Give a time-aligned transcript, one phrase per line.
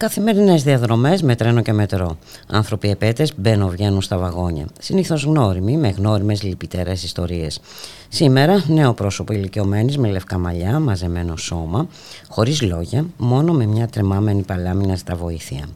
[0.00, 2.18] Καθημερινές διαδρομές με τρένο και μετρό.
[2.46, 4.66] Άνθρωποι επέτες μπαίνουν βγαίνουν στα βαγόνια.
[4.80, 7.60] Συνήθως γνώριμοι με γνώριμες λυπητερές ιστορίες.
[8.08, 11.88] Σήμερα, νέο πρόσωπο ηλικιωμένης με λευκά μαλλιά, μαζεμένο σώμα,
[12.28, 15.68] χωρίς λόγια, μόνο με μια τρεμάμενη παλάμη στα βοήθεια.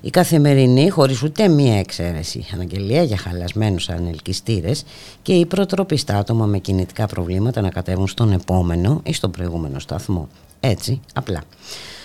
[0.00, 4.84] Η καθημερινή, χωρίς ούτε μία εξαίρεση, αναγγελία για χαλασμένους ανελκυστήρες
[5.22, 9.78] και η προτροπή στα άτομα με κινητικά προβλήματα να κατέβουν στον επόμενο ή στον προηγούμενο
[9.78, 10.28] σταθμό.
[10.60, 11.42] Έτσι, απλά.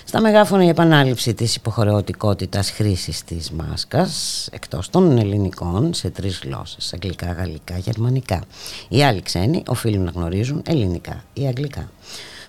[0.10, 6.94] Στα μεγάφωνα η επανάληψη της υποχρεωτικότητας χρήσης της μάσκας εκτός των ελληνικών σε τρεις γλώσσες,
[6.94, 8.44] αγγλικά, γαλλικά, γερμανικά.
[8.90, 11.90] Οι άλλοι ξένοι οφείλουν να γνωρίζουν ελληνικά ή αγγλικά.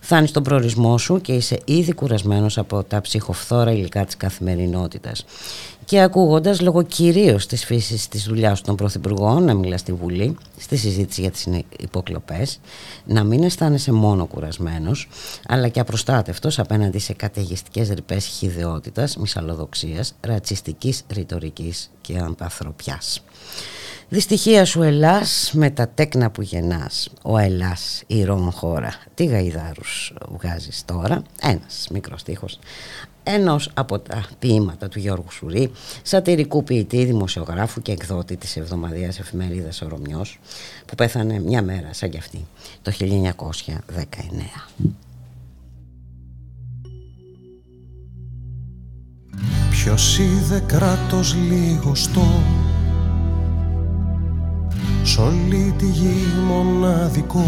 [0.00, 5.24] Φτάνει στον προορισμό σου και είσαι ήδη κουρασμένος από τα ψυχοφθόρα υλικά της καθημερινότητας
[5.90, 10.76] και ακούγοντας λόγω κυρίως της φύσης της δουλειάς των πρωθυπουργών να μιλάς στη Βουλή, στη
[10.76, 11.46] συζήτηση για τις
[11.78, 12.60] υποκλοπές,
[13.04, 15.08] να μην αισθάνεσαι μόνο κουρασμένος,
[15.46, 23.22] αλλά και απροστάτευτος απέναντι σε καταιγιστικές ρηπές χιδεότητας, μυσαλλοδοξίας, ρατσιστικής ρητορικής και ανταθροπιάς.
[24.08, 27.08] Δυστυχία σου Ελλάς με τα τέκνα που γεννάς.
[27.22, 28.94] Ο Ελλάς ηρών χώρα.
[29.14, 31.22] Τι γαϊδάρους βγάζεις τώρα.
[31.42, 32.58] Ένας μικρός στίχος
[33.32, 35.70] ενός από τα ποίηματα του Γιώργου Σουρή,
[36.02, 40.38] σατυρικού ποιητή, δημοσιογράφου και εκδότη της εβδομαδιαίας εφημερίδας Ρωμιός,
[40.86, 42.46] που πέθανε μια μέρα σαν κι αυτή,
[42.82, 43.76] το 1919.
[49.70, 51.36] Ποιος είδε κράτος
[51.92, 52.26] στο
[55.02, 57.44] Σ' όλη τη γη μοναδικό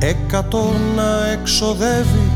[0.00, 2.30] Εκατό να εξοδεύει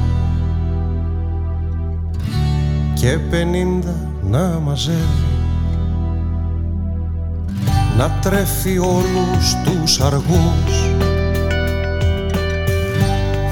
[2.95, 5.27] και πενήντα να μαζεύει.
[7.97, 10.91] Να τρέφει όλους τους αργούς.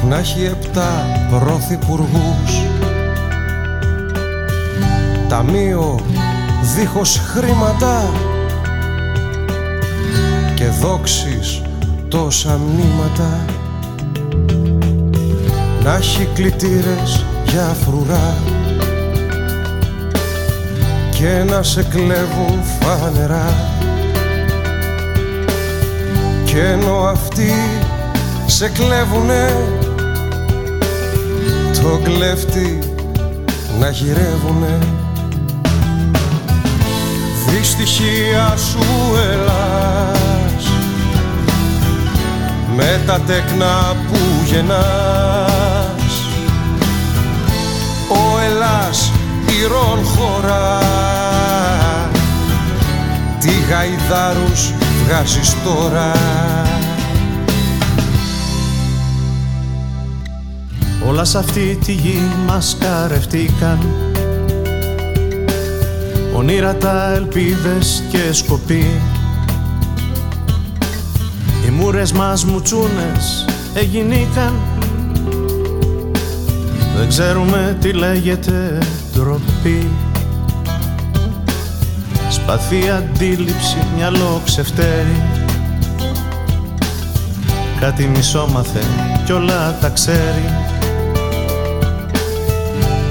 [0.09, 2.62] Να έχει επτά πρωθυπουργούς.
[5.28, 6.00] Ταμείο
[6.76, 8.10] δίχως χρήματα
[10.54, 11.62] και δόξεις
[12.09, 13.44] τόσα μνήματα
[15.85, 18.35] να έχει κλητήρες για φρουρά
[21.11, 23.55] και να σε κλέβουν φανερά.
[26.45, 27.53] Και ενώ αυτοί
[28.47, 29.57] σε κλέβουνε
[31.83, 32.79] το κλέφτη
[33.81, 34.79] να γυρεύουνε.
[37.49, 38.85] Δυστυχία σου
[39.33, 40.71] Ελλάς
[42.77, 45.50] με τα τέκνα που γεννάς
[48.10, 49.12] ο Ελλάς
[49.60, 50.78] ηρών χώρα.
[53.41, 54.72] Τι γαϊδάρους
[55.04, 56.12] βγάζεις τώρα.
[61.09, 63.88] Όλα σ' αυτή τη γη μας καρευτήκαν.
[66.34, 69.00] Ονείρατα ελπίδες και σκοποί
[71.66, 73.44] Οι μούρες μας μουτσούνες
[73.75, 74.80] εγινήκαν
[77.00, 78.78] Δεν ξέρουμε τι λέγεται
[79.15, 79.91] ντροπή.
[82.31, 85.22] Σπαθή αντίληψη, μυαλό ξεφτέρι.
[87.81, 88.81] Κάτι μισόμαθε
[89.25, 90.44] κι όλα τα ξέρει.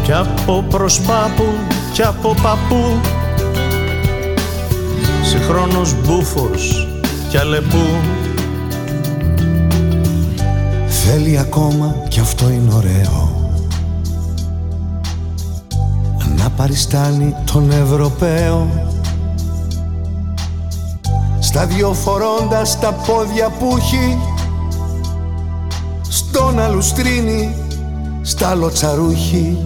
[0.04, 1.46] Κι από προσπάπου
[1.94, 3.00] κι από παππού.
[5.24, 6.88] Συγχρόνως μπούφος
[7.30, 7.86] κι αλεπού.
[10.88, 13.19] Θέλει ακόμα κι αυτό είναι ωραίο
[16.60, 18.88] παριστάνει τον Ευρωπαίο.
[21.40, 24.18] Στα δυο φορώντας τα πόδια που έχει
[26.10, 27.56] Στον αλουστρίνι,
[28.22, 29.58] στα λοτσαρούχι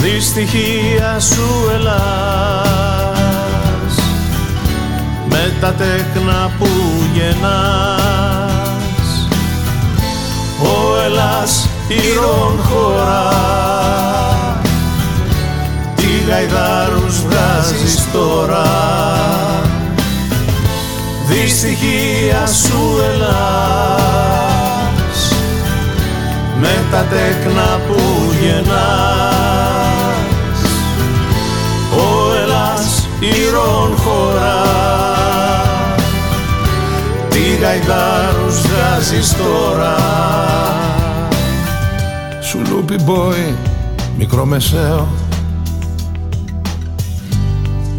[0.00, 1.94] Δυστυχία σου Ελλάς
[5.28, 6.68] με τα τέκνα που
[7.14, 8.00] γεννάς.
[10.62, 13.28] Ο Ελλάς ήρων χώρα.
[15.96, 18.68] Τι γαϊδάρους βγάζεις τώρα.
[21.26, 24.00] Δυστυχία σου ελάς
[26.60, 28.00] Με τα τέκνα που
[28.40, 29.40] γεννάς.
[31.92, 34.62] Ο Ελλάς ήρων χώρα.
[37.28, 39.96] Τι γαϊδάρους βγάζεις τώρα.
[42.50, 43.54] Σου λούπι boy,
[44.18, 45.08] μικρομεσαίο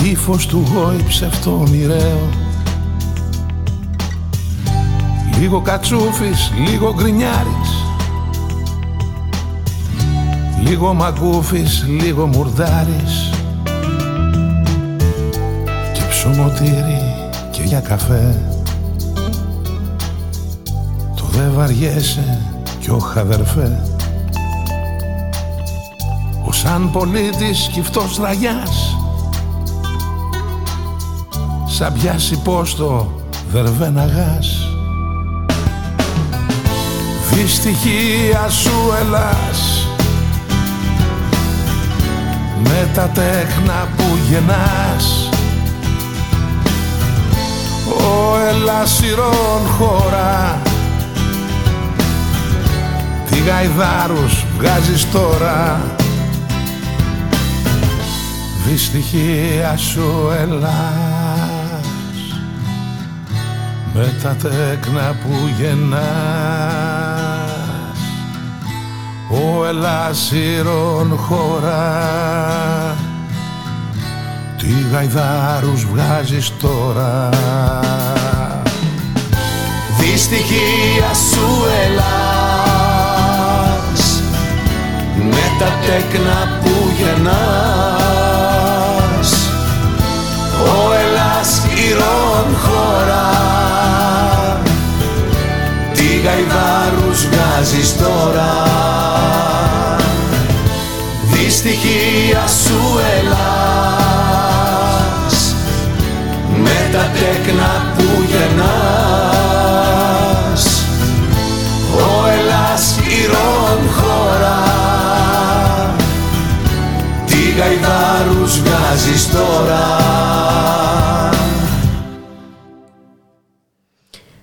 [0.04, 2.30] Ήφος του γόη ψευτό μοιραίο.
[5.40, 7.70] Λίγο κατσούφις, λίγο γκρινιάρης.
[10.64, 13.30] Λίγο μαγκούφις, λίγο μουρδάρης.
[15.94, 17.02] Και ψωμοτήρι
[17.52, 18.42] και για καφέ.
[21.16, 22.40] Το δε βαριέσαι
[22.80, 23.82] κι ο αδερφέ.
[23.88, 23.91] Ο
[26.64, 28.98] σαν πολίτης κυφτός ραγιάς
[31.68, 33.22] Σαν πιάσει πόστο
[33.52, 34.76] δερβένα γάς.
[37.32, 39.88] Δυστυχία σου Ελλάς.
[42.64, 45.30] Με τα τέκνα που γεννάς.
[47.88, 50.62] Ο Ελλάς ηρών χώρα.
[53.30, 55.80] Τι γαϊδάρους βγάζεις τώρα
[58.68, 60.72] Δυστυχία σου Ελλάς.
[63.94, 67.02] Με τα τέκνα που γεννάς
[69.30, 72.96] ο ελάσιρον χώρα.
[74.58, 77.30] Τι γαϊδάρους βγάζεις τώρα.
[80.00, 81.48] Δυστυχία σου
[81.86, 82.02] Ελλάς.
[85.16, 87.81] Με τα τέκνα που γεννάς
[101.64, 101.91] Δυστυχία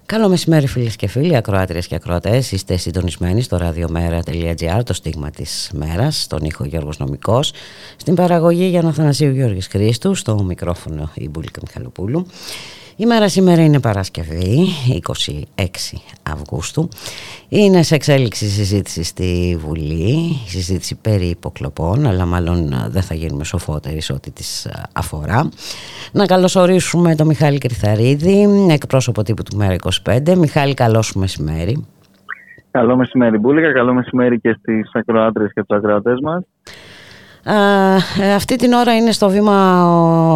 [0.08, 2.52] Καλό μεσημέρι φίλες και φίλοι, ακροάτριες και ακροατές.
[2.52, 7.52] Είστε συντονισμένοι στο radiomera.gr, το στίγμα της μέρας, στον ήχο Γιώργος Νομικός,
[7.96, 12.26] στην παραγωγή για να Θανασίου Γιώργης Χρήστου, στο μικρόφωνο η Μπουλίκα Μιχαλοπούλου.
[13.00, 14.66] Η μέρα σήμερα είναι Παρασκευή,
[15.56, 15.64] 26
[16.32, 16.88] Αυγούστου.
[17.48, 24.00] Είναι σε εξέλιξη συζήτηση στη Βουλή, συζήτηση περί υποκλοπών, αλλά μάλλον δεν θα γίνουμε σοφότεροι
[24.00, 25.48] σε ό,τι τις αφορά.
[26.12, 30.34] Να καλωσορίσουμε τον Μιχάλη Κρυθαρίδη, εκπρόσωπο τύπου του Μέρα 25.
[30.36, 31.86] Μιχάλη, καλό σου μεσημέρι.
[32.70, 36.42] Καλό μεσημέρι Μπούλικα, καλό μεσημέρι και στις ακροάτρες και τους ακροατές μας.
[37.44, 39.84] Ε, αυτή την ώρα είναι στο βήμα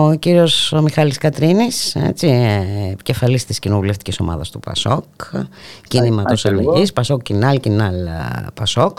[0.08, 5.04] ο κύριος ο Μιχάλης Κατρίνης, έτσι, ε, επικεφαλής της κοινοβουλευτικής ομάδας του ΠΑΣΟΚ,
[5.88, 8.98] κίνηματος αλλαγής, ΠΑΣΟΚ Κινάλ, Κινάλ ε, ΠΑΣΟΚ.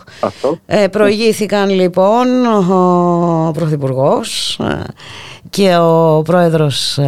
[0.66, 4.60] Ε, προηγήθηκαν λοιπόν ο Πρωθυπουργός
[5.50, 7.00] και ο πρόεδρος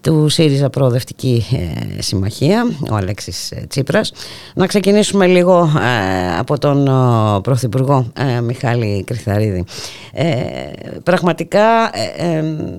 [0.00, 1.46] του ΣΥΡΙΖΑ Προοδευτική
[1.96, 4.12] ε, Συμμαχία, ο Αλέξης ε, Τσίπρας.
[4.54, 6.84] Να ξεκινήσουμε λίγο ε, από τον
[7.42, 9.64] Πρωθυπουργό Μιχάλη Κρυθαρίδη.
[11.02, 11.90] Πραγματικά,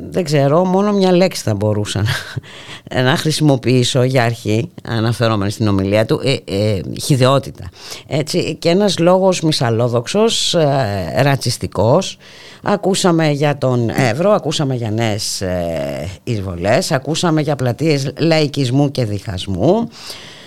[0.10, 2.04] δεν ξέρω, μόνο μια λέξη θα μπορούσα
[3.04, 6.22] να χρησιμοποιήσω για αρχή, αναφερόμενη στην ομιλία του,
[7.02, 7.70] χιδεότητα.
[8.08, 10.56] Έτσι, και ένας λόγος μισαλόδοξος,
[11.22, 12.18] ρατσιστικός,
[12.64, 17.11] Ακούσαμε για τον Εύρο, ακούσαμε για νέες ε, εισβολές, ακούσαμε
[17.42, 19.90] για πλατείες λαϊκισμού και διχασμού.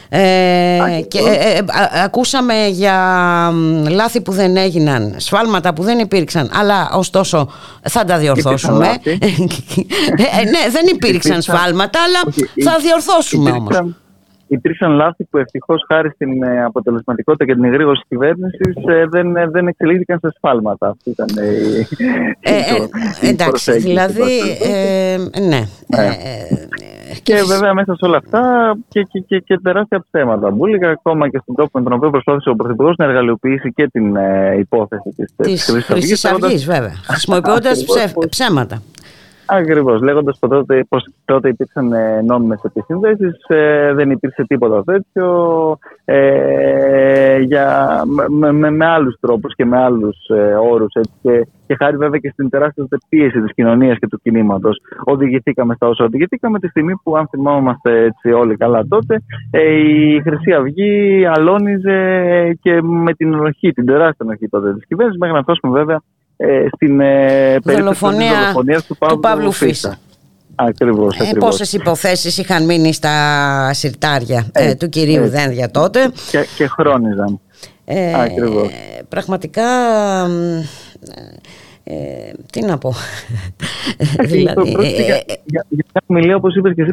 [0.09, 1.65] Ε, και, ε, ε,
[2.05, 2.97] ακούσαμε για
[3.89, 7.51] λάθη που δεν έγιναν, σφάλματα που δεν υπήρξαν, αλλά ωστόσο
[7.83, 8.87] θα τα διορθώσουμε.
[10.53, 13.95] ναι, δεν υπήρξαν σφάλματα, αλλά θα διορθώσουμε όμως
[14.55, 19.37] υπήρξαν λάθη που ευτυχώς χάρη στην ε, αποτελεσματικότητα και την εγρήγορση της κυβέρνησης ε, δεν,
[19.37, 20.89] ε, δεν εξελίχθηκαν σε σφάλματα.
[20.89, 21.87] Αυτή ήταν η.
[22.41, 24.41] Ε, εντάξει, δηλαδή.
[25.49, 25.49] ναι.
[25.49, 26.17] ναι.
[27.23, 30.51] Και βέβαια μέσα σε όλα αυτά και, και, και, και τεράστια ψέματα.
[30.51, 34.17] Μπούλικα ακόμα και στον τρόπο με τον οποίο προσπάθησε ο Πρωθυπουργός να εργαλειοποιήσει και την
[34.59, 36.95] υπόθεση της Χρυσής Αυγής, βέβαια.
[37.05, 37.85] Χρησιμοποιώντας
[38.29, 38.83] ψέματα.
[39.47, 40.03] Ακριβώς.
[40.03, 45.79] Λέγοντας πω τότε, πως τότε υπήρξαν ε, νόμιμες επισύνδεσει, ε, δεν υπήρξε τίποτα τέτοιο.
[46.05, 50.93] Ε, για, με, με, με άλλους τρόπους και με άλλους ε, όρους.
[51.23, 55.87] Και, και χάρη βέβαια και στην τεράστια πίεση της κοινωνίας και του κινήματος, οδηγηθήκαμε στα
[55.87, 56.59] όσα οδηγηθήκαμε.
[56.59, 61.99] Τη στιγμή που, αν θυμόμαστε έτσι όλοι καλά τότε, ε, η Χρυσή Αυγή αλώνιζε
[62.63, 66.01] και με την ενοχή, την τεράστια ενοχή τότε της κυβέρνησης, μέχρι να φτάσουμε βέβαια
[66.37, 69.99] ε, στην ε, περίπτωση του, Παύλου, του Παύλου Φίσα.
[70.55, 76.13] Ακριβώς, ε, Πόσες υποθέσεις είχαν μείνει στα συρτάρια ε, του κυρίου Δένδια τότε.
[76.31, 77.41] Και, και χρόνιζαν.
[77.85, 78.13] Ε,
[79.09, 79.63] Πραγματικά
[81.87, 82.93] ε, τι να πω.
[84.31, 86.93] δηλαδή, για, για, μια ομιλία, όπως είπες και εσύ,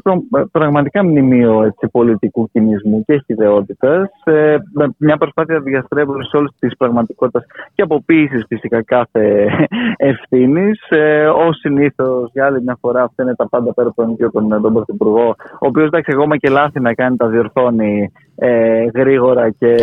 [0.52, 4.10] πραγματικά μνημείο έτσι, πολιτικού κινησμού και ιδεότητα.
[4.24, 4.58] Ε,
[4.98, 7.44] μια προσπάθεια διαστρέβλωσης όλης της πραγματικότητας
[7.74, 9.48] και αποποίησης φυσικά κάθε
[10.12, 10.80] ευθύνης.
[10.90, 14.62] Ε, Ω συνήθως, για άλλη μια φορά, αυτά είναι τα πάντα πέρα από τον, τον,
[14.62, 19.76] τον Πρωθυπουργό, ο οποίος εντάξει, ακόμα και λάθη να κάνει, τα διορθώνει ε, γρήγορα και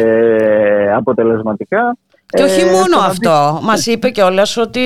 [0.94, 1.96] αποτελεσματικά.
[2.36, 3.60] Και όχι ε, μόνο αυτό.
[3.62, 4.80] Μας είπε κιόλας ότι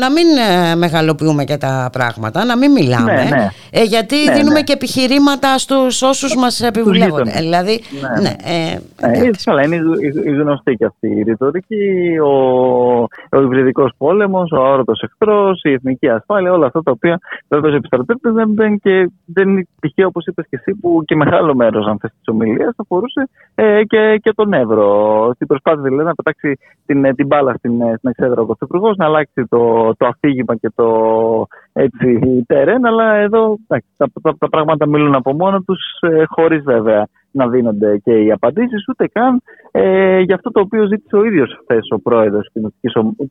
[0.00, 3.12] να μην ε, μεγαλοποιούμε και τα πράγματα, να μην μιλάμε.
[3.12, 3.48] Ναι, ναι.
[3.70, 4.62] Ε, γιατί ναι, δίνουμε ναι.
[4.62, 7.24] και επιχειρήματα στους όσους μας επιβουλεύουν.
[7.36, 7.80] Δηλαδή.
[8.00, 8.34] Ναι, ναι.
[8.44, 9.76] Ε, ε, είναι
[10.24, 12.18] η γνωστή και αυτή η ρητορική.
[12.24, 12.32] Ο,
[13.30, 18.30] ο υβριδικός πόλεμος, ο αόρατος εχθρός, η εθνική ασφάλεια, όλα αυτά τα οποία βέβαια επιστρατεύεται
[18.30, 21.98] δεν, δεν, και, δεν είναι τυχαίο, όπως είπες και εσύ, που και μεγάλο μέρος αν
[22.00, 27.26] θες, της ομιλίας αφορούσε ε, και, και τον Εύρο προσπάθησε δηλαδή να πετάξει την, την
[27.26, 30.88] μπάλα στην, στην εξέδρα ο Πρωθυπουργό, να αλλάξει το, το αφήγημα και το
[31.72, 32.08] έτσι,
[32.46, 32.86] τερέν.
[32.86, 34.06] Αλλά εδώ τα, τα,
[34.38, 39.06] τα, πράγματα μιλούν από μόνο τους, ε, χωρίς βέβαια να δίνονται και οι απαντήσεις, ούτε
[39.06, 42.50] καν ε, για αυτό το οποίο ζήτησε ο ίδιος χθες ο πρόεδρος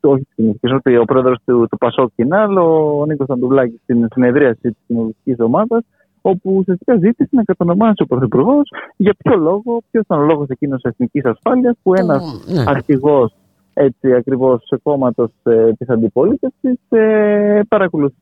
[0.02, 5.84] όχι ο πρόεδρος του, του Πασόκ Κινάλ, ο Νίκος Αντουβλάκης, στην συνεδρίαση της κοινοβουλευτικής ομάδας,
[6.22, 10.78] όπου ουσιαστικά ζήτησε να κατονομάσει ο Πρωθυπουργός για ποιο λόγο, ποιος ήταν ο λόγος εκείνο
[10.82, 12.64] εθνικής ασφάλειας που ένας mm, ναι.
[12.68, 13.34] αρχηγός
[13.74, 18.16] έτσι ακριβώς κόμματος ε, της αντιπολίτευσης ε, παρακολουθεί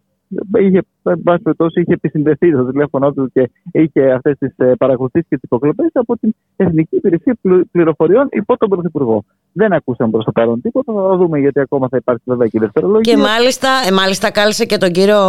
[0.60, 0.82] είχε,
[1.74, 6.18] είχε επισυνδεθεί το τηλέφωνο του και είχε αυτές τις ε, παρακολουθήσεις και τις υποκλοπές από
[6.18, 7.38] την Εθνική Υπηρεσία
[7.72, 9.24] Πληροφοριών υπό τον Πρωθυπουργό.
[9.58, 10.94] Δεν ακούσαμε προς το παρόν τίποτα.
[10.94, 13.14] Θα δούμε γιατί ακόμα θα υπάρχει βέβαια και η δευτερολογία.
[13.14, 15.20] Και μάλιστα, ε, μάλιστα κάλεσε και τον κύριο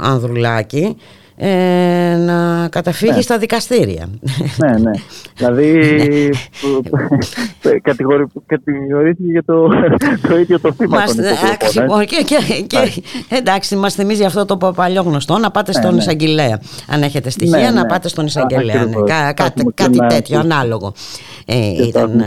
[0.00, 0.96] Ανδρουλάκη
[1.36, 3.20] ε, να καταφύγει ναι.
[3.20, 4.08] στα δικαστήρια.
[4.56, 4.90] Ναι, ναι.
[5.36, 6.30] Δηλαδή
[8.48, 9.68] κατηγορήθηκε για το,
[10.28, 10.98] το ίδιο το θύμα.
[10.98, 15.80] Μας, τον και, και, και, εντάξει, μας θυμίζει αυτό το παλιό γνωστό, να πάτε ναι,
[15.80, 16.60] στον ναι, εισαγγελέα.
[16.88, 17.88] Αν έχετε στοιχεία, ναι, να ναι.
[17.88, 18.84] πάτε στον εισαγγελέα.
[18.84, 18.94] Ναι.
[19.06, 20.92] Κά, κά, κάτι τέτοιο, ανάλογο.
[21.46, 22.22] Ε, ήταν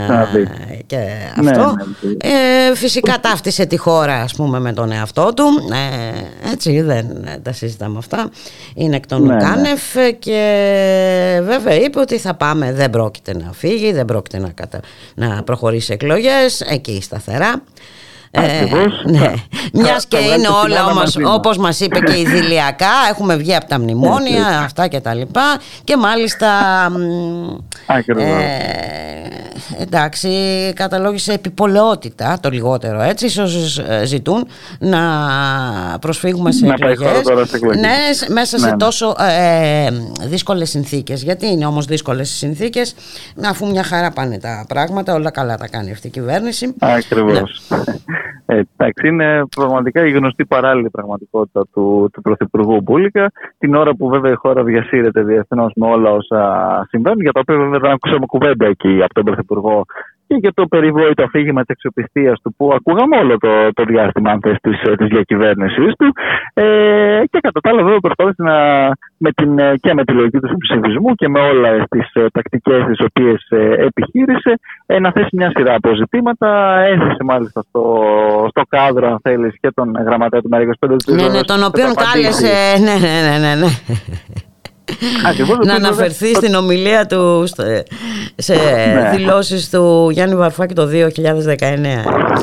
[0.86, 0.96] και
[1.42, 1.74] ναι, αυτό.
[2.20, 5.44] Ε, φυσικά ταύτισε τη χώρα, ας πούμε, με τον εαυτό του.
[5.72, 7.06] Ε, έτσι, δεν
[7.42, 8.30] τα συζητάμε αυτά.
[8.74, 10.10] Είναι εκ των ναι, Ουκάνεφ ναι.
[10.10, 10.40] και
[11.42, 14.80] βέβαια είπε ότι θα πάμε, δεν πρόκειται να φύγει, δεν πρόκειται να, κατα...
[15.14, 17.62] να προχωρήσει εκλογές, εκεί σταθερά.
[18.30, 18.64] Ε,
[19.04, 19.32] ναι.
[19.72, 24.46] Μιας και είναι όλα όμως όπως μας είπε και ιδηλιακά, έχουμε βγει από τα μνημόνια,
[24.64, 25.60] αυτά και τα λοιπά.
[25.84, 26.48] Και μάλιστα.
[28.06, 30.28] Ε, εντάξει,
[30.74, 33.40] καταλόγησε επιπολαιότητα το λιγότερο έτσι.
[33.40, 35.00] Όσους ε, ζητούν να
[36.00, 37.22] προσφύγουμε σε εκλογές.
[37.78, 37.96] Ναι,
[38.28, 38.76] μέσα σε ναι, ναι.
[38.76, 39.88] τόσο ε,
[40.22, 41.22] δύσκολες συνθήκες.
[41.22, 42.94] Γιατί είναι όμως δύσκολες οι συνθήκες,
[43.44, 46.74] αφού μια χαρά πάνε τα πράγματα, όλα καλά τα κάνει αυτή η κυβέρνηση.
[46.78, 47.62] Ακριβώς.
[47.68, 47.78] Ναι.
[48.46, 53.32] Ε, εντάξει, είναι πραγματικά η γνωστή παράλληλη πραγματικότητα του, του Πρωθυπουργού Μπούλικα.
[53.58, 56.40] Την ώρα που βέβαια η χώρα διασύρεται διεθνώς με όλα όσα
[56.88, 59.84] συμβαίνουν, για τα οποία βέβαια δεν ακούσαμε κουβέντα εκεί από τον Πρωθυπουργό
[60.28, 64.38] και για το περιβόητο αφήγημα της αξιοπιστίας του που ακούγαμε όλο το, το διάστημα αν
[64.42, 66.08] θες, της, της διακυβέρνησής του
[66.54, 68.56] ε, και κατά τα άλλα βέβαια προσπάθησε να,
[69.16, 72.84] με την, ε, και με τη λογική του συμψηφισμού και με όλα τις ε, τακτικές
[72.86, 74.52] τις οποίες ε, επιχείρησε
[74.86, 77.82] ε, να θέσει μια σειρά από ζητήματα έθεσε μάλιστα στο,
[78.48, 82.52] στο κάδρο αν θέλεις και τον γραμματέα του ΜΕΡΑ25 ναι, ναι, τον οποίον κάλεσε
[82.86, 83.68] ναι, ναι, ναι, ναι.
[85.64, 87.44] Ναι να αναφερθεί στην ομιλία του
[88.36, 89.10] σε ναι.
[89.16, 92.38] δηλώσεις του Γιάννη Βαρφάκη το 2019.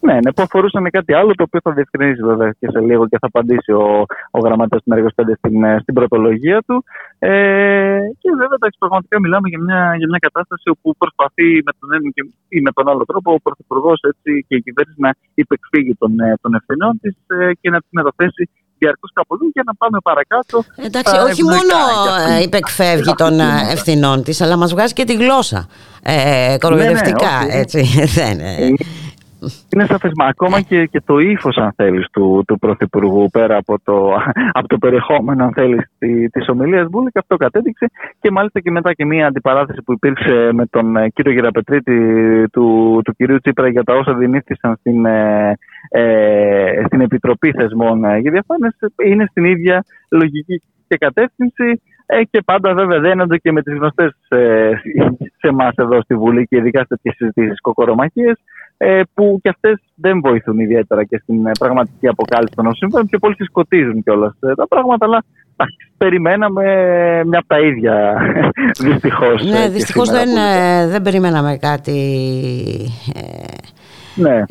[0.00, 3.18] Ναι, ναι, που αφορούσαν κάτι άλλο το οποίο θα διευκρινίσει βέβαια και σε λίγο και
[3.20, 6.84] θα απαντήσει ο, ο γραμματέας του Μέργο 5 στην, ε, στην πρωτολογία του.
[7.18, 11.88] Ε, και βέβαια εντάξει, πραγματικά μιλάμε για μια, για μια κατάσταση όπου προσπαθεί με τον
[11.92, 12.08] ένα
[12.48, 14.00] ή με τον άλλο τρόπο ο Πρωθυπουργός
[14.48, 18.44] και η κυβέρνηση να υπεκφύγει των, ε, των ευθυνών της ε, και να της μεταθέσει
[18.78, 20.64] διαρκώς κάπου για να πάμε παρακάτω.
[20.76, 21.76] Εντάξει, όχι μόνο
[22.42, 25.68] υπεκφεύγει των ευθυνών της, αλλά μας βγάζει και τη γλώσσα.
[26.02, 27.82] Ε, κοροϊδευτικά, ναι, ναι, έτσι.
[28.18, 28.38] Δεν,
[29.74, 33.80] είναι σαφές, μα ακόμα και, και το ύφος αν θέλεις του, του Πρωθυπουργού πέρα από
[33.84, 34.14] το,
[34.58, 36.86] από το περιεχόμενο αν θέλεις τη, της ομιλίας.
[37.12, 37.86] Και αυτό κατέδειξε
[38.20, 41.96] και μάλιστα και μετά και μια αντιπαράθεση που υπήρξε με τον ε, κύριο Γεραπετρίτη
[42.52, 45.56] του, του κυρίου Τσίπρα για τα όσα δινήθησαν στην, ε,
[45.88, 48.76] ε, στην Επιτροπή Θεσμών για Διαφάνειες.
[49.04, 51.80] Είναι στην ίδια λογική και κατεύθυνση
[52.10, 54.70] Ε, και πάντα βέβαια δένονται και με τις γνωστές ε,
[55.40, 58.36] σε εμάς εδώ στη Βουλή και ειδικά σε τέτοιες συζητήσεις κοκορομαχίες.
[58.36, 58.67] ε,
[59.14, 63.36] που και αυτές δεν βοηθούν ιδιαίτερα και στην ε, πραγματική αποκάλυψη των όσων και πολύ
[63.38, 65.24] σκοτίζουν κιόλας ε, τα πράγματα αλλά
[65.96, 66.64] περιμέναμε
[67.26, 68.16] μια από τα ίδια
[68.86, 69.44] δυστυχώς.
[69.44, 70.28] Ναι, δυστυχώς δεν,
[70.88, 72.00] δεν περιμέναμε κάτι
[74.18, 74.42] ναι.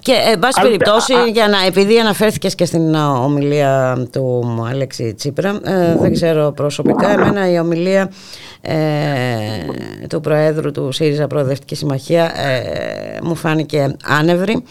[0.00, 5.96] Και εν πάση περιπτώσει, για να, επειδή αναφέρθηκες και στην ομιλία του Αλέξη Τσίπρα, ε,
[6.00, 8.10] δεν ξέρω προσωπικά, εμένα η ομιλία
[8.60, 8.74] ε,
[10.08, 14.62] του Προέδρου του ΣΥΡΙΖΑ Προοδευτικής Συμμαχία ε, μου φάνηκε άνευρη.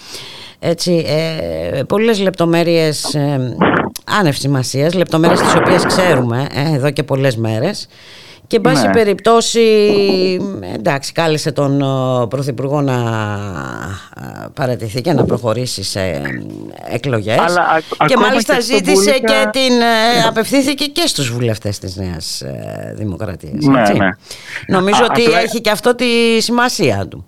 [0.63, 3.55] Έτσι, ε, πολλές λεπτομέρειες ε,
[4.19, 7.87] άνευ σημασίας, λεπτομέρειες τις οποίες ξέρουμε ε, εδώ και πολλές μέρες
[8.51, 8.91] και εν πάση ναι.
[8.91, 9.61] περιπτώσει,
[10.73, 11.77] εντάξει, κάλεσε τον
[12.29, 12.97] Πρωθυπουργό να
[14.53, 16.21] παρατηθεί και να προχωρήσει σε
[16.89, 17.59] εκλογές.
[18.05, 23.65] και μάλιστα ζήτησε και την, ε, απευθύνθηκε και στους βουλευτές της Νέας ε, Δημοκρατίας.
[23.65, 24.09] Ναι, ναι.
[24.67, 27.25] Νομίζω ότι έχει και αυτό τη σημασία του.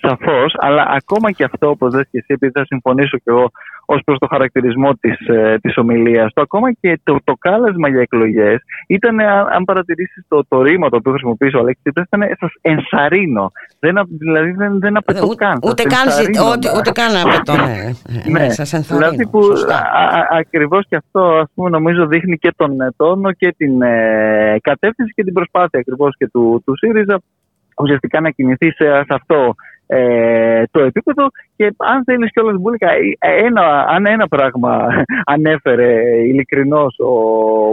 [0.00, 3.50] Σαφώς, αλλά ακόμα και αυτό, όπως δες και εσύ, επειδή θα συμφωνήσω και εγώ
[3.86, 5.16] ως προς το χαρακτηρισμό της
[5.60, 6.42] της ε, ομιλίας του.
[6.42, 11.10] Ακόμα και το, το κάλεσμα για εκλογές ήταν, αν παρατηρήσεις το, το ρήμα το οποίο
[11.10, 13.52] χρησιμοποίησε ο Αλέξη ήταν σα ενσαρρύνω.
[13.78, 15.58] Δεν, δηλαδή δεν, δεν απαιτώ καν.
[15.62, 16.06] Ούτε, καν,
[16.52, 17.92] ούτε, ούτε καν απαιτώ, ναι.
[18.30, 19.10] ναι, ναι σας ενθαρρύνω.
[19.10, 19.40] Δηλαδή που
[20.30, 25.12] ακριβώς και αυτό ας πούμε, νομίζω δείχνει και τον ε, τόνο και την ε, κατεύθυνση
[25.12, 27.20] και την προσπάθεια ακριβώς και του, του ΣΥΡΙΖΑ
[27.82, 29.54] ουσιαστικά να κινηθεί σε, σε αυτό
[29.86, 31.26] ε, το επίπεδο
[31.56, 34.86] και αν θέλεις κιόλα Μπούλικα, ε, ένα, αν ένα πράγμα
[35.34, 37.12] ανέφερε ειλικρινώς ο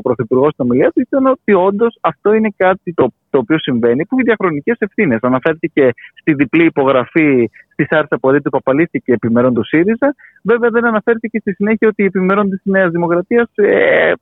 [0.01, 4.15] Πρωθυπουργός στην ομιλία του, ήταν ότι όντως αυτό είναι κάτι το, το οποίο συμβαίνει που
[4.15, 5.19] έχει διαχρονικές ευθύνες.
[5.21, 10.15] Αναφέρθηκε στη διπλή υπογραφή τη Άρη Αποδίτη που απαλήθηκε επιμερών του ΣΥΡΙΖΑ.
[10.43, 14.13] Βέβαια, δεν αναφέρθηκε στη συνέχεια ότι επιμερών της Νέας Δημοκρατίας ε,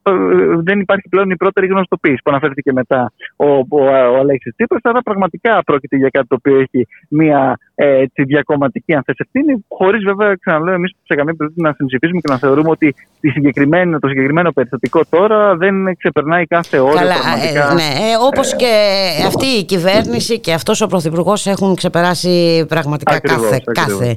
[0.63, 3.81] δεν υπάρχει πλέον η πρώτερη γνωστοποίηση που αναφέρθηκε μετά ο, ο,
[4.13, 4.81] ο Αλέξης Τσίπρας.
[4.83, 10.03] Άρα, πραγματικά πρόκειται για κάτι το οποίο έχει μια ε, διακομματική αν θες, ευθύνη, χωρίς
[10.03, 14.07] βέβαια, ξαναλέω, εμείς σε καμία περίπτωση να συμψηφίσουμε και να θεωρούμε ότι τη συγκεκριμένη, το
[14.07, 16.95] συγκεκριμένο περιστατικό τώρα δεν ξεπερνάει κάθε όριο.
[16.95, 17.71] Καλά, πραγματικά.
[17.71, 18.55] Ε, ναι, ε, όπως
[19.01, 24.15] ε, και αυτή η κυβέρνηση και αυτός ο Πρωθυπουργός έχουν ξεπεράσει πραγματικά κάθε, κάθε,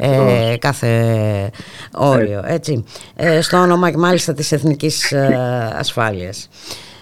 [0.00, 1.50] Ε, κάθε
[1.94, 2.42] όριο.
[2.46, 2.84] Έτσι.
[3.16, 5.38] Ε, στο όνομα μάλιστα της εθνικής ε,
[5.78, 6.48] ασφάλειας.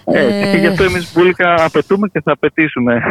[0.05, 3.01] Ε, και γι' αυτό εμείς Μπούλικα απαιτούμε και θα απαιτήσουμε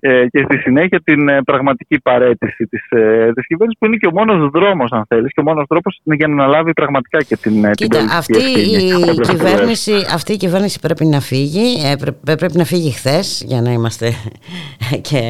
[0.00, 4.06] ε, και στη συνέχεια την ε, πραγματική παρέτηση της ε, της κυβέρνησης που είναι και
[4.06, 7.70] ο μόνος δρόμος, αν θέλεις, και ο μόνος τρόπος για να αναλάβει πραγματικά και την,
[7.70, 11.96] Κοίτα, την αυτή η, κυβέρνηση, αυτή η κυβέρνηση πρέπει να φύγει.
[12.22, 14.12] πρέπει να φύγει χθες για να είμαστε
[15.08, 15.20] και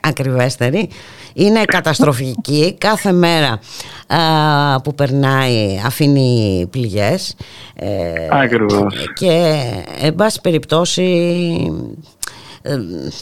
[0.00, 0.88] ακριβέστεροι.
[1.38, 2.74] Είναι καταστροφική.
[2.78, 3.60] Κάθε μέρα
[4.82, 7.36] που περνάει αφήνει πληγές.
[8.30, 8.94] Ακριβώς.
[9.14, 9.54] Και
[10.00, 11.02] εν πάση περιπτώσει
[11.66, 11.72] ε,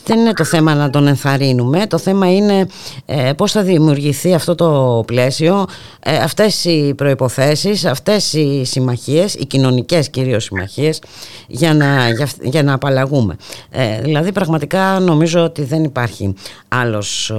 [0.05, 2.66] δεν είναι το θέμα να τον ενθαρρύνουμε το θέμα είναι
[3.07, 5.66] ε, πώς θα δημιουργηθεί αυτό το πλαίσιο
[6.01, 11.03] ε, αυτές οι προϋποθέσεις αυτές οι συμμαχίες οι κοινωνικές κυρίως συμμαχίες
[11.46, 13.37] για να, για, για να απαλλαγούμε
[13.70, 16.35] ε, δηλαδή πραγματικά νομίζω ότι δεν υπάρχει
[16.68, 17.33] άλλος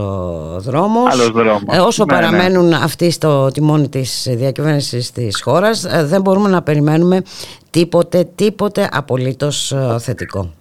[0.58, 1.64] δρόμος, άλλος δρόμος.
[1.72, 2.22] Ε, όσο ναι, ναι.
[2.22, 7.22] παραμένουν αυτοί στο τιμόνι της διακυβέρνησης της χώρας δεν μπορούμε να περιμένουμε
[7.70, 10.52] τίποτε, τίποτε απολύτως θετικό.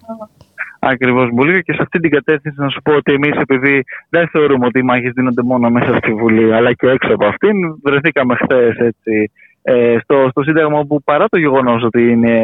[0.78, 1.60] Ακριβώς, Μπουλίκα.
[1.60, 4.82] Και σε αυτή την κατεύθυνση να σου πω ότι εμείς, επειδή δεν θεωρούμε ότι οι
[4.82, 8.76] μάχες δίνονται μόνο μέσα στη Βουλή, αλλά και έξω από αυτήν, βρεθήκαμε χθες
[9.68, 12.36] ε, στο, στο Σύνταγμα που παρά το γεγονός ότι είναι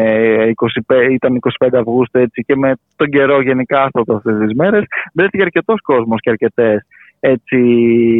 [0.88, 5.42] 25, ήταν 25 Αυγούστου έτσι, και με τον καιρό γενικά αυτό αυτές τις μέρες, βρέθηκε
[5.42, 6.86] αρκετός κόσμος και αρκετές
[7.20, 7.58] έτσι,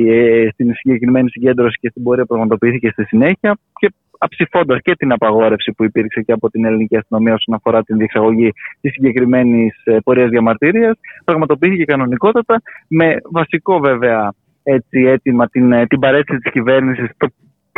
[0.09, 3.93] ε, στην συγκεκριμένη συγκέντρωση και στην πορεία που πραγματοποιήθηκε στη συνέχεια και
[4.25, 8.53] αψηφώντας και την απαγόρευση που υπήρξε και από την ελληνική αστυνομία όσον αφορά την διεξαγωγή
[8.81, 14.33] της συγκεκριμένης ε, πορείας διαμαρτυρίας, πραγματοποιήθηκε κανονικότατα με βασικό βέβαια
[14.63, 17.09] έτσι, αίτημα την, ε, την παρέτηση της κυβέρνησης,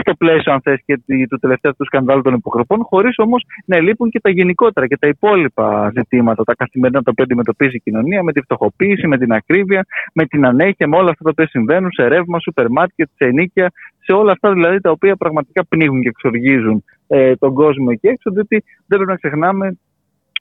[0.01, 0.97] στο πλαίσιο, αν θες, και
[1.29, 5.09] του τελευταίου του σκανδάλου των υποχρεωτών, χωρίς όμως να λείπουν και τα γενικότερα και τα
[5.09, 9.87] υπόλοιπα ζητήματα, τα καθημερινά τα οποία αντιμετωπίζει η κοινωνία, με τη φτωχοποίηση, με την ακρίβεια,
[10.13, 13.73] με την ανέχεια, με όλα αυτά τα οποία συμβαίνουν σε ρεύμα, σούπερ μάρκετ, σε ενίκια,
[13.99, 18.31] σε όλα αυτά δηλαδή τα οποία πραγματικά πνίγουν και εξοργίζουν ε, τον κόσμο εκεί έξω,
[18.31, 19.79] διότι δεν πρέπει να ξεχνάμε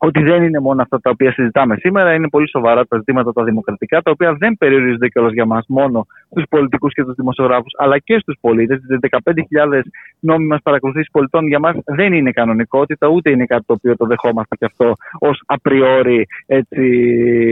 [0.08, 3.44] ότι δεν είναι μόνο αυτά τα οποία συζητάμε σήμερα, είναι πολύ σοβαρά τα ζητήματα τα
[3.44, 8.00] δημοκρατικά, τα οποία δεν περιορίζονται κιόλας για μας μόνο στου πολιτικούς και τους δημοσιογράφους, αλλά
[8.00, 8.78] και στους πολίτες.
[8.78, 9.82] Οι 15.000
[10.20, 14.56] νόμιμε παρακολουθήσεις πολιτών για μας δεν είναι κανονικότητα, ούτε είναι κάτι το οποίο το δεχόμαστε
[14.56, 16.28] κι αυτό ως απριόρι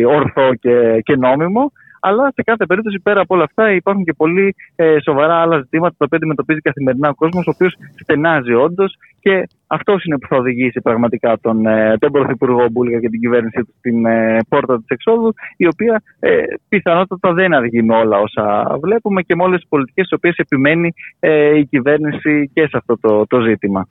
[0.07, 1.71] ορθό και, και νόμιμο
[2.03, 5.95] Αλλά σε κάθε περίπτωση πέρα από όλα αυτά υπάρχουν και πολύ ε, σοβαρά άλλα ζητήματα
[5.97, 10.35] τα οποία αντιμετωπίζει καθημερινά ο κόσμος, ο οποίος στενάζει όντως και αυτός είναι που θα
[10.35, 14.87] οδηγήσει πραγματικά τον, ε, τον Πρωθυπουργό Μπούλγα και την κυβέρνησή του στην ε, πόρτα της
[14.87, 19.69] εξόδου, η οποία ε, πιθανότατα δεν αργεί με όλα όσα βλέπουμε και με όλες τις
[19.69, 23.87] πολιτικές τι οποίες επιμένει ε, η κυβέρνηση και σε αυτό το, το ζήτημα.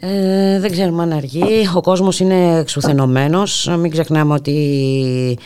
[0.00, 1.68] Ε, δεν ξέρουμε αν αργεί.
[1.74, 3.70] Ο κόσμος είναι εξουθενωμένος.
[3.78, 5.38] Μην ξεχνάμε ότι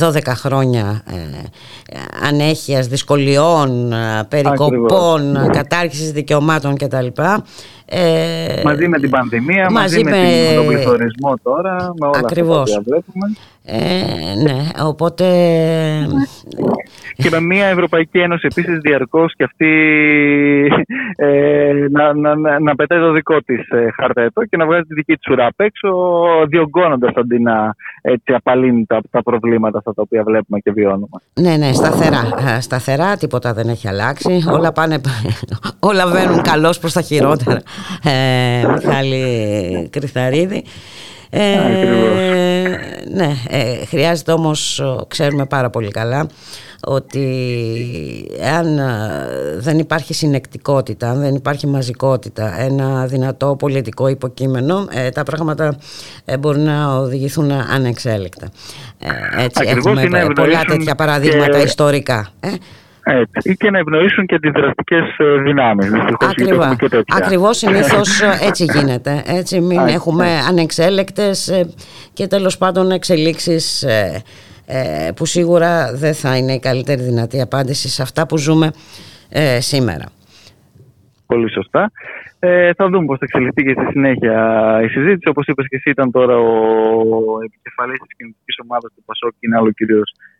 [0.00, 5.56] 12 χρόνια ε, ανέχειας, δυσκολιών, ε, περικοπών, Ακριβώς.
[5.56, 7.06] κατάρχησης δικαιωμάτων κτλ.
[7.86, 12.60] Ε, μαζί με την πανδημία, μαζί, μαζί με, τον πληθωρισμό τώρα, με όλα Ακριβώς.
[12.60, 13.36] αυτά που βλέπουμε.
[13.66, 15.24] Ε, ναι, οπότε...
[17.16, 19.66] Και με μια Ευρωπαϊκή Ένωση επίσης διαρκώς και αυτή
[21.16, 24.94] ε, να, να, να, να, πετάει το δικό της ε, χαρτέτο και να βγάζει τη
[24.94, 25.88] δική της ουρά απ' έξω
[26.48, 31.18] διωγγώνοντας αντί να έτσι, απαλύνει τα, τα προβλήματα αυτά τα οποία βλέπουμε και βιώνουμε.
[31.40, 32.22] Ναι, ναι, σταθερά.
[32.60, 34.44] Σταθερά, τίποτα δεν έχει αλλάξει.
[34.52, 35.00] Όλα πάνε,
[35.78, 37.60] όλα βαίνουν καλώς προς τα χειρότερα.
[38.02, 40.64] Ε, Μιχάλη Κρυθαρίδη.
[41.30, 41.42] Ε,
[43.10, 46.26] ναι, ε, χρειάζεται όμως, ξέρουμε πάρα πολύ καλά,
[46.86, 47.26] ότι
[48.58, 48.86] αν ε,
[49.56, 55.78] δεν υπάρχει συνεκτικότητα, αν δεν υπάρχει μαζικότητα, ένα δυνατό πολιτικό υποκείμενο, ε, τα πράγματα
[56.24, 58.48] ε, μπορεί να οδηγηθούν ανεξέλεκτα.
[59.38, 62.28] Έτσι, έχουμε πολλά τέτοια παραδείγματα ιστορικά.
[63.04, 63.50] Έτσι.
[63.50, 65.04] Ή και να ευνοήσουν και τις δραστικές
[65.42, 65.90] δυνάμεις.
[66.20, 66.76] Ακριβώς.
[67.08, 69.22] Ακριβώς συνήθως έτσι γίνεται.
[69.26, 71.66] Έτσι μην έχουμε ανεξέλεκτες
[72.12, 73.84] και τέλος πάντων εξελίξεις
[74.66, 78.70] ε, που σίγουρα δεν θα είναι η καλύτερη δυνατή απάντηση σε αυτά που ζούμε
[79.28, 80.04] ε, σήμερα.
[81.26, 81.90] Πολύ σωστά.
[82.38, 84.36] Ε, θα δούμε πώς θα εξελιχθεί και στη συνέχεια
[84.84, 85.28] η συζήτηση.
[85.28, 89.70] Όπως είπες και εσύ ήταν τώρα ο επικεφαλής της κοινωνικής ομάδας του Πασόκ, είναι άλλο
[89.70, 90.33] κυρίως ε,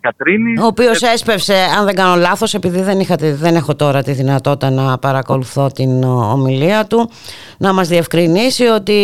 [0.00, 0.58] Κατρίνη.
[0.58, 4.12] Ο οποίος ε, έσπευσε, αν δεν κάνω λάθος, επειδή δεν, είχα, δεν έχω τώρα τη
[4.12, 7.10] δυνατότητα να παρακολουθώ την ομιλία του,
[7.58, 8.98] να μας διευκρινίσει ότι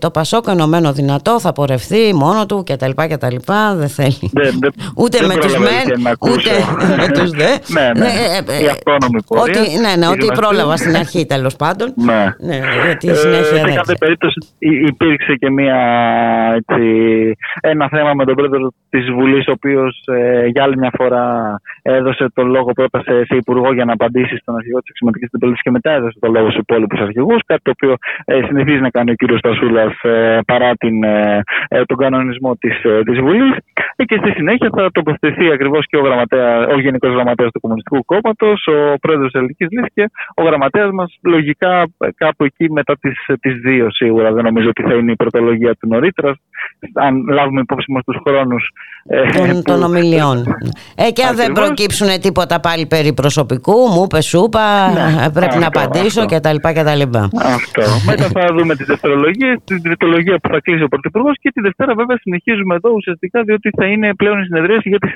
[0.00, 2.90] το Πασόκ ενωμένο δυνατό θα πορευθεί μόνο του κτλ.
[3.08, 3.36] κτλ.
[3.74, 4.30] Δεν θέλει.
[4.32, 6.50] Δεν, δεν, ούτε δεν με τους μεν, ούτε
[6.96, 7.48] με τους δε.
[7.76, 8.06] ναι, ναι.
[8.46, 9.60] ναι, η αυτόνομη πορεία.
[9.60, 11.92] Ότι, ναι, ναι, ότι πρόλαβα στην αρχή τέλος πάντων.
[11.96, 12.34] Ναι.
[12.38, 15.76] ναι γιατί συνέχεια ε, σε κάθε περίπτωση υπήρξε και μια,
[16.56, 16.82] έτσι,
[17.60, 21.24] ένα θέμα με τον πρόεδρο της Βουλής, ο οποίος ε, για άλλη μια φορά
[21.82, 25.64] έδωσε τον λόγο πρώτα σε, σε υπουργό για να απαντήσει στον αρχηγό της αξιωματική αντιπολίτευσης
[25.64, 27.40] και μετά έδωσε τον λόγο στους υπόλοιπους αρχηγούς.
[27.46, 31.84] Κάτι το οποίο ε, συνηθίζει να κάνει ο κύριος Στασούλας ε, παρά την, ε, ε,
[31.84, 33.56] τον κανονισμό της της Βουλής.
[33.96, 36.02] και στη συνέχεια θα τοποθετηθεί ακριβώς και ο,
[36.74, 41.18] ο Γενικός Γραμματέας του Κομμουνιστικού Κόμματος, ο πρόεδρος της Ελληνικής Λύση και ο γραμματέας μας
[41.22, 42.94] λογικά κάπου εκεί μετά
[43.40, 44.32] τις δύο σίγουρα.
[44.32, 46.36] Δεν νομίζω ότι θα είναι η πρωτολογία του νωρίτερα.
[46.94, 48.70] Αν λάβουμε υπόψη μας τους χρόνους
[49.36, 50.36] των, των ομιλιών.
[50.94, 55.66] Ε, και αν δεν προκύψουν τίποτα πάλι περί προσωπικού, μου είπες σούπα, ναι, πρέπει να
[55.66, 56.56] απαντήσω κτλ.
[57.56, 57.82] Αυτό.
[58.06, 61.94] Μετά θα δούμε τι δευτερολογίε, την τριτολογία που θα κλείσει ο Πρωθυπουργός και τη Δευτέρα
[61.94, 65.12] βέβαια συνεχίζουμε εδώ ουσιαστικά διότι θα είναι πλέον η συνεδρίαση για της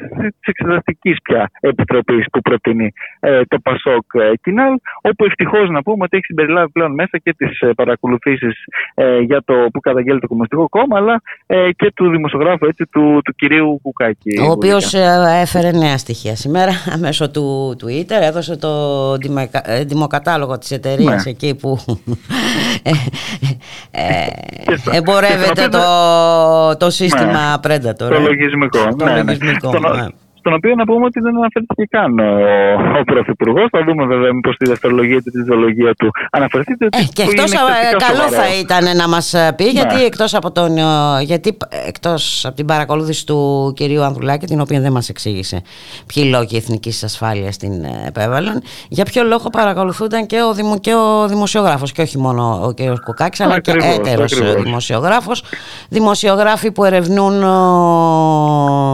[0.46, 6.16] εξεταστικής πια επιτροπής που προτείνει ε, το Πασόκ ε, Κινάλ, όπου ευτυχώς να πούμε ότι
[6.16, 8.54] έχει συμπεριλάβει πλέον μέσα και τις ε, παρακολουθήσεις
[8.94, 13.20] ε, για το που καταγγέλει το Κομμουνιστικό Κόμμα, αλλά ε, και του δημοσιογράφου έτσι, του,
[13.24, 14.38] του κυρίου Κουκάκη.
[14.38, 16.72] Ο οποίος ε, έφερε νέα στοιχεία σήμερα
[17.04, 18.68] μέσω του Twitter, έδωσε το
[19.62, 21.30] ε, δημοκατάλογο της εταιρείας ναι.
[21.30, 21.78] εκεί που
[23.90, 24.26] ε,
[24.92, 27.76] εμπορεύεται το, το σύστημα ναι.
[27.76, 27.94] Predator.
[27.94, 28.94] Το λογισμικό.
[28.96, 29.22] Το ναι, ναι.
[29.22, 30.06] λογισμικό ναι
[30.42, 32.30] στον οποίο να πούμε ότι δεν αναφέρθηκε καν ο,
[33.00, 33.66] ο Πρωθυπουργός.
[33.70, 36.84] Θα δούμε βέβαια μήπως τη δευτερολογία ή τη ιδεολογία του αναφερθείτε.
[36.90, 37.52] Ε, και εκτός
[38.08, 40.02] καλό θα ήταν να μας πει, γιατί ναι.
[40.02, 40.70] εκτός από, τον,
[41.22, 45.62] γιατί εκτός από την παρακολούθηση του κυρίου Ανδρουλάκη, την οποία δεν μας εξήγησε
[46.14, 50.94] ποιοι λόγοι εθνικής ασφάλειας την ε, επέβαλαν, για ποιο λόγο παρακολουθούνταν και ο, δημο, και
[50.94, 52.80] ο δημοσιογράφος, και όχι μόνο ο κ.
[53.04, 55.44] Κουκάκης, αλλά και έτερος δημοσιογράφος.
[55.88, 57.34] Δημοσιογράφοι που ερευνούν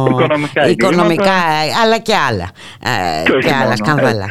[0.08, 1.37] οικονομικά, οικονομικά
[1.82, 2.48] αλλά και άλλα,
[2.82, 4.28] ε, και, άλλα σκάνδαλα.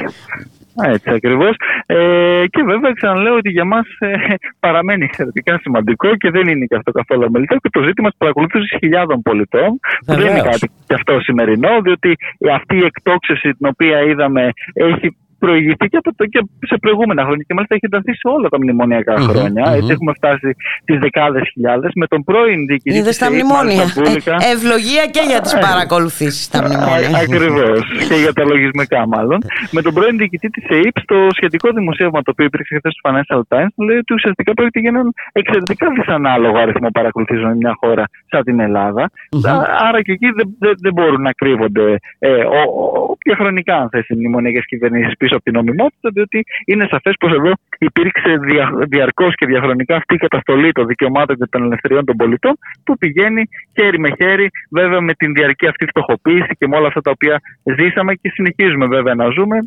[0.83, 1.55] Έτσι ακριβώς.
[1.85, 4.13] Ε, και βέβαια ξαναλέω ότι για μας ε,
[4.59, 8.77] παραμένει εξαιρετικά σημαντικό και δεν είναι και αυτό καθόλου αμελητό και το ζήτημα της παρακολούθησης
[8.79, 9.79] χιλιάδων πολιτών.
[10.05, 12.15] Που δεν είναι κάτι και αυτό σημερινό, διότι
[12.53, 17.53] αυτή η εκτόξευση την οποία είδαμε έχει προηγήθηκε από το και σε προηγούμενα χρόνια και
[17.53, 19.63] μάλιστα έχει ενταθεί σε όλα τα μνημονιακά mm-hmm, χρόνια.
[19.65, 19.77] Mm-hmm.
[19.77, 20.49] Έτσι έχουμε φτάσει
[20.81, 22.97] στι δεκάδες χιλιάδες με τον πρώην διοικητή.
[22.97, 23.83] Είδε τα μνημόνια.
[24.43, 27.09] Ε, ευλογία και για τις παρακολουθήσεις στα μνημόνια.
[27.23, 27.79] Ακριβώς.
[28.09, 29.39] και για τα λογισμικά, μάλλον.
[29.71, 33.41] με τον πρώην διοικητή της ΕΕΠ, στο σχετικό δημοσίευμα το οποίο υπήρξε χθες στο Financial
[33.53, 38.59] Times, λέει ότι ουσιαστικά πρόκειται για έναν εξαιρετικά δυσανάλογο αριθμό παρακολουθήσεων μια χώρα σαν την
[38.59, 39.03] Ελλάδα.
[39.09, 39.65] Mm-hmm.
[39.87, 42.43] Άρα και εκεί δεν, δεν, δεν μπορούν να κρύβονται ε,
[43.13, 47.51] όποια χρονικά, αν θέσει, μνημονιακές κυβερνήσεις πίσω από την νομιμότητα, διότι είναι σαφές πως εδώ
[47.77, 52.53] υπήρξε δια, διαρκώς και διαχρονικά αυτή η καταστολή των δικαιωμάτων και των ελευθεριών των πολιτών,
[52.85, 53.41] που πηγαίνει
[53.75, 57.35] χέρι με χέρι, βέβαια με την διαρκή αυτή φτωχοποίηση και με όλα αυτά τα οποία
[57.77, 59.57] ζήσαμε και συνεχίζουμε βέβαια να ζούμε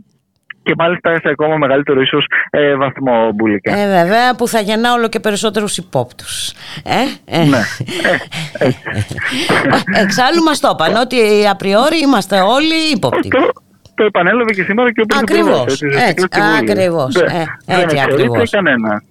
[0.62, 3.76] και μάλιστα σε ακόμα μεγαλύτερο ίσως ε, βαθμό μπουλικά.
[3.78, 6.52] Ε, βέβαια που θα γεννά όλο και περισσότερους υπόπτους.
[6.84, 7.44] Ε, ε.
[7.44, 7.60] Ναι.
[8.58, 8.70] Ε,
[10.02, 11.16] Εξάλλου μας το είπαν ότι
[11.50, 13.28] απριόρι είμαστε όλοι υπόπτοι.
[14.00, 15.60] Το, το επανέλαβε και σήμερα και ο Πρωθυπουργός.
[15.60, 16.26] Ακριβώς, έτσι,
[16.60, 18.50] ακριβώς, ε, έτσι δεν ακριβώς.
[18.50, 19.02] κανένα.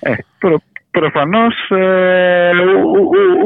[0.00, 0.14] Ε,
[1.00, 2.50] Προφανώς ε,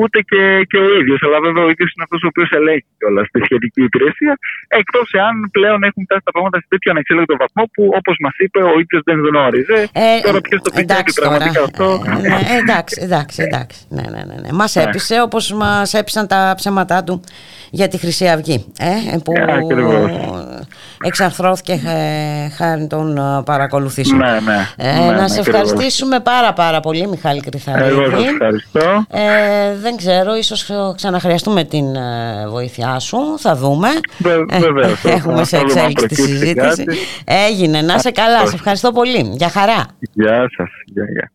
[0.00, 1.20] ούτε και, και ο ίδιος.
[1.26, 4.34] Αλλά βέβαια ο ίδιος είναι αυτός ο οποίος ελέγχει όλα στη σχετική υπηρεσία.
[4.80, 8.58] Εκτός εάν πλέον έχουν φτάσει τα πράγματα σε τέτοιο ανεξέλεγκτο βαθμό που όπως μας είπε
[8.72, 9.78] ο ίδιος δεν γνώριζε.
[9.92, 11.86] Ε, τώρα ποιος το πιστεύει πραγματικά αυτό.
[12.06, 13.38] Ε, ναι, εντάξει, εντάξει.
[13.46, 13.78] εντάξει.
[13.96, 14.50] Ναι, ναι, ναι, ναι.
[14.60, 14.82] Μας ναι.
[14.82, 17.14] έπεισε όπως μας έπεισαν τα ψέματά του
[17.70, 18.64] για τη Χρυσή Αυγή.
[18.78, 19.32] Ε, που
[21.04, 21.80] εξαρθρώθηκε
[22.56, 24.18] χάρη των παρακολουθήσεων.
[24.18, 29.04] Ναι, ναι, ε, να σε ευχαριστήσουμε πάρα πάρα πολύ Μιχάλη εγώ σας ευχαριστώ.
[29.10, 33.18] Ε, δεν ξέρω, ίσως ξαναχρειαστούμε την ε, βοήθειά σου.
[33.38, 33.88] Θα δούμε.
[34.18, 35.04] Βεβαίως.
[35.04, 36.84] Ε, έχουμε σε εξέλιξη τη συζήτηση.
[37.48, 37.82] Έγινε.
[37.82, 38.46] Να σε καλά.
[38.46, 39.30] Σε ευχαριστώ πολύ.
[39.32, 39.86] Για χαρά.
[40.12, 40.70] Γεια σας.
[40.84, 41.32] Γεια, γεια.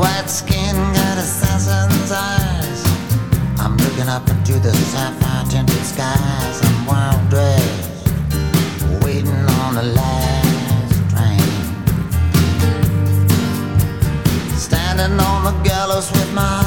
[0.00, 2.80] White skin, got assassin's eyes.
[3.60, 6.56] I'm looking up into the sapphire tinted skies.
[6.64, 8.08] I'm wild dressed,
[9.04, 11.52] waiting on the last train.
[14.56, 16.62] Standing on the gallows with my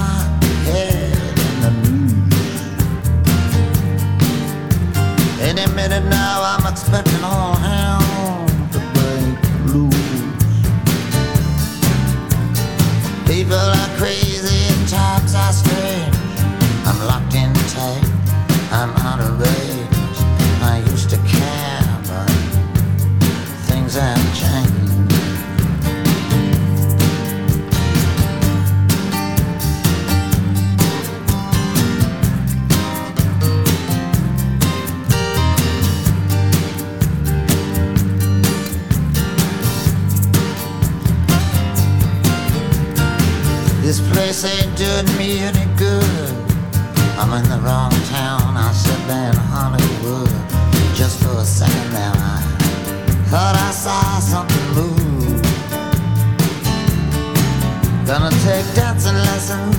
[0.70, 1.18] head
[1.48, 2.60] in the news.
[5.50, 7.83] Any minute now, I'm expecting all hell.
[13.44, 14.33] People are crazy
[43.94, 46.34] This place ain't doing me any good.
[47.22, 48.58] I'm in the wrong town.
[48.58, 50.34] I should be in Hollywood.
[50.96, 52.42] Just for a second there, I
[53.30, 55.42] thought I saw something move.
[58.08, 59.78] Gonna take dancing lessons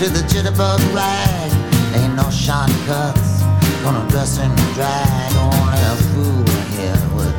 [0.00, 1.50] to the jitterbug rag.
[1.96, 3.40] Ain't no shortcuts.
[3.82, 5.32] Gonna dress in drag.
[5.48, 6.44] Only a fool
[6.76, 7.32] here would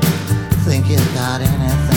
[0.66, 1.97] think he's got anything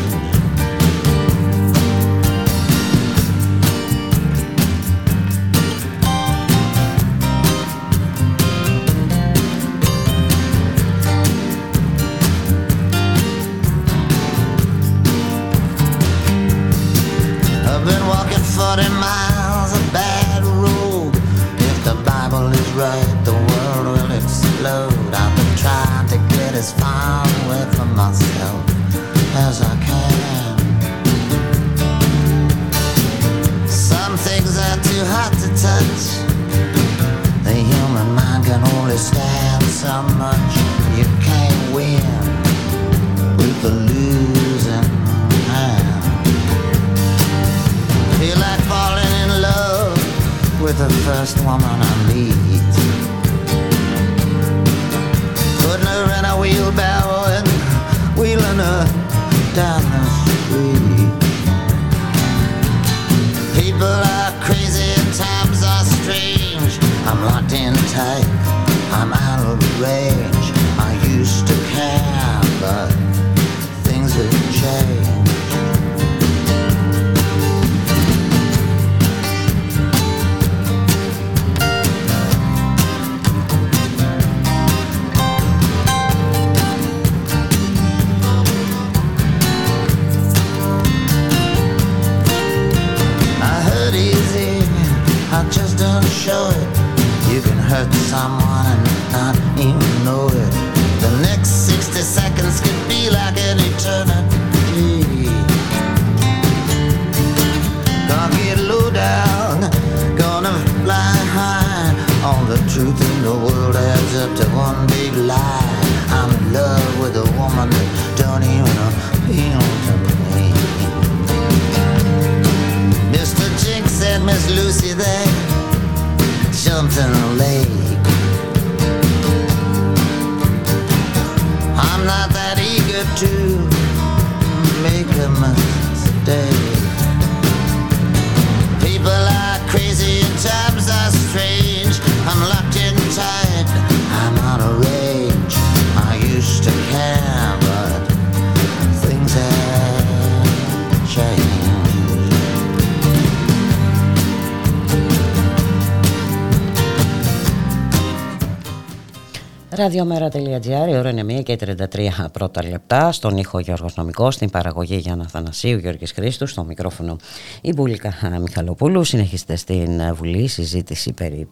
[159.81, 161.57] Ραδιομέρα.gr, η ώρα είναι 1 και
[161.93, 163.11] 33 πρώτα λεπτά.
[163.11, 167.17] Στον ήχο Γιώργος Νομικός, στην παραγωγή Γιάννα Θανασίου, Γιώργης Χρήστου, στο μικρόφωνο
[167.61, 169.03] η Μπουλίκα Μιχαλοπούλου.
[169.03, 171.47] Συνεχίστε στην Βουλή συζήτηση περί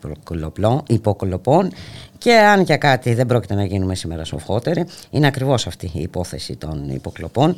[0.87, 1.71] υποκολοπών
[2.17, 6.55] και αν για κάτι δεν πρόκειται να γίνουμε σήμερα σοφότεροι, είναι ακριβώς αυτή η υπόθεση
[6.55, 7.55] των υποκλοπών.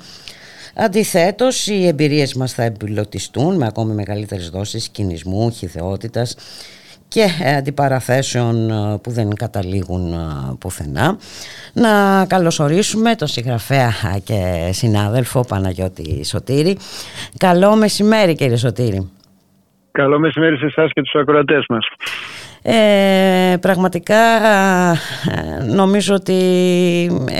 [0.75, 6.35] Αντιθέτως, οι εμπειρίες μας θα εμπλωτιστούν με ακόμη μεγαλύτερες δόσεις κινησμού, χιδεότητας
[7.11, 10.17] και αντιπαραθέσεων ε, που δεν καταλήγουν ε,
[10.59, 11.17] πουθενά.
[11.73, 13.91] Να καλωσορίσουμε τον συγγραφέα
[14.23, 16.77] και συνάδελφο Παναγιώτη Σωτήρη.
[17.37, 19.09] Καλό μεσημέρι κύριε Σωτήρη.
[19.91, 21.85] Καλό μεσημέρι σε εσάς και τους ακροατές μας.
[22.61, 26.39] Ε, πραγματικά ε, νομίζω ότι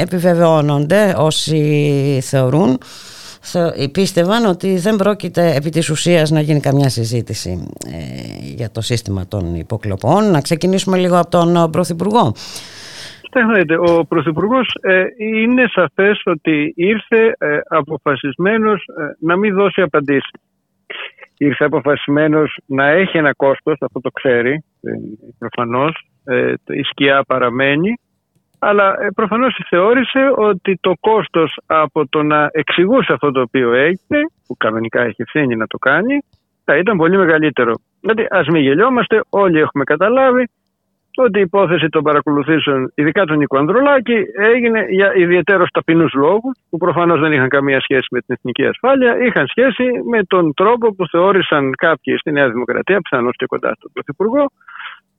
[0.02, 2.78] επιβεβαιώνονται όσοι θεωρούν
[3.92, 9.28] πίστευαν ότι δεν πρόκειται επί της ουσίας να γίνει καμιά συζήτηση ε, για το σύστημα
[9.28, 10.32] των υποκλοπών.
[10.32, 12.34] Να ξεκινήσουμε λίγο από τον Πρωθυπουργό.
[13.32, 20.32] Κοιτάξτε, ο Πρωθυπουργός ε, είναι σαφές ότι ήρθε ε, αποφασισμένος ε, να μην δώσει απαντήσεις.
[21.38, 24.64] Ήρθε αποφασισμένος να έχει ένα κόστος, αυτό το ξέρει
[25.40, 26.02] προφανώς,
[26.66, 28.00] η σκιά παραμένει
[28.64, 34.20] αλλά ε, προφανώς θεώρησε ότι το κόστος από το να εξηγούσε αυτό το οποίο έγινε,
[34.48, 36.24] που κανονικά έχει ευθύνη να το κάνει,
[36.66, 37.74] θα ήταν πολύ μεγαλύτερο.
[38.00, 40.50] Δηλαδή ας μην γελιόμαστε, όλοι έχουμε καταλάβει
[41.16, 46.78] ότι η υπόθεση των παρακολουθήσεων, ειδικά του Νίκο Ανδρουλάκη, έγινε για ιδιαίτερος ταπεινούς λόγους, που
[46.78, 51.08] προφανώς δεν είχαν καμία σχέση με την εθνική ασφάλεια, είχαν σχέση με τον τρόπο που
[51.08, 54.52] θεώρησαν κάποιοι στη Νέα Δημοκρατία, πιθανώς και κοντά στον Πρωθυπουργό,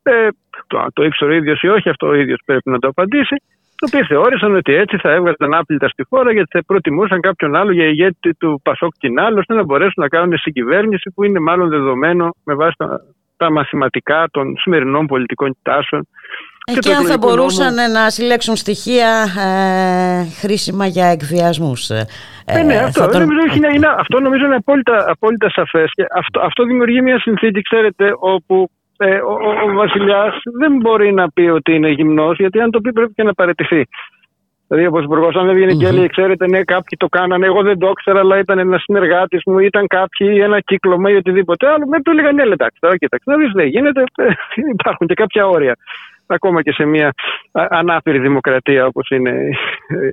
[0.02, 0.28] ε,
[0.66, 3.36] το, το ήξερε ο ίδιος ή όχι, αυτό ο ίδιος πρέπει να το απαντήσει.
[3.76, 7.72] Το οποίο θεώρησαν ότι έτσι θα έβγαζαν άπλυτα στη χώρα γιατί θα προτιμούσαν κάποιον άλλο
[7.72, 12.34] για ηγέτη του Πασόκ Κινάλ ώστε να μπορέσουν να κάνουν συγκυβέρνηση που είναι μάλλον δεδομένο
[12.44, 13.00] με βάση τα,
[13.36, 16.06] τα μαθηματικά των σημερινών πολιτικών τάσεων.
[16.66, 21.90] Εκεί αν θα μπορούσαν να συλλέξουν στοιχεία ε, χρήσιμα για εκβιασμούς.
[21.90, 22.06] Ε,
[22.44, 23.20] ε, ναι, αυτό, τον...
[23.20, 23.40] νομίζω,
[23.74, 28.70] είναι, αυτό νομίζω είναι απόλυτα, απόλυτα σαφές και αυτό, αυτό δημιουργεί μια συνθήκη, ξέρετε, όπου
[28.96, 32.80] ε, ο, ο, ο Βασιλιάς δεν μπορεί να πει ότι είναι γυμνός, γιατί αν το
[32.80, 33.86] πει πρέπει και να παραιτηθεί.
[34.72, 35.84] Δηλαδή, ο Υπουργό, αν δεν βγαίνει mm-hmm.
[35.84, 39.40] και λέει, ξέρετε, ναι, κάποιοι το κάνανε, εγώ δεν το ήξερα, αλλά ήταν ένας συνεργάτης
[39.46, 41.86] μου, ήταν κάποιοι, ένα κύκλωμα ή οτιδήποτε άλλο.
[41.86, 44.24] Με το έλεγαν, ναι, εντάξει, τώρα κοίταξε, να δεις, δεν γίνεται, ε,
[44.76, 45.76] υπάρχουν και κάποια όρια.
[46.26, 47.12] Ακόμα και σε μια
[47.52, 49.48] ανάπηρη δημοκρατία όπως είναι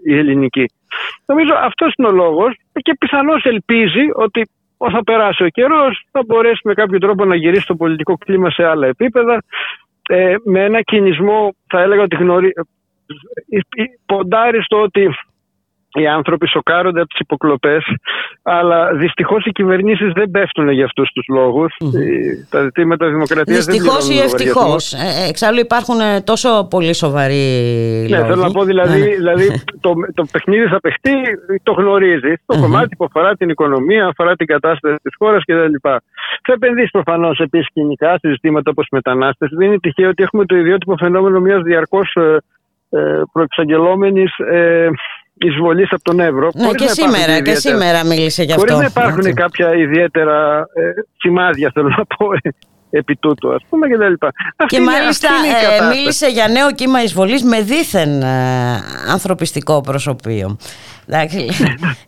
[0.05, 0.65] η ελληνική.
[1.25, 4.49] Νομίζω αυτός είναι ο λόγος και πιθανώς ελπίζει ότι
[4.91, 8.63] θα περάσει ο καιρός, θα μπορέσει με κάποιο τρόπο να γυρίσει το πολιτικό κλίμα σε
[8.63, 9.43] άλλα επίπεδα.
[10.07, 12.53] Ε, με ένα κινησμό, θα έλεγα ότι γνωρί...
[13.49, 15.09] Ε, ε, ποντάρει στο ότι
[15.93, 17.83] οι άνθρωποι σοκάρονται από τις υποκλοπές,
[18.41, 21.75] αλλά δυστυχώς οι κυβερνήσεις δεν πέφτουν για αυτούς τους λόγους.
[22.49, 24.93] Τα ζητήματα δημοκρατίας δεν Δυστυχώς ή ευτυχώς.
[24.93, 27.35] Ε, εξάλλου υπάρχουν ε, τόσο πολύ σοβαροί
[28.09, 28.29] ναι, λόγοι.
[28.29, 29.15] θέλω να πω δηλαδή, Ναι, ναι.
[29.15, 31.11] δηλαδή το, το παιχνίδι θα παιχτεί,
[31.63, 32.33] το γνωρίζει.
[32.45, 35.73] Το κομμάτι που αφορά την οικονομία, αφορά την κατάσταση της χώρας κτλ.
[36.43, 39.49] Θα επενδύσει προφανώς επίσης κοινικά σε ζητήματα όπως μετανάστες.
[39.51, 42.37] Δεν είναι τυχαίο ότι έχουμε το ιδιότυπο φαινόμενο μιας διαρκώς ε,
[42.89, 44.89] ε, προεξαγγελόμενης ε,
[45.39, 46.49] εισβολής από τον Εύρο.
[46.53, 48.61] Ναι, χωρίς και να υπάρχουν σήμερα, και ιδιαίτερα- σήμερα μίλησε γι' αυτό.
[48.73, 49.33] Χωρίς να υπάρχουν έτσι.
[49.33, 50.81] κάποια ιδιαίτερα ε,
[51.17, 52.49] σημάδια, θέλω να πω, ε,
[52.89, 54.31] επί τούτου, ας πούμε, και τα λοιπά.
[54.55, 55.97] Αυτή Και είναι- μάλιστα αυτή είναι η ε, κατάσταση.
[55.97, 58.27] μίλησε για νέο κύμα εισβολής με δίθεν ε,
[59.11, 60.57] ανθρωπιστικό προσωπείο.
[61.07, 61.37] Εντάξει.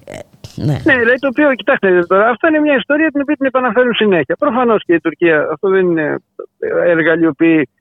[0.06, 0.18] ε,
[0.56, 0.78] ναι.
[0.84, 4.36] Ναι, δηλαδή το οποίο, κοιτάξτε τώρα, αυτό είναι μια ιστορία την οποία την επαναφέρουν συνέχεια.
[4.40, 6.16] Προφανώς και η Τουρκία αυτό δεν είναι
[6.60, 7.81] ε, εργαλειοποιεί ε,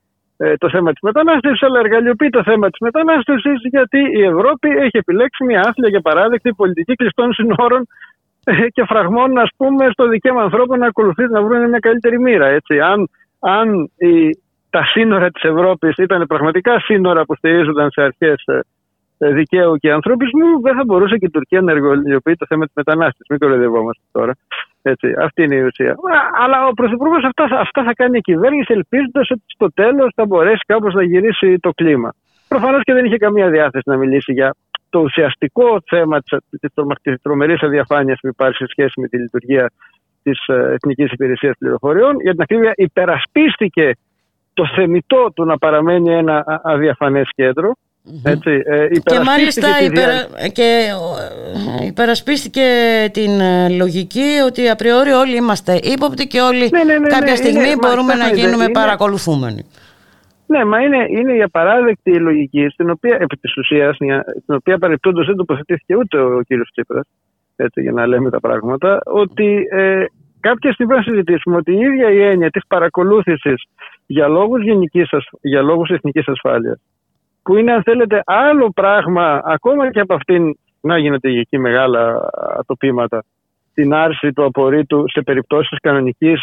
[0.58, 5.44] το θέμα της μετανάστευσης, αλλά εργαλειοποιεί το θέμα της μετανάστευσης γιατί η Ευρώπη έχει επιλέξει
[5.44, 7.86] μια άθλια και παράδεκτη πολιτική κλειστών συνόρων
[8.44, 12.46] ε, και φραγμών, ας πούμε, στο δικαίωμα ανθρώπων να ακολουθήσουν να βρουν μια καλύτερη μοίρα.
[12.46, 12.80] Έτσι.
[12.80, 14.38] Αν, αν η,
[14.70, 18.44] τα σύνορα της Ευρώπης ήταν πραγματικά σύνορα που στηρίζονταν σε αρχές
[19.18, 23.26] δικαίου και ανθρωπισμού, δεν θα μπορούσε και η Τουρκία να εργαλειοποιεί το θέμα της μετανάστευσης.
[23.30, 24.32] Μην κοροϊδευόμαστε τώρα.
[24.82, 25.90] Έτσι, αυτή είναι η ουσία.
[25.92, 25.96] Α,
[26.44, 30.26] Αλλά ο Πρωθυπουργός αυτά, θα- αυτά θα κάνει η κυβέρνηση, ελπίζοντας ότι στο τέλος θα
[30.26, 32.12] μπορέσει κάπως να γυρίσει το κλίμα.
[32.48, 34.54] Προφανώς και δεν είχε καμία διάθεση να μιλήσει για
[34.90, 36.18] το ουσιαστικό θέμα
[37.02, 39.70] τη τρομερής αδιαφάνειας που υπάρχει σε σχέση με τη λειτουργία
[40.22, 42.20] της Εθνικής Υπηρεσίας Πληροφοριών.
[42.20, 43.92] Για την ακρίβεια, υπερασπίστηκε
[44.54, 47.72] το θεμητό του να παραμένει ένα α- αδιαφανές κέντρο.
[48.24, 50.12] Έτσι, ε, Και υπερασπίστηκε μάλιστα τη υπερα...
[50.26, 50.86] δια- και
[51.82, 52.62] ε, υπερασπίστηκε
[53.12, 57.36] την ε, λογική ότι απριόρι όλοι είμαστε ύποπτοι και όλοι Ναι, ναι, ναι, κάποια ναι,
[57.36, 59.62] στιγμή είναι- μα, μπορούμε να κοιτάξτε, γίνουμε είναι- παρακολουθούμενοι.
[60.46, 64.78] Ναι, μα είναι, είναι η απαράδεκτη λογική, στην οποία, επί της ουσίας, μια- στην οποία
[64.78, 67.06] παρεπτόντως δεν τοποθετήθηκε ούτε ο κύριος Τσίπρας,
[67.56, 70.04] έτσι, για να λέμε τα πράγματα, ότι ε,
[70.40, 73.62] κάποια στιγμή να συζητήσουμε ότι η ίδια η έννοια της παρακολούθησης
[74.06, 76.80] για λόγους, γενικής, ασ- για λόγους εθνικής ασφάλειας,
[77.50, 83.24] που είναι αν θέλετε άλλο πράγμα ακόμα και από αυτήν να γίνεται εκεί μεγάλα ατοπήματα
[83.74, 86.40] την άρση του απορρίτου σε περιπτώσεις κανονικής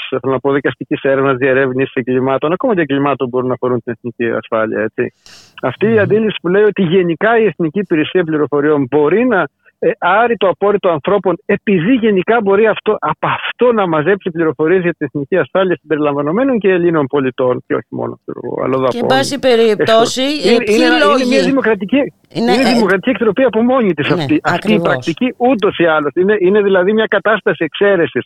[0.53, 4.79] δικαστική έρευνας, διερεύνησης εγκλημάτων, ακόμα και εγκλημάτων που μπορούν να αφορούν την εθνική ασφάλεια.
[4.81, 5.13] Έτσι.
[5.61, 9.47] Αυτή η αντίληψη που λέει ότι γενικά η Εθνική Υπηρεσία Πληροφοριών μπορεί να
[9.79, 14.93] ε, άρει το απόρριτο ανθρώπων επειδή γενικά μπορεί αυτό, από αυτό να μαζέψει πληροφορίες για
[14.93, 18.89] την εθνική ασφάλεια συμπεριλαμβανομένων και Ελλήνων πολιτών και όχι μόνο ξέρω εγώ, αλλοδαπών.
[18.89, 21.97] Και εν πάση περιπτώσει, Είναι, ε, είναι, ποιοι ένα- είναι λόγοι- μια δημοκρατική,
[22.33, 24.39] Είναι, είναι, ε, δημοκρατική εκτροπή από μόνη της ναι, αυτή.
[24.43, 24.87] αυτή η ακριβώς.
[24.87, 26.11] πρακτική ούτως ή άλλως.
[26.15, 28.25] Είναι, είναι δηλαδή μια κατάσταση εξαίρεσης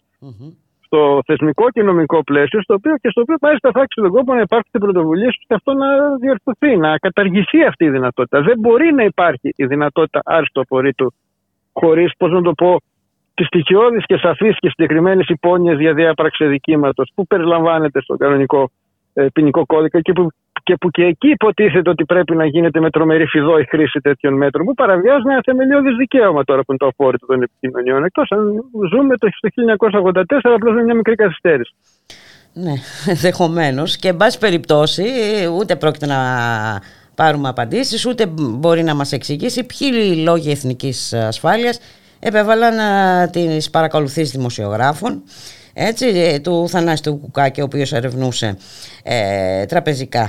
[0.86, 4.34] στο θεσμικό και νομικό πλαίσιο, στο οποίο και στο οποίο μάλιστα θα άξει τον κόπο
[4.34, 5.88] να υπάρξουν πρωτοβουλίες ώστε αυτό να
[6.22, 8.42] διορθωθεί, να καταργηθεί αυτή η δυνατότητα.
[8.42, 11.14] Δεν μπορεί να υπάρχει η δυνατότητα άριστο απορρίτου
[11.74, 12.82] χωρίς, πώς να το πω,
[13.34, 18.72] τις στοιχειώδεις και σαφείς και συγκεκριμένες υπόνοιες για διάπραξη δικήματο που περιλαμβάνεται στο κανονικό
[19.14, 20.28] ε, ποινικό κώδικα και που,
[20.64, 24.34] και που και εκεί υποτίθεται ότι πρέπει να γίνεται με τρομερή φιδό η χρήση τέτοιων
[24.34, 28.04] μέτρων που παραβιάζουν ένα θεμελιώδης δικαίωμα τώρα που είναι το απόρριτο των επικοινωνιών.
[28.04, 29.50] Εκτός αν ζούμε το στο
[30.02, 31.74] 1984 απλώς με μια μικρή καθυστέρηση.
[32.54, 32.74] Ναι,
[33.08, 33.98] ενδεχομένως.
[33.98, 35.04] Και εν πάση περιπτώσει,
[35.58, 36.20] ούτε πρόκειται να
[37.22, 41.80] πάρουμε απαντήσεις, ούτε μπορεί να μας εξηγήσει ποιοι λόγοι εθνικής ασφάλειας
[42.20, 45.24] επέβαλαν α, τις παρακολουθήσεις δημοσιογράφων
[45.74, 48.58] έτσι, ε, του Θανάση του Κουκάκη ο οποίος ερευνούσε
[49.04, 50.28] ε, τραπεζικά, α,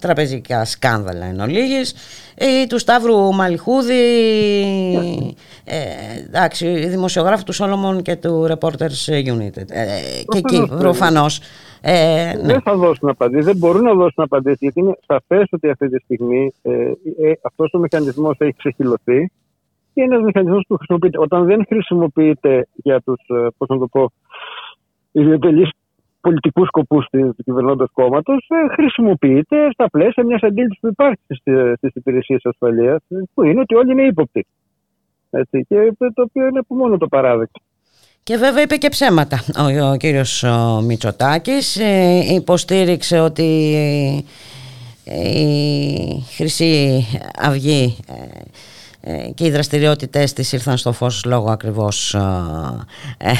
[0.00, 1.94] τραπεζικά σκάνδαλα εν ολίγης,
[2.38, 3.94] ή του Σταύρου Μαλιχούδη
[5.64, 5.76] ε,
[6.26, 9.86] εντάξει, δημοσιογράφου του Solomon και του Reporters Unit ε,
[10.26, 11.40] και εκεί προφανώς
[11.88, 12.52] ε, ναι.
[12.52, 15.98] Δεν θα δώσουν απαντήσεις, δεν μπορούν να δώσουν απαντήσεις, γιατί είναι σαφές ότι αυτή τη
[15.98, 19.30] στιγμή ε, ε, αυτός ο μηχανισμός έχει ξεχυλωθεί
[19.94, 21.18] και είναι ένας μηχανισμός που χρησιμοποιείται.
[21.18, 23.20] Όταν δεν χρησιμοποιείται για τους,
[23.56, 24.12] πώς να το πω,
[25.20, 25.68] ιδιωτελεί
[26.20, 31.20] πολιτικούς σκοπούς του κυβερνώντο κόμματος, ε, χρησιμοποιείται στα πλαίσια μιας αντίληψης που υπάρχει
[31.76, 33.02] στις υπηρεσίες ασφαλείας,
[33.34, 34.46] που είναι ότι όλοι είναι ύποπτοι.
[35.30, 37.60] Έτσι, και το οποίο είναι από μόνο το παράδειγμα.
[38.22, 41.76] Και βέβαια είπε και ψέματα ο, ο κύριος ο Μητσοτάκης.
[41.76, 43.74] Ε, υποστήριξε ότι
[45.04, 47.04] ε, η Χρυσή
[47.38, 48.40] Αυγή ε,
[49.34, 53.30] και οι δραστηριότητες της ήρθαν στο φως λόγω ακριβώς ε,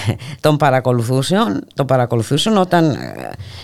[0.41, 2.97] των παρακολουθούσεων, των παρακολουθούσεων όταν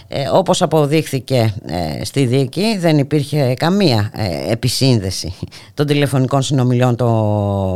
[0.09, 5.33] ε, όπως αποδείχθηκε ε, στη δίκη δεν υπήρχε καμία ε, επισύνδεση
[5.75, 7.13] των τηλεφωνικών συνομιλιών των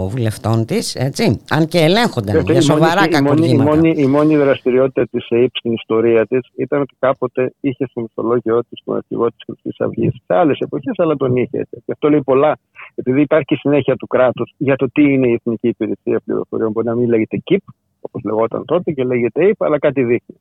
[0.08, 3.70] βουλευτών της έτσι, αν και ελέγχονταν για σοβαρά κακουργήματα.
[3.70, 8.00] Η μόνη, η μόνη δραστηριότητα της ΕΕΠ στην ιστορία της ήταν ότι κάποτε είχε στο
[8.00, 11.66] μυθολόγιο της τον αρχηγό της Χρυσής Αυγής σε άλλες εποχές αλλά τον είχε.
[11.70, 12.58] Και αυτό λέει πολλά
[12.94, 16.72] επειδή υπάρχει συνέχεια του κράτους για το τι είναι η Εθνική Υπηρεσία Πληροφοριών.
[16.72, 17.62] Μπορεί να μην λέγεται ΚΙΠ,
[18.00, 20.36] όπως λεγόταν τότε, και λέγεται ΕΙΠ, αλλά κάτι δείχνει.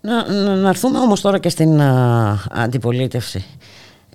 [0.00, 3.44] Να, να, να έρθουμε όμως τώρα και στην α, αντιπολίτευση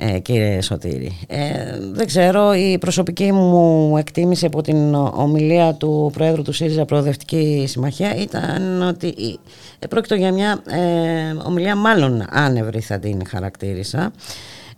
[0.02, 1.20] ε, κύριε Σωτήρη.
[1.28, 7.66] Ε, δεν ξέρω, η προσωπική μου εκτίμηση από την ομιλία του Πρόεδρου του ΣΥΡΙΖΑ Προοδευτική
[7.68, 9.40] Συμμαχία ήταν ότι
[9.80, 14.12] ε, πρόκειται για μια ε, ομιλία μάλλον άνευρη θα την χαρακτήρισα.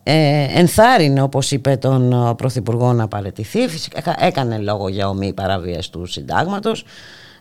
[0.04, 6.06] Ε, ενθάρρυνε όπως είπε τον Πρωθυπουργό να παρετηθεί φυσικά έκανε λόγο για ομή παραβίαση του
[6.06, 6.86] συντάγματος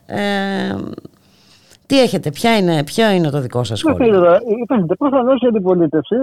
[0.05, 0.75] ε,
[1.91, 4.23] τι έχετε, ποια είναι, ποιο είναι το δικό σας σχόλιο;
[4.59, 6.15] Κοιτάξτε, προφανώς η αντιπολίτευση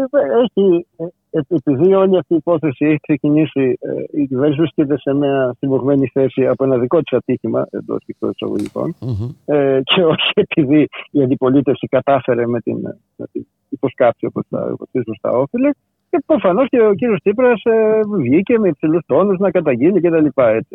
[0.42, 0.86] έχει,
[1.30, 6.10] ε, επειδή όλη αυτή η υπόθεση έχει ξεκινήσει, ε, η κυβέρνηση βρίσκεται σε μια συμβογμένη
[6.12, 8.94] θέση από ένα δικό της ατύχημα εντός και εκτός εισαγωγικών.
[9.00, 9.54] Mm-hmm.
[9.54, 12.78] Ε, και όχι επειδή η αντιπολίτευση κατάφερε με την,
[13.16, 14.76] με την υποσκάψη όπως τα,
[15.20, 15.70] τα όφιλε.
[16.10, 20.26] Και προφανώς και ο κύριος Τσίπρας ε, βγήκε με υψηλούς τόνους να καταγγείλει κτλ.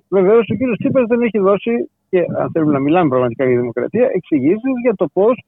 [0.10, 4.10] Βεβαίως ο κύριος Τσίπρας δεν έχει δώσει, και αν θέλουμε να μιλάμε πραγματικά για δημοκρατία,
[4.14, 5.44] εξηγήσεις για το πώς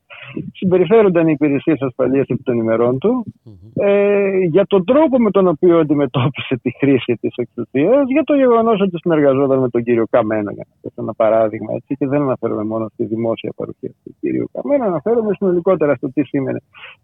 [0.54, 3.26] συμπεριφέρονταν οι υπηρεσίες ασφαλείας επί των ημερών του,
[3.74, 8.82] ε, για τον τρόπο με τον οποίο αντιμετώπισε τη χρήση της εξουσίας, για το γεγονός
[8.82, 11.74] ότι συνεργαζόταν με τον κύριο Καμένα, για να θέσω ένα παράδειγμα.
[11.74, 16.24] Έτσι, και δεν αναφέρομαι μόνο στη δημόσια παρουσία του κύριου Καμένα, αναφέρομαι συνολικότερα στο τι
[16.24, 16.62] σήμαινε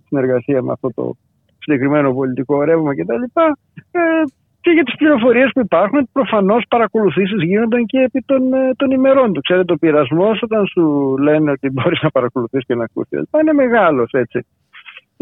[0.07, 1.15] συνεργασία με αυτό το
[1.61, 3.23] συγκεκριμένο πολιτικό ρεύμα κτλ.
[3.91, 4.01] Ε,
[4.61, 9.33] και για τις πληροφορίες που υπάρχουν, προφανώς παρακολουθήσεις γίνονταν και επί των, ε, των ημερών
[9.33, 9.41] του.
[9.41, 14.11] Ξέρετε, ο πειρασμός όταν σου λένε ότι μπορείς να παρακολουθεί και να ακούσει, είναι μεγάλος
[14.11, 14.45] έτσι.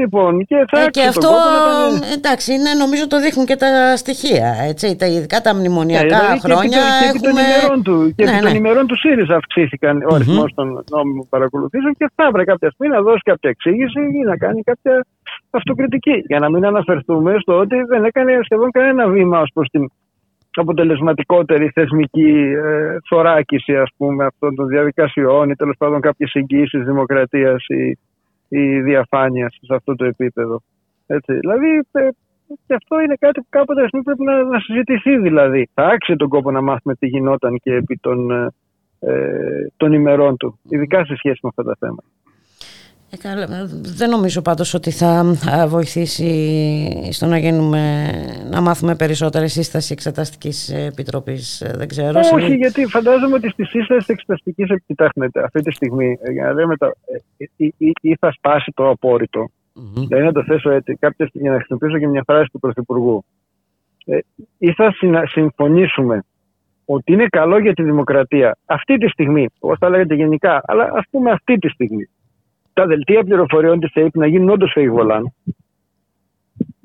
[0.01, 2.13] Λοιπόν, και θα ε, και αυτό, να...
[2.17, 6.39] εντάξει, είναι, νομίζω το δείχνουν και τα στοιχεία, έτσι, τα, ειδικά τα μνημονιακά ε, δηλαδή
[6.45, 6.79] χρόνια.
[7.01, 7.19] Και, έχουμε...
[7.19, 8.57] και, των ημερών του, και ναι, των ναι.
[8.57, 10.55] ημερών του ΣΥΡΙΖΑ αυξήθηκαν ο αριθμός mm-hmm.
[10.55, 14.61] των νόμιμων παρακολουθήσεων και θα έπρεπε κάποια στιγμή να δώσει κάποια εξήγηση ή να κάνει
[14.63, 15.05] κάποια
[15.57, 16.23] αυτοκριτική.
[16.27, 19.89] Για να μην αναφερθούμε στο ότι δεν έκανε σχεδόν κανένα βήμα ως προς την
[20.53, 27.65] αποτελεσματικότερη θεσμική ε, θωράκιση ας πούμε, αυτών των διαδικασιών ή τέλος πάντων κάποιες εγγύησει δημοκρατίας
[27.67, 27.97] ή,
[28.47, 30.61] ή διαφάνειας σε αυτό το επίπεδο.
[31.07, 31.33] Έτσι.
[31.33, 32.09] Δηλαδή, ε,
[32.67, 35.69] και αυτό είναι κάτι που κάποτε πρέπει να, να συζητηθεί δηλαδή.
[35.73, 38.47] Θα άξιζε τον κόπο να μάθουμε τι γινόταν και επί των, ε,
[38.99, 42.07] ε των ημερών του, ειδικά σε σχέση με αυτά τα θέματα.
[43.11, 43.17] Ε,
[43.97, 45.35] δεν νομίζω πάντως ότι θα
[45.67, 48.11] βοηθήσει στο να γίνουμε,
[48.49, 51.61] να μάθουμε περισσότερη σύσταση εξεταστικής επιτροπής.
[51.61, 52.19] Ε, δεν ξέρω.
[52.33, 56.77] Όχι, γιατί φαντάζομαι ότι στη σύσταση εξεταστικής επιτάχνεται αυτή τη στιγμή, ε, για να λέμε
[56.77, 56.91] το,
[57.37, 59.49] ή, ή, ή θα σπάσει το απόρριτο.
[59.75, 60.05] Mm-hmm.
[60.07, 63.25] Δηλαδή να το θέσω έτσι, κάποια, για να χρησιμοποιήσω και μια φράση του Πρωθυπουργού.
[64.05, 64.17] Ε,
[64.57, 64.93] ή θα
[65.25, 66.23] συμφωνήσουμε
[66.85, 71.03] ότι είναι καλό για τη δημοκρατία αυτή τη στιγμή, όπως θα λέγατε γενικά, αλλά ας
[71.09, 72.09] πούμε αυτή τη στιγμή
[72.79, 75.33] τα δελτία πληροφοριών της ΕΕΠ να γίνουν όντως φεγγολάν.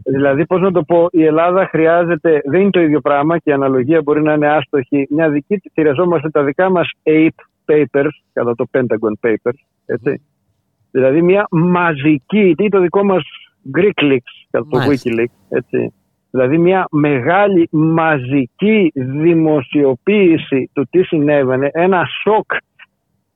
[0.05, 3.53] Δηλαδή, πώς να το πω, η Ελλάδα χρειάζεται, δεν είναι το ίδιο πράγμα και η
[3.53, 5.07] αναλογία μπορεί να είναι άστοχη.
[5.11, 7.34] Μια δική τη, χρειαζόμαστε τα δικά μας ΑΕΠ
[7.66, 10.22] papers, κατά το Pentagon papers, έτσι.
[10.90, 13.22] Δηλαδή, μια μαζική, ή το δικό μας
[13.76, 15.92] Greek leaks, κατά το Wikileaks, έτσι.
[16.30, 22.53] Δηλαδή, μια μεγάλη μαζική δημοσιοποίηση του τι συνέβαινε, ένα σοκ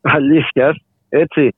[0.01, 0.77] αλήθειας,
[1.09, 1.55] έτσι,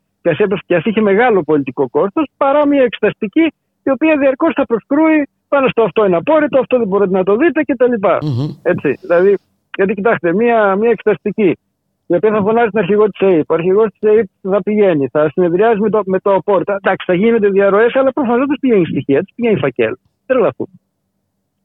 [0.66, 3.52] και ας είχε μεγάλο πολιτικό κόστος, παρά μια εξεταστική
[3.82, 7.36] η οποία διαρκώς θα προσκρούει πάνω στο αυτό είναι απόρριτο, αυτό δεν μπορείτε να το
[7.36, 7.92] δείτε κτλ.
[8.02, 8.58] Mm-hmm.
[8.62, 8.98] Έτσι.
[9.00, 9.38] Δηλαδή,
[9.76, 11.58] γιατί κοιτάξτε, μια, μια εξεταστική
[12.06, 13.50] η οποία θα φωνάζει τον αρχηγό της ΑΕΠ.
[13.50, 16.72] Ο αρχηγός της ΑΕΠ θα πηγαίνει, θα συνεδριάζει με το, με το απόρριτο.
[16.72, 19.94] Εντάξει, θα γίνονται διαρροές, αλλά προφανώς δεν πηγαίνει στοιχεία, τη πηγαίνει φακέλ.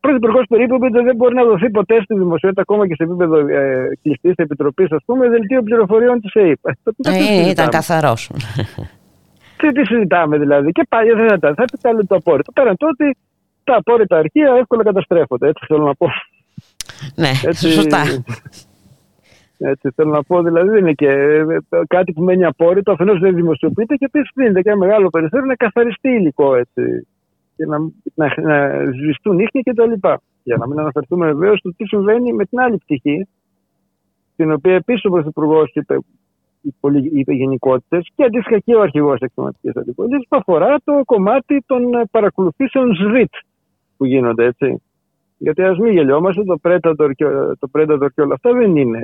[0.06, 3.38] Τρελαθούν πρωθυπουργός περίπου ότι δεν μπορεί να δοθεί ποτέ στη δημοσιότητα, ακόμα και σε επίπεδο
[3.38, 6.60] ε, κλειστής επιτροπής, ας πούμε, δελτίο πληροφοριών της ΕΕΠ.
[7.04, 8.32] Ε, ήταν καθαρός.
[9.58, 10.72] Τι, τι συζητάμε δηλαδή.
[10.72, 11.56] Και πάλι δεν ήταν.
[11.56, 12.52] Θα πει το απόρριτο.
[12.52, 13.18] Πέραν το ότι
[13.64, 15.48] τα απόρριτα αρχεία εύκολα καταστρέφονται.
[15.48, 16.08] Έτσι θέλω να πω.
[17.16, 18.02] Ναι, έτσι, σωστά.
[19.58, 23.36] Έτσι θέλω να πω, δηλαδή δεν είναι και ε, κάτι που μένει απόρριτο, αφενός δεν
[23.36, 27.08] δημοσιοποιείται και επίσης δίνεται και ένα μεγάλο περιθώριο να καθαριστεί υλικό έτσι
[27.56, 27.78] και να,
[28.14, 30.08] να, να σβηστούν ίχνη κτλ.
[30.44, 33.28] Για να μην αναφερθούμε βεβαίως στο τι συμβαίνει με την άλλη πτυχή,
[34.36, 35.98] την οποία επίσης ο Πρωθυπουργός είπε,
[37.14, 41.82] είπε γενικότητες και αντίστοιχα και ο αρχηγός τη εξωματική αντιπολίτευσης, που αφορά το κομμάτι των
[42.12, 43.34] παρακολουθήσεων ΣΒΙΤ
[43.98, 44.82] που γίνονται έτσι.
[45.38, 47.26] Γιατί ας μην γελιόμαστε, το Predator, και,
[47.60, 49.00] το Predator και όλα αυτά δεν είναι,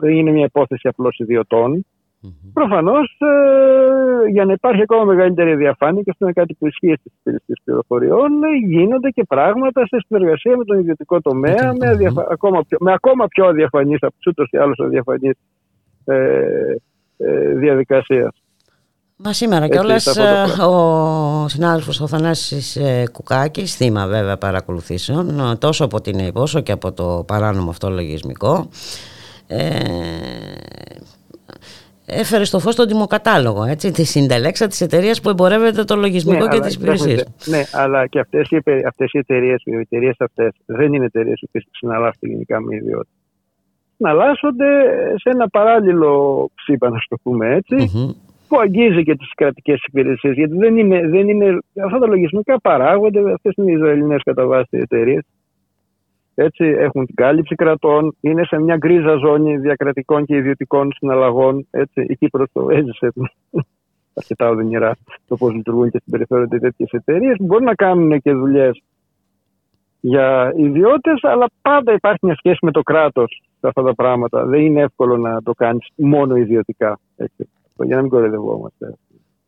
[0.00, 1.86] δεν είναι μια υπόθεση απλώς ιδιωτών.
[2.24, 2.50] Mm-hmm.
[2.52, 7.12] Προφανώς ε, για να υπάρχει ακόμα μεγαλύτερη διαφάνεια, και αυτό είναι κάτι που ισχύει στις
[7.20, 8.30] υπηρεσίες πληροφοριών,
[8.66, 12.26] γίνονται και πράγματα σε συνεργασία με τον ιδιωτικό τομέα, με, αδιαφα...
[12.30, 15.36] ακόμα, πιο, με ακόμα πιο αδιαφανείς από τους ούτως ή άλλως αδιαφανείς
[16.04, 16.16] ε,
[17.16, 18.32] ε, διαδικασία.
[19.16, 20.18] Μα σήμερα κιόλας
[20.58, 22.78] ο συνάδελφος ο Θανάσης
[23.12, 28.68] Κουκάκης, θύμα βέβαια παρακολουθήσεων, τόσο από την ΕΕΠ όσο και από το παράνομο αυτό λογισμικό,
[29.46, 29.78] ε,
[32.06, 36.48] έφερε στο φως τον τιμοκατάλογο, έτσι, της συντελέξα της εταιρείας που εμπορεύεται το λογισμικό ναι,
[36.48, 37.28] και τις υπηρεσίες.
[37.46, 41.60] Ναι, αλλά και αυτές οι, αυτές οι εταιρείες, οι εταιρείες αυτές δεν είναι εταιρείες που
[41.70, 43.12] συναλλάσσονται γενικά με ιδιότητα.
[43.96, 44.66] Συναλλάσσονται
[45.14, 47.58] σε ένα παράλληλο ψήπα, να το πούμε
[48.48, 53.32] που αγγίζει και τις κρατικές υπηρεσίες, γιατί δεν είναι, δεν είναι, αυτά τα λογισμικά παράγονται,
[53.32, 55.22] αυτές είναι οι Ισραηλινές κατά βάση εταιρείες
[56.34, 61.66] έτσι, έχουν την κάλυψη κρατών, είναι σε μια γκρίζα ζώνη διακρατικών και ιδιωτικών συναλλαγών.
[61.70, 62.06] Έτσι.
[62.08, 63.12] Η Κύπρος το έζησε
[64.18, 67.36] αρκετά οδυνηρά το πώς λειτουργούν και συμπεριφέρονται τέτοιες εταιρείες.
[67.40, 68.82] Μπορεί να κάνουν και δουλειές
[70.00, 74.44] για ιδιώτες, αλλά πάντα υπάρχει μια σχέση με το κράτος σε αυτά τα πράγματα.
[74.44, 76.98] Δεν είναι εύκολο να το κάνεις μόνο ιδιωτικά.
[77.16, 77.48] Έτσι.
[77.84, 78.94] Για να μην κοροϊδευόμαστε.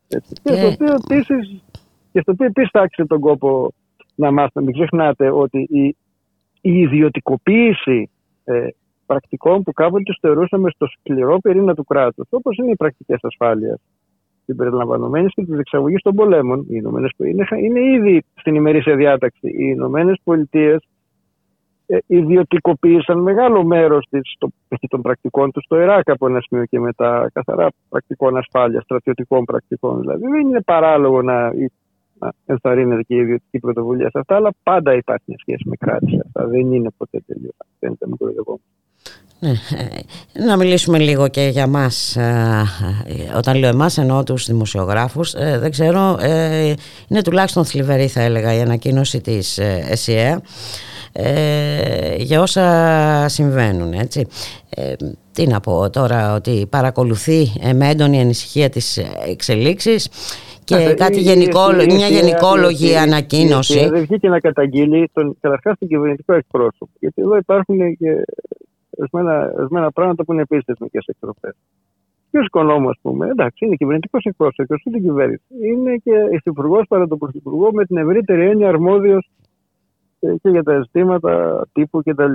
[0.07, 0.33] Έτσι.
[0.43, 1.61] Και, στο οποίο επίση
[2.11, 3.73] και στο οποίο επίσης θα άξιζε τον κόπο
[4.15, 4.65] να μάθουμε.
[4.65, 5.95] Μην ξεχνάτε ότι η
[6.69, 8.09] η ιδιωτικοποίηση
[8.43, 8.67] ε,
[9.05, 13.81] πρακτικών που κάποτε τους θεωρούσαμε στο σκληρό πυρήνα του κράτους, όπως είναι οι πρακτικές ασφάλειας,
[14.45, 19.47] συμπεριλαμβανομένες και της εξαγωγής των πολέμων, οι Ηνωμένες, είναι, είναι ήδη στην ημερήσια διάταξη.
[19.47, 20.87] Οι Ηνωμένες Πολιτείες
[21.85, 24.07] ε, ιδιωτικοποίησαν μεγάλο μέρος
[24.89, 29.99] των πρακτικών τους στο Ιράκ από ένα σημείο και μετά, καθαρά πρακτικών ασφάλειας, στρατιωτικών πρακτικών.
[29.99, 31.53] Δηλαδή δεν είναι παράλογο να να
[32.45, 36.23] ενθαρρύνεται και η ιδιωτική πρωτοβουλία σε αυτά, αλλά πάντα υπάρχει μια σχέση με κράτη σε
[36.25, 36.47] αυτά.
[36.47, 37.55] Δεν είναι ποτέ τελείως.
[37.79, 38.59] Δεν είναι μικρό
[39.39, 39.49] ναι,
[40.33, 42.65] ε, να μιλήσουμε λίγο και για μας ε,
[43.35, 46.17] όταν λέω εμάς εννοώ τους δημοσιογράφους ε, δεν ξέρω
[47.07, 49.57] είναι τουλάχιστον θλιβερή θα έλεγα η ανακοίνωση της
[49.89, 50.39] ΕΣΥΕ
[52.17, 54.27] για όσα συμβαίνουν έτσι.
[55.31, 60.09] τι να πω τώρα ότι παρακολουθεί με έντονη ανησυχία τις εξελίξεις
[60.67, 61.63] και κάτι γενικό,
[61.97, 63.89] μια γενικόλογη ανακοίνωση.
[63.89, 66.89] Δεν βγήκε να καταγγείλει τον, καταρχά τον κυβερνητικό εκπρόσωπο.
[66.99, 68.11] Γιατί εδώ υπάρχουν και
[69.57, 71.53] ορισμένα πράγματα που είναι επίση θεσμικέ εκτροπέ.
[72.31, 75.43] Και ο οικονόμο, α πούμε, εντάξει, είναι κυβερνητικό εκπρόσωπο και την κυβέρνηση.
[75.63, 79.19] Είναι και υφυπουργό παρά τον πρωθυπουργό με την ευρύτερη έννοια αρμόδιο
[80.19, 82.33] ε, και για τα ζητήματα τύπου κτλ.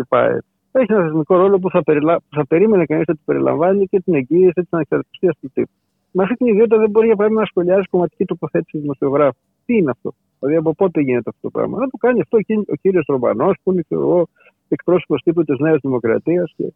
[0.72, 2.16] Έχει ένα θεσμικό ρόλο που θα, περιλα...
[2.16, 5.82] που θα περίμενε κανεί ότι περιλαμβάνει και την εγγύηση τη ανεξαρτησία του τύπου
[6.12, 9.38] με αυτή την ιδιότητα δεν μπορεί για παράδειγμα να σχολιάζει κομματική τοποθέτηση δημοσιογράφου.
[9.66, 12.74] Τι είναι αυτό; Δηλαδή από πότε γίνεται αυτό το πράγμα; Να το κάνει αυτό ο
[12.80, 14.28] κύριος Ρομπανός, που είναι εγώ
[14.68, 16.72] εκπρόσωπος τύπου της Νέας Δημοκρατίας και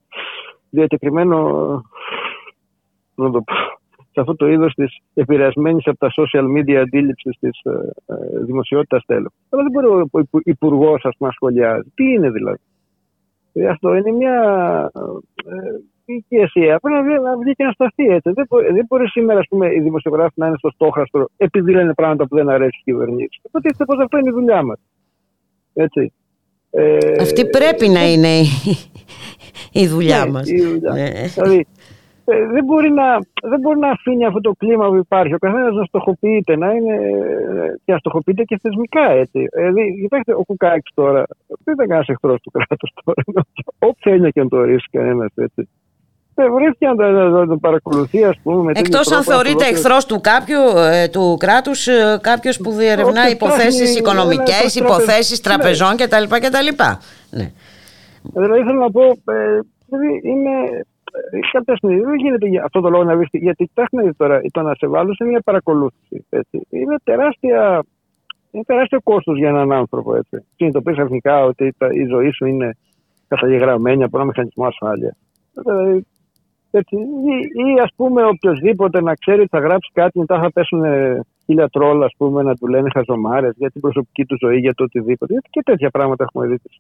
[0.71, 1.39] διακεκριμένο
[3.15, 3.55] να το πω,
[3.97, 7.71] σε αυτό το είδος της επηρεασμένης από τα social media αντίληψης της ε,
[8.07, 9.33] ε, δημοσιότητας τέλος.
[9.49, 11.91] Αλλά δεν μπορεί ο υπουργός να σχολιάζει.
[11.95, 12.61] Τι είναι δηλαδή;
[13.53, 14.41] Δηλαδή αυτό είναι μια
[15.45, 18.31] ε, η ηγεσία πρέπει να βγει και να σταθεί έτσι.
[18.31, 22.27] Δεν, μπορεί, δεν μπορεί σήμερα πούμε, οι δημοσιογράφοι να είναι στο στόχαστρο επειδή λένε πράγματα
[22.27, 23.41] που δεν αρέσουν στις κυβερνήσεις.
[23.43, 24.79] Υποτίθεται πω αυτό είναι η δουλειά μας.
[25.75, 26.13] Έτσι.
[26.71, 28.47] Ε, Αυτή πρέπει να είναι η,
[29.73, 30.49] η δουλειά ναι, μας.
[30.95, 31.11] Ναι.
[31.35, 31.67] Δηλαδή,
[32.29, 35.35] ε, δεν, μπορεί να, δεν μπορεί να αφήνει αυτό το κλίμα που υπάρχει.
[35.35, 36.99] Ο καθένας να στοχοποιείται, να είναι
[37.85, 39.47] και να στοχοποιείται και θεσμικά έτσι.
[39.55, 41.25] Δηλαδή, κοιτάξτε, ο Κουκάκης τώρα
[41.65, 43.23] δεν ήταν κανένας εχθρός του κράτους τώρα.
[43.91, 45.69] Όποια είναι και να το ορίσει κανένας έτσι.
[46.39, 48.73] Ε, βρέθηκε να το παρακολουθεί, ας πούμε.
[48.75, 54.75] Εκτός αν θεωρείται εχθρός του κάποιου, ε, του κράτους, ε, κάποιος που διερευνά υποθέσεις οικονομικές,
[54.75, 56.25] υποθέσεις τραπεζών κτλ.
[56.29, 56.69] κτλ.
[57.31, 57.53] Ναι.
[58.21, 59.03] Δηλαδή θέλω να πω,
[59.87, 60.51] δηλαδή είναι.
[61.53, 63.29] Κάποια στιγμή δεν γίνεται για αυτό το λόγο να βρεις.
[63.33, 66.27] Γιατί κοιτάξτε τώρα, το να σε βάλω σε μια παρακολούθηση.
[66.29, 66.67] Έτσι.
[66.71, 67.83] Είναι τεράστια.
[68.51, 70.15] Είναι τεράστιο κόστος για έναν άνθρωπο.
[70.17, 70.45] Έτσι.
[70.57, 72.77] Συνειδητοποιείς ξαφνικά ότι η ζωή σου είναι
[73.29, 75.17] καταγεγραμμένη από ένα μηχανισμό ασφάλειας.
[75.53, 76.07] Δηλαδή,
[76.71, 77.37] έτσι, ή,
[77.67, 80.83] ή ας πούμε οποιοδήποτε να ξέρει ότι θα γράψει κάτι μετά θα πέσουν
[81.45, 84.85] χίλια τρόλ ας πούμε να του λένε χαζομάρες για την προσωπική του ζωή, για το
[84.85, 85.33] οτιδήποτε.
[85.33, 86.77] Γιατί και τέτοια πράγματα έχουμε δει τις,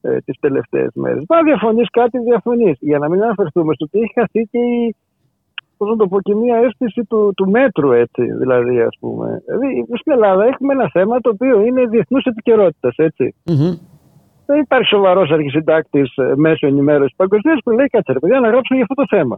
[0.00, 1.24] ε, τις τελευταίες μέρες.
[1.28, 2.76] Μα διαφωνείς κάτι, διαφωνείς.
[2.80, 4.96] Για να μην αναφερθούμε στο ότι έχει χαθεί και η,
[5.76, 9.42] πώς να το πω, και μια αίσθηση του, του μέτρου έτσι, δηλαδή ας πούμε.
[9.46, 13.34] Δηλαδή στην Ελλάδα έχουμε ένα θέμα το οποίο είναι διεθνούς επικαιρότητας, έτσι.
[13.50, 13.96] Mm-hmm
[14.50, 18.76] δεν υπάρχει σοβαρό αρχισυντάκτη ε, μέσω ενημέρωση παγκοσμίω που λέει κάτσε ρε παιδιά να γράψουμε
[18.78, 19.36] για αυτό το θέμα.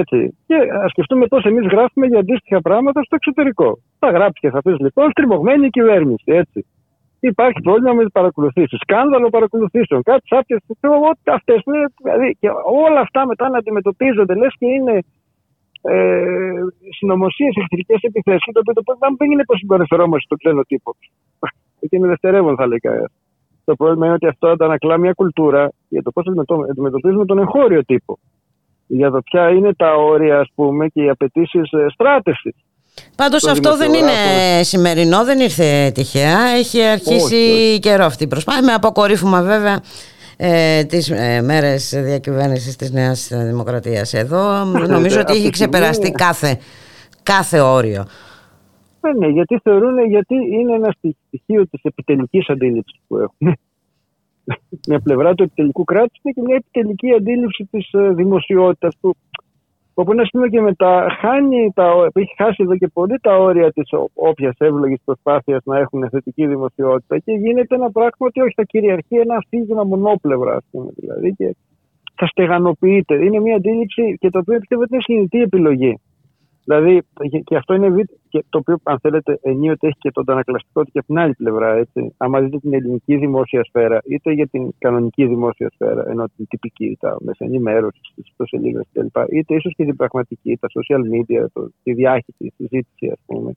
[0.00, 0.18] Έτσι.
[0.46, 3.78] Και α σκεφτούμε πώ εμεί γράφουμε για αντίστοιχα πράγματα στο εξωτερικό.
[3.98, 6.28] Θα γράψει και θα πει λοιπόν στριμωγμένη η κυβέρνηση.
[6.42, 6.66] Έτσι.
[7.20, 8.76] Υπάρχει πρόβλημα με τι παρακολουθήσει.
[8.84, 10.02] Σκάνδαλο παρακολουθήσεων.
[10.02, 10.56] Κάτι σάπιε.
[11.10, 11.54] Ό,τι αυτέ.
[12.02, 12.48] Δηλαδή, και
[12.86, 14.96] όλα αυτά μετά να αντιμετωπίζονται λε και είναι
[15.82, 16.60] ε,
[16.98, 18.50] συνωμοσίε εχθρικέ επιθέσει.
[18.52, 20.90] Το οποίο δεν είναι πω συμπεριφερόμαστε στον ξένο τύπο.
[21.88, 23.10] Και είναι δευτερεύον, θα λέει κανένα.
[23.66, 26.24] Το πρόβλημα είναι ότι αυτό αντανακλά μια κουλτούρα για το πώς
[26.70, 28.18] αντιμετωπίζουμε τον εγχώριο τύπο.
[28.86, 32.54] Για το ποια είναι τα όρια, ας πούμε, και οι απαιτήσεις ε, στράτευσης
[33.16, 34.12] Πάντως αυτό δεν είναι
[34.62, 36.40] σημερινό, δεν ήρθε τυχαία.
[36.40, 38.62] Έχει αρχίσει καιρό αυτή η προσπάθεια.
[38.62, 39.80] Με αποκορύφωμα βέβαια
[40.36, 44.64] ε, τις ε, μέρες διακυβέρνησης της Νέας Δημοκρατίας εδώ.
[44.64, 46.58] Νομίζω ότι έχει ξεπεραστεί κάθε,
[47.22, 48.06] κάθε όριο.
[49.12, 50.94] Ναι, ναι, γιατί θεωρούν, γιατί είναι ένα
[51.28, 53.56] στοιχείο της επιτελικής αντίληψης που έχουν.
[54.88, 59.14] μια πλευρά του επιτελικού κράτους είναι και μια επιτελική αντίληψη της ε, δημοσιότητας που
[59.98, 63.88] όπου ένα σημείο και μετά χάνει τα, έχει χάσει εδώ και πολύ τα όρια της
[64.14, 69.16] όποιας εύλογης προσπάθειας να έχουν θετική δημοσιότητα και γίνεται ένα πράγμα ότι όχι, θα κυριαρχεί
[69.16, 71.56] ένα αφήγημα μονόπλευρα, ας πούμε, δηλαδή, και
[72.14, 73.14] θα στεγανοποιείται.
[73.24, 75.98] Είναι μια αντίληψη και το οποίο πιστεύω ότι είναι συνειδητή επιλογή.
[76.66, 77.02] Δηλαδή,
[77.44, 80.98] και αυτό είναι και το οποίο, αν θέλετε, ενίοτε έχει και τον αντανακλαστικό του και
[80.98, 81.72] από την άλλη πλευρά.
[81.72, 82.14] Έτσι.
[82.16, 86.96] Άμα δείτε την ελληνική δημόσια σφαίρα, είτε για την κανονική δημόσια σφαίρα, ενώ την τυπική,
[87.00, 91.70] τα μέσα ενημέρωσης, τις ιστοσελίδες κλπ., είτε ίσως και την πραγματική, τα social media, το,
[91.82, 93.52] τη διάχυση, τη συζήτηση, ας πούμε,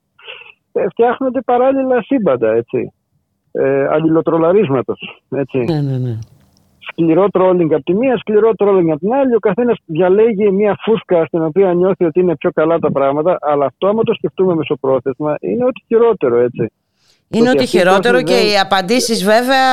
[0.72, 2.94] ε, φτιάχνονται παράλληλα σύμπαντα, έτσι.
[3.52, 5.24] Ε, αλληλοτρολαρίσματος.
[5.30, 6.20] Ναι, ναι, ναι
[6.92, 9.36] σκληρό τρόλινγκ από τη μία, σκληρό τρόλινγκ από την άλλη.
[9.36, 13.38] Ο καθένας διαλέγει μια φούσκα στην οποία νιώθει ότι είναι πιο καλά τα πράγματα.
[13.42, 16.72] Αλλά αυτό, άμα το σκεφτούμε μεσοπρόθεσμα, είναι ότι χειρότερο έτσι.
[17.32, 19.64] Είναι ότι χειρότερο και οι απαντήσεις βέβαια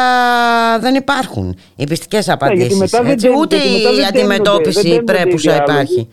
[0.78, 1.56] δεν υπάρχουν.
[1.76, 2.94] Οι πιστικές ναι, απαντήσεις.
[3.40, 6.08] ούτε η αντιμετώπιση πρέπουσα υπάρχει.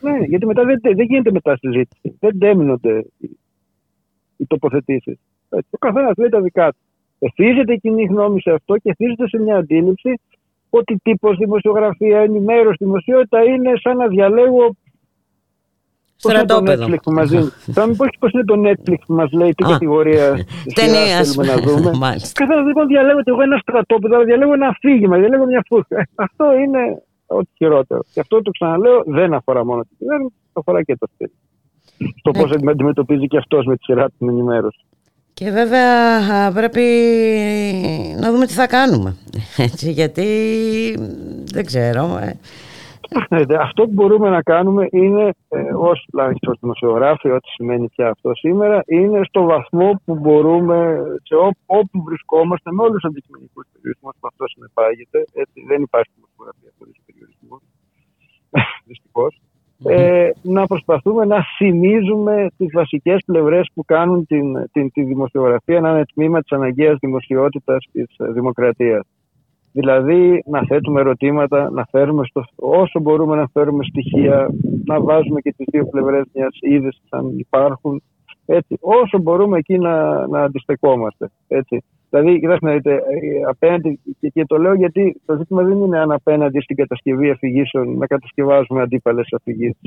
[0.00, 2.16] Ναι, γιατί μετά δεν, δεν γίνεται μετά συζήτηση.
[2.20, 3.04] Δεν τέμνονται
[4.36, 5.18] οι τοποθετήσεις.
[5.70, 6.78] Ο καθένας λέει τα δικά του.
[7.18, 10.20] Εθίζεται η κοινή γνώμη σε αυτό και εθίζεται σε μια αντίληψη
[10.70, 14.76] ότι τύπος δημοσιογραφία, ενημέρωση, δημοσιότητα είναι σαν να διαλέγω
[16.22, 17.48] Πώς είναι το Netflix που μας δίνει.
[17.76, 20.46] Θα μου πω πώς είναι το Netflix που μας λέει τι κατηγορία
[20.78, 22.16] ταινία θέλουμε να δούμε.
[22.40, 26.08] Καθένα λοιπόν διαλέγω εγώ ένα στρατόπεδο, διαλέγω ένα αφήγημα, διαλέγω μια φούσκα.
[26.14, 28.00] Αυτό είναι ό,τι χειρότερο.
[28.12, 31.34] Και αυτό το ξαναλέω δεν αφορά μόνο την κυβέρνηση, αφορά και το στήριο.
[32.16, 32.70] Στο πώς ναι.
[32.70, 34.84] αντιμετωπίζει και αυτός με τη σειρά την ενημέρωση.
[35.38, 36.86] Και βέβαια πρέπει
[38.20, 39.16] να δούμε τι θα κάνουμε.
[39.66, 40.26] Έτσι, γιατί
[41.56, 42.04] δεν ξέρω.
[42.22, 42.32] Ε.
[43.58, 48.82] Αυτό που μπορούμε να κάνουμε είναι, ε, ως τουλάχιστον δημοσιογράφοι, ό,τι σημαίνει πια αυτό σήμερα,
[48.86, 50.76] είναι στο βαθμό που μπορούμε,
[51.22, 55.18] σε ό, όπου βρισκόμαστε, με όλους τους αντικειμενικούς περιορισμούς που αυτό συνεπάγεται.
[55.42, 57.56] Έτσι, δεν υπάρχει δημοσιογραφία χωρίς περιορισμό.
[58.90, 59.32] Δυστυχώς
[59.84, 65.90] ε, να προσπαθούμε να θυμίζουμε τις βασικές πλευρές που κάνουν την, την, τη δημοσιογραφία να
[65.90, 69.06] είναι τμήμα της αναγκαίας δημοσιότητας της δημοκρατίας.
[69.72, 74.48] Δηλαδή να θέτουμε ερωτήματα, να φέρουμε στο, όσο μπορούμε να φέρουμε στοιχεία,
[74.84, 78.02] να βάζουμε και τις δύο πλευρές μιας είδης αν υπάρχουν.
[78.46, 81.30] Έτσι, όσο μπορούμε εκεί να, να αντιστεκόμαστε.
[81.48, 81.84] Έτσι.
[82.10, 83.00] Δηλαδή, κοιτάξτε να δείτε, ε,
[83.48, 87.96] απέναντι, και, και, το λέω γιατί το ζήτημα δεν είναι αν απέναντι στην κατασκευή αφηγήσεων
[87.96, 89.78] να κατασκευάζουμε αντίπαλες αφηγήσεις.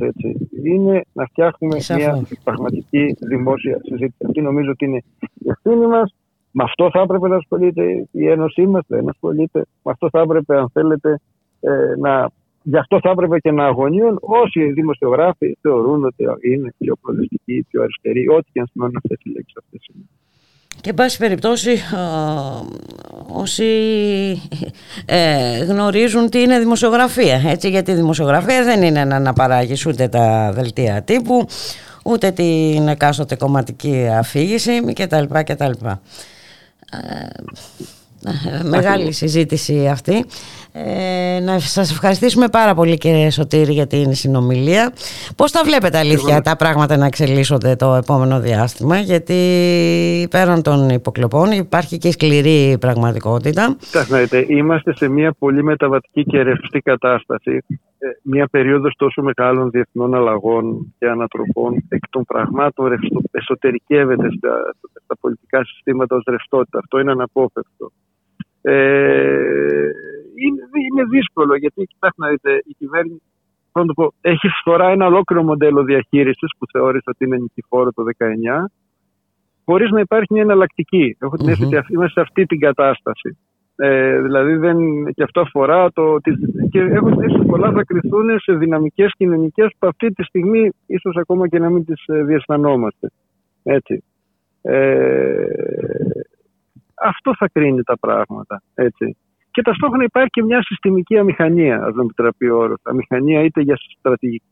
[0.64, 4.26] Είναι να φτιάχνουμε μια πραγματική δημόσια συζήτηση.
[4.26, 5.02] Αυτή νομίζω ότι είναι
[5.34, 6.16] η ευθύνη μας.
[6.52, 9.60] Με αυτό θα έπρεπε να ασχολείται η Ένωσή μα, δεν ασχολείται.
[9.84, 11.20] Με αυτό θα έπρεπε, αν θέλετε,
[11.60, 12.30] ε, να.
[12.64, 17.82] Γι' αυτό θα έπρεπε και να αγωνίουν όσοι δημοσιογράφοι θεωρούν ότι είναι πιο προοδευτικοί, πιο
[17.82, 19.90] αριστεροί, ό,τι και αν σημαίνουν αυτές οι λέξεις αυτές.
[20.82, 21.82] Και εν πάση περιπτώσει
[23.28, 23.66] όσοι
[25.06, 30.52] ε, γνωρίζουν τι είναι δημοσιογραφία έτσι, γιατί η δημοσιογραφία δεν είναι να αναπαράγεις ούτε τα
[30.54, 31.48] δελτία τύπου
[32.04, 35.24] ούτε την εκάστοτε κομματική αφήγηση κτλ.
[35.44, 35.72] κτλ.
[36.92, 37.30] Ε,
[38.26, 40.26] ε, μεγάλη συζήτηση αυτή.
[40.74, 44.94] Ε, να σας ευχαριστήσουμε πάρα πολύ κύριε Σωτήρη για την συνομιλία.
[45.36, 49.38] Πώς τα βλέπετε αλήθεια τα πράγματα να εξελίσσονται το επόμενο διάστημα; Γιατί
[50.30, 53.76] πέραν των υποκλοπών υπάρχει και σκληρή πραγματικότητα.
[53.80, 57.64] Κοιτάξτε, είμαστε σε μια πολύ μεταβατική και ρευστή κατάσταση.
[57.98, 63.00] Ε, μια περίοδος τόσο μεγάλων διεθνών αλλαγών και ανατροπών εκ των πραγμάτων
[63.32, 66.78] εσωτερικεύεται στα, στα πολιτικά συστήματα ως ρευστότητα.
[66.78, 67.92] Αυτό είναι αναπόφευκτο.
[68.62, 69.90] Ε,
[70.36, 73.22] είναι, είναι δύσκολο γιατί κοιτάξτε να δείτε, η κυβέρνηση
[73.72, 78.66] το πω, έχει φορά ένα ολόκληρο μοντέλο διαχείρισης που θεώρησε ότι είναι νικηφόρο το 19,
[79.66, 81.18] χωρίς να υπάρχει μια εναλλακτική.
[81.20, 83.38] Έχω την αίσθηση ότι είμαστε σε αυτή την κατάσταση.
[83.76, 84.78] Ε, δηλαδή δεν,
[85.14, 86.32] και αυτό αφορά το ότι
[86.70, 91.16] και έχω την αίσθηση πολλά θα κρυθούν σε δυναμικές κοινωνικές που αυτή τη στιγμή ίσως
[91.16, 93.12] ακόμα και να μην τις ε, διαισθανόμαστε.
[93.64, 94.04] Έτσι.
[94.62, 95.46] Ε,
[97.02, 98.62] αυτό θα κρίνει τα πράγματα.
[98.74, 99.18] Έτσι.
[99.52, 102.80] Και ταυτόχρονα υπάρχει και μια συστημική αμηχανία, ας δεν επιτραπεί ο όρος.
[102.84, 103.78] Αμηχανία είτε για,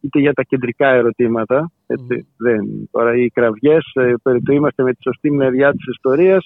[0.01, 1.71] είτε για τα κεντρικά ερωτήματα.
[1.87, 2.89] Έτσι, δεν.
[2.91, 6.45] Τώρα οι κραυγές ε, περί του είμαστε με τη σωστή μεριά της ιστορίας.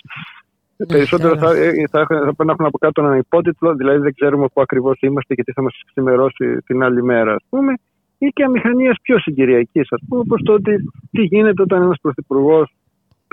[0.78, 4.14] Ναι, περισσότερο θα, ε, θα, θα, πρέπει να έχουν από κάτω έναν υπότιτλο, δηλαδή δεν
[4.14, 7.74] ξέρουμε πού ακριβώς είμαστε και τι θα μας ξημερώσει την άλλη μέρα, ας πούμε.
[8.18, 10.76] ή και αμηχανίας πιο συγκυριακής, ας πούμε, όπως το ότι
[11.12, 12.72] τι γίνεται όταν ένας πρωθυπουργός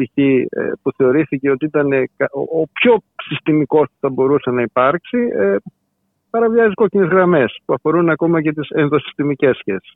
[0.05, 0.19] π.χ.
[0.19, 0.47] Ε,
[0.83, 1.93] που θεωρήθηκε ότι ήταν
[2.51, 5.57] ο πιο συστημικός που θα μπορούσε να υπάρξει, ε,
[6.31, 9.95] παραβιάζει κόκκινες γραμμές που αφορούν ακόμα και τις ενδοσυστημικές σχέσεις.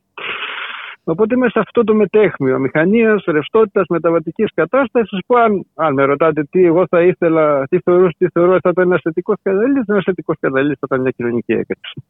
[1.05, 6.45] Οπότε μέσα σε αυτό το μετέχμιο μηχανίας, ρευστότητας, μεταβατικής κατάστασης, που αν, αν με ρωτάτε
[6.45, 10.37] τι εγώ θα ήθελα, τι θεωρώ, τι θεωρώ θα ήταν ένα θετικός καταλήτη, ένα θετικός
[10.41, 12.03] καταλήτη θα ήταν μια κοινωνική έκρηξη.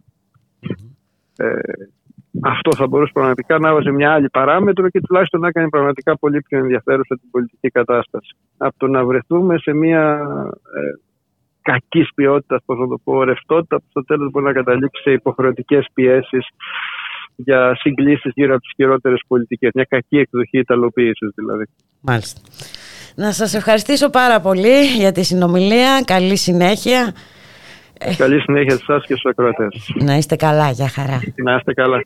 [1.37, 1.59] Ε,
[2.43, 6.41] αυτό θα μπορούσε πραγματικά να έβαζε μια άλλη παράμετρο και τουλάχιστον να κάνει πραγματικά πολύ
[6.43, 8.37] πιο ενδιαφέρουσα την πολιτική κατάσταση.
[8.57, 10.21] Από το να βρεθούμε σε μια
[10.75, 10.81] ε,
[11.63, 15.87] κακής ποιότητας, πώς να το πω, ρευστότητα, που στο τέλος μπορεί να καταλήξει σε υποχρεωτικές
[15.95, 16.47] πιέσεις
[17.37, 19.71] για συγκλήσεις γύρω από τις χειρότερες πολιτικές.
[19.75, 21.65] Μια κακή εκδοχή ιταλοποίησης δηλαδή.
[22.01, 22.41] Μάλιστα.
[23.15, 26.03] Να σας ευχαριστήσω πάρα πολύ για τη συνομιλία.
[26.05, 27.15] Καλή συνέχεια.
[28.17, 29.93] Καλή συνέχεια σε εσάς και στους ακροατές.
[29.95, 31.21] Να είστε καλά, για χαρά.
[31.35, 32.05] Να είστε καλά.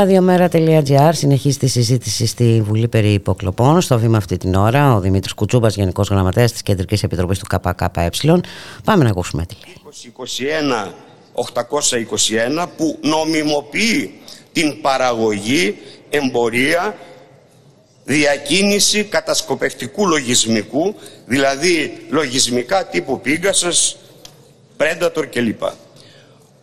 [0.00, 3.80] Ραδιομέρα.gr συνεχίζει τη συζήτηση στη Βουλή περί υποκλοπών.
[3.80, 8.10] Στο βήμα αυτή την ώρα ο Δημήτρης Κουτσούμπας, Γενικός Γραμματέας της Κεντρικής Επιτροπής του ΚΚΕ.
[8.84, 9.74] Πάμε να ακούσουμε τι λέει.
[11.34, 14.20] 2021 που νομιμοποιεί
[14.52, 15.76] την παραγωγή,
[16.10, 16.96] εμπορία,
[18.04, 20.94] διακίνηση κατασκοπευτικού λογισμικού,
[21.26, 23.96] δηλαδή λογισμικά τύπου Pegasus,
[24.76, 25.62] Predator κλπ.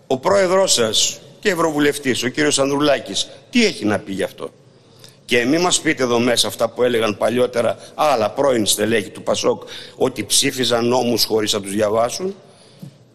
[0.07, 4.49] Ο πρόεδρός σας, και ευρωβουλευτής, ο κύριος Ανδρουλάκης, τι έχει να πει γι' αυτό;
[5.25, 9.63] Και μην μας πείτε εδώ μέσα αυτά που έλεγαν παλιότερα άλλα πρώην στελέχη του Πασόκ
[9.95, 12.35] ότι ψήφιζαν νόμους χωρίς να τους διαβάσουν.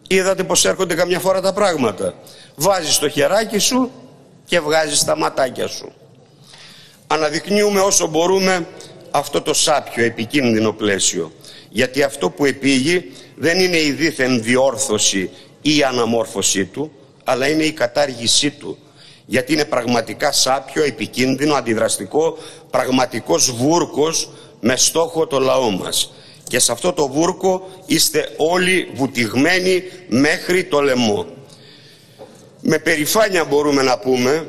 [0.07, 2.13] Είδατε πως έρχονται καμιά φορά τα πράγματα.
[2.55, 3.91] Βάζεις το χεράκι σου
[4.45, 5.91] και βγάζεις τα ματάκια σου.
[7.07, 8.67] Αναδεικνύουμε όσο μπορούμε
[9.11, 11.31] αυτό το σάπιο επικίνδυνο πλαίσιο.
[11.69, 15.29] Γιατί αυτό που επήγει δεν είναι η δίθεν διόρθωση
[15.61, 16.91] ή η αναμόρφωσή του,
[17.23, 18.77] αλλά είναι η κατάργησή του.
[19.25, 22.37] Γιατί είναι πραγματικά σάπιο, επικίνδυνο, αντιδραστικό,
[22.69, 26.13] πραγματικός βούρκος με στόχο το λαό μας.
[26.43, 31.25] Και σε αυτό το βούρκο είστε όλοι βουτυγμένοι μέχρι το λαιμό.
[32.61, 34.47] Με περηφάνεια μπορούμε να πούμε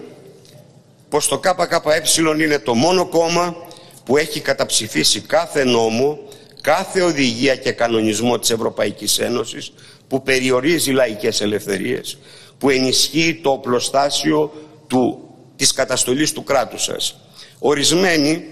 [1.09, 2.03] πως το ΚΚΕ
[2.43, 3.57] είναι το μόνο κόμμα
[4.05, 6.19] που έχει καταψηφίσει κάθε νόμο,
[6.61, 9.73] κάθε οδηγία και κανονισμό της Ευρωπαϊκής Ένωσης
[10.09, 12.19] που περιορίζει λαϊκές ελευθερίες,
[12.59, 14.53] που ενισχύει το οπλοστάσιο
[14.87, 17.17] του, της καταστολής του κράτους σας.
[17.59, 18.45] Ορισμένοι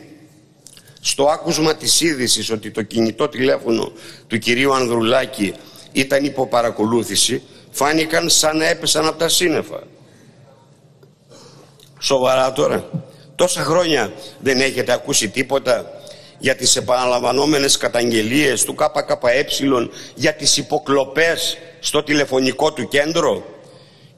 [1.00, 3.92] στο άκουσμα της είδησης ότι το κινητό τηλέφωνο
[4.26, 5.55] του κυρίου Ανδρουλάκη
[5.92, 9.82] ήταν υποπαρακολούθηση φάνηκαν σαν να έπεσαν από τα σύννεφα.
[11.98, 12.90] Σοβαρά τώρα.
[13.34, 15.90] Τόσα χρόνια δεν έχετε ακούσει τίποτα
[16.38, 19.46] για τις επαναλαμβανόμενες καταγγελίες του ΚΚΕ
[20.14, 23.44] για τις υποκλοπές στο τηλεφωνικό του κέντρο;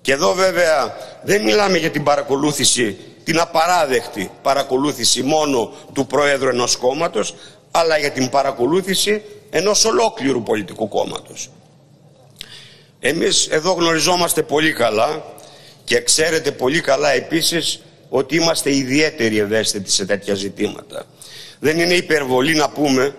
[0.05, 6.77] Και εδώ βέβαια δεν μιλάμε για την παρακολούθηση, την απαράδεκτη παρακολούθηση μόνο του Πρόεδρου ενός
[6.77, 7.35] κόμματος,
[7.71, 11.51] αλλά για την παρακολούθηση ενός ολόκληρου πολιτικού κόμματος.
[13.01, 15.25] Εμείς εδώ γνωριζόμαστε πολύ καλά
[15.85, 21.05] και ξέρετε πολύ καλά επίσης ότι είμαστε ιδιαίτεροι ευαίσθητοι σε τέτοια ζητήματα.
[21.59, 23.15] Δεν είναι υπερβολή να πούμε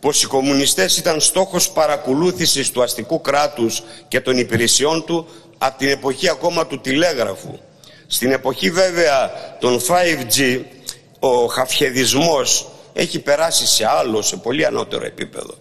[0.00, 5.26] πως οι κομμουνιστές ήταν στόχος παρακολούθησης του αστικού κράτους και των υπηρεσιών του
[5.58, 7.58] από την εποχή ακόμα του τηλέγραφου.
[8.06, 10.60] Στην εποχή βέβαια των 5G
[11.18, 15.54] ο χαφιεδισμός έχει περάσει σε άλλο, σε πολύ ανώτερο επίπεδο.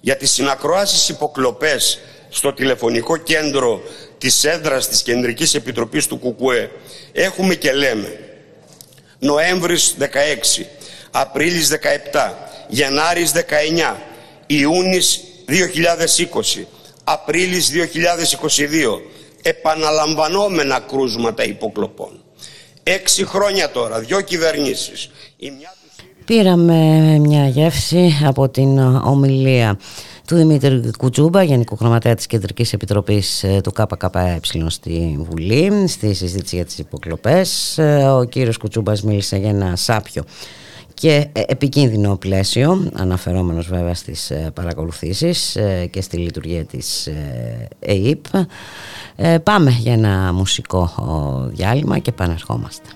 [0.00, 3.82] Για τις συνακροάσεις υποκλοπές στο τηλεφωνικό κέντρο
[4.18, 6.70] της έδρας της Κεντρικής Επιτροπής του ΚΚΕ
[7.12, 8.18] έχουμε και λέμε
[9.18, 10.66] Νοέμβρης 16,
[11.10, 12.34] Απρίλης 17,
[12.68, 13.96] Γενάρης 19,
[14.46, 16.66] Ιούνις 2020,
[17.04, 19.02] Απρίλης 2022,
[19.42, 22.22] επαναλαμβανόμενα κρούσματα υποκλοπών.
[22.82, 25.10] Έξι χρόνια τώρα, δυο κυβερνήσεις.
[26.24, 26.74] Πήραμε
[27.18, 29.78] μια γεύση από την ομιλία
[30.26, 36.56] του Δημήτρη Κουτσούμπα, Γενικού Γραμματέα της Κεντρικής Επιτροπής ε, του ΚΚΕ στη Βουλή, στη συζήτηση
[36.56, 37.78] για τις υποκλοπές.
[37.78, 40.24] Ε, ο κύριος Κουτσούμπας μίλησε για ένα σάπιο
[41.00, 45.56] και ε, επικίνδυνο πλαίσιο, αναφερόμενος βέβαια στις παρακολουθήσεις
[45.90, 47.08] και στη λειτουργία της
[47.78, 48.24] ΕΕΠ.
[49.42, 50.90] Πάμε για ένα μουσικό
[51.52, 52.88] διάλειμμα και επαναρχόμαστε.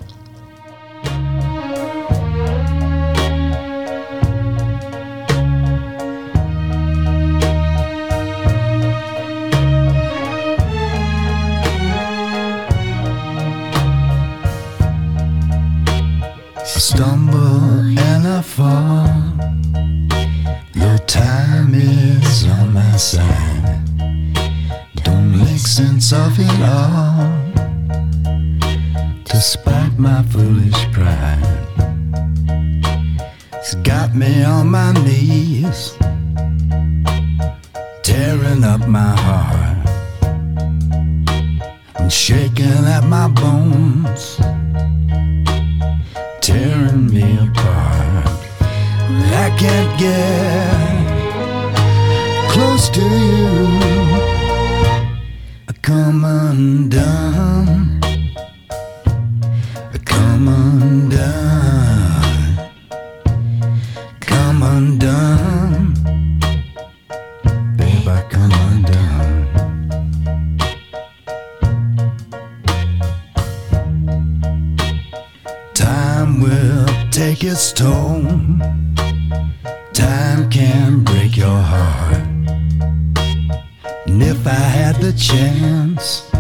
[16.95, 17.44] stumble and
[18.37, 19.07] I fall.
[20.73, 23.79] The time is on my side.
[25.05, 27.31] Don't make sense of it all.
[29.23, 31.47] Despite my foolish pride,
[33.53, 35.97] it's got me on my knees,
[38.03, 39.89] tearing up my heart
[42.01, 44.41] and shaking at my bones
[46.41, 47.94] tearing me apart.
[49.37, 50.95] I can't get
[52.51, 53.49] close to you.
[55.69, 58.01] I come undone.
[59.93, 61.75] I come undone.
[64.21, 65.95] Come undone.
[67.77, 69.49] Babe, I come undone.
[75.75, 78.23] Time will take its toll.
[84.47, 86.31] If I had the chance,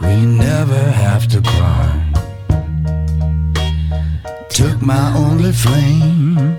[0.00, 1.90] we never have to cry.
[4.48, 6.58] Took my only flame,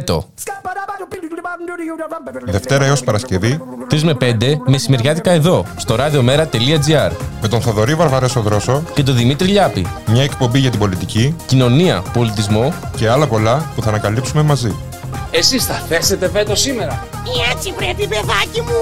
[0.00, 0.24] Βέτο.
[2.44, 4.34] Δευτέρα έως Παρασκευή 3 με 5
[4.66, 7.10] μεσημεριάτικα εδώ, στο radiomera.gr.
[7.40, 9.86] με τον Θοδωρή Βαρβαρέσο Δρόσο Και τον Δημήτρη Λιάπη.
[10.06, 12.72] μια εκπομπή για την πολιτική Κοινωνία, πολιτισμό.
[12.96, 14.74] και άλλα πολλά που θα ανακαλύψουμε μαζί.
[15.30, 17.06] Εσείς θα θέσετε βέτο σήμερα.
[17.52, 18.72] Έτσι πρέπει παιδάκι μου.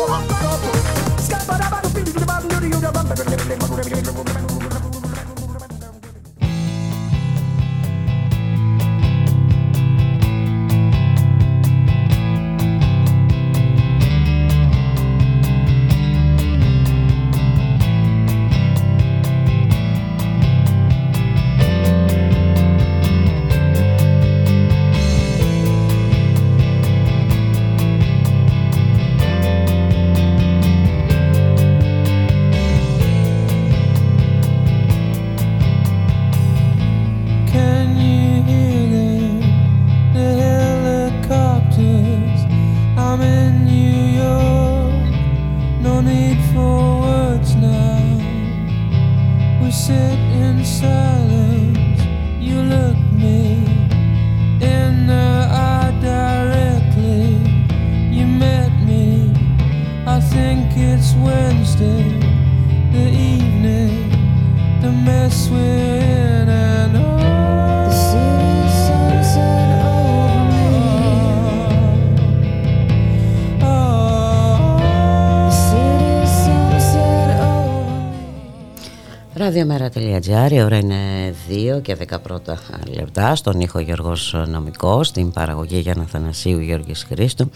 [79.59, 80.95] Ραδιομέρα.gr, η ώρα είναι
[81.77, 82.59] 2 και 10 πρώτα
[82.97, 83.35] λεπτά.
[83.35, 87.51] Στον ήχο Γιώργος Νομικός, στην παραγωγή Γιάννα Θανασίου Γιώργης Χρήστου.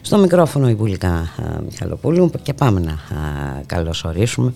[0.00, 1.28] Στο μικρόφωνο η Βουλικά α,
[1.64, 2.96] Μιχαλοπούλου και πάμε να α,
[3.66, 4.54] καλωσορίσουμε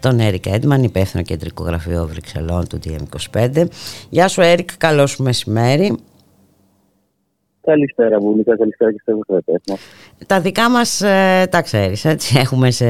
[0.00, 3.64] τον Έρικ Έντμαν, υπεύθυνο κεντρικό γραφείο Βρυξελών του DM25.
[4.08, 5.96] Γεια σου Έρικ, καλό σου μεσημέρι.
[7.60, 9.80] Καλησπέρα Βουλικά, καλησπέρα και στους ακροατές μας.
[10.26, 12.86] Τα δικά μας ε, τα ξέρεις, έτσι, έχουμε σε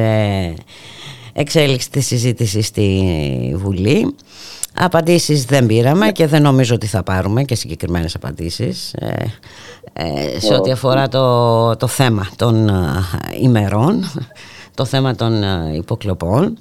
[1.32, 4.14] εξέλιξη της συζήτησης στη Βουλή.
[4.74, 9.14] Απαντήσεις δεν πήραμε και δεν νομίζω ότι θα πάρουμε και συγκεκριμένες απαντήσεις ε,
[9.92, 12.72] ε, σε ό,τι αφορά το, το θέμα των ε,
[13.40, 14.04] ημερών,
[14.74, 16.58] το θέμα των ε, υποκλοπών.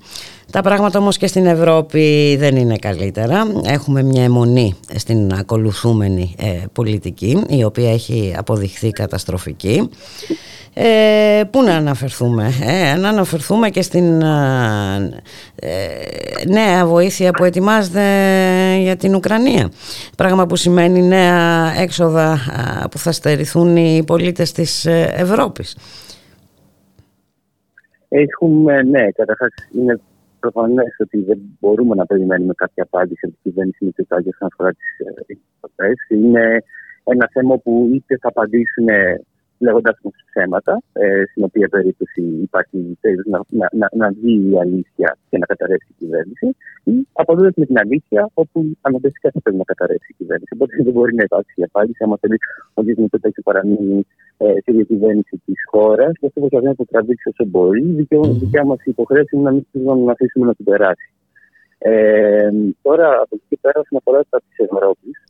[0.51, 3.43] Τα πράγματα όμως και στην Ευρώπη δεν είναι καλύτερα.
[3.65, 9.89] Έχουμε μια αιμονή στην ακολουθούμενη ε, πολιτική η οποία έχει αποδειχθεί καταστροφική.
[10.73, 15.21] Ε, πού να αναφερθούμε ε, να αναφερθούμε και στην ε,
[16.47, 18.01] νέα βοήθεια που ετοιμάζεται
[18.79, 19.71] για την Ουκρανία
[20.17, 22.39] πράγμα που σημαίνει νέα έξοδα
[22.91, 25.77] που θα στερηθούν οι πολίτες της ε, Ευρώπης
[28.09, 29.99] Έχουμε, ναι, καταρχάς είναι
[30.41, 34.71] προφανές ότι δεν μπορούμε να περιμένουμε κάποια απάντηση από την κυβέρνηση Μητσοτάκη όσον αφορά
[35.25, 36.15] τις υποθέσει.
[36.15, 36.63] Είναι
[37.03, 38.87] ένα θέμα που είτε θα απαντήσουν
[39.65, 42.97] λέγοντας μα ψέματα, ε, στην οποία περίπτωση υπάρχει
[43.33, 46.47] να, να, να, να βγει η αλήθεια και να καταρρεύσει η κυβέρνηση,
[46.83, 50.51] ή απαντώντα με την αλήθεια, όπου αναγκαστικά θα πρέπει να καταρρεύσει η κυβέρνηση.
[50.55, 52.03] Οπότε δεν μπορεί να υπάρξει η απάντηση.
[52.03, 52.37] Αν θέλει
[52.73, 52.85] ο κ.
[52.85, 54.05] Μητσοτάκης παραμείνει
[54.37, 57.81] ε, στη διακυβέρνηση της χώρας, και αυτό προσπαθεί να το τραβήξει όσο μπορεί.
[57.81, 58.07] Η
[58.43, 61.09] δικιά μας υποχρέωση είναι να μην να αφήσουμε να την περάσει.
[61.77, 62.49] Ε,
[62.81, 65.23] τώρα, από εκεί και πέρα, όσον αφορά τα της Ευρώπης,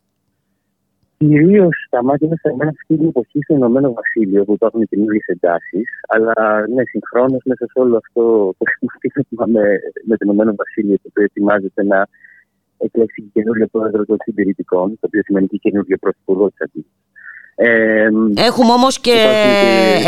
[1.22, 5.19] Κυρίως τα μάτια μας θα μένουν αυτή την εποχή στο Ηνωμένο Βασίλειο που υπάρχουν καινούριε
[5.26, 5.88] εντάσεις.
[6.07, 6.35] Αλλά
[6.73, 8.23] ναι, συγχρόνως μέσα σε όλο αυτό
[8.57, 9.64] το σχηματίσμα με,
[10.07, 12.07] με το Ηνωμένο Βασίλειο, το οποίο ετοιμάζεται να
[12.77, 16.95] εκλέξει καινούριο πρόεδρο των συντηρητικών, το οποίο σημαίνει και καινούριο πρωθυπουργό της Αντίθεση.
[17.56, 19.18] Ε, Έχουμε όμως και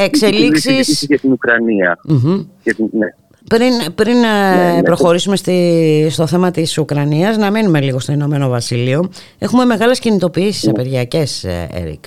[0.05, 1.05] εξελίξεις.
[1.07, 1.99] για την Ουκρανία.
[2.09, 2.45] Mm-hmm.
[2.63, 3.07] Για την, ναι.
[3.53, 8.49] Πριν, πριν ναι, ναι, προχωρήσουμε στη, στο θέμα της Ουκρανίας, να μείνουμε λίγο στο Ηνωμένο
[8.49, 9.09] Βασίλειο.
[9.37, 10.71] Έχουμε μεγάλες κινητοποιήσεις ναι.
[10.71, 12.03] απεργιακές, Έρικ.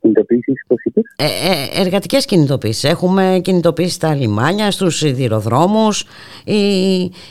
[0.00, 2.84] Κινητοποιήσεις, πώς είπες; Ε, ε, εργατικές κινητοποιήσεις.
[2.84, 6.04] Έχουμε κινητοποιήσεις στα λιμάνια, στους σιδηροδρόμους.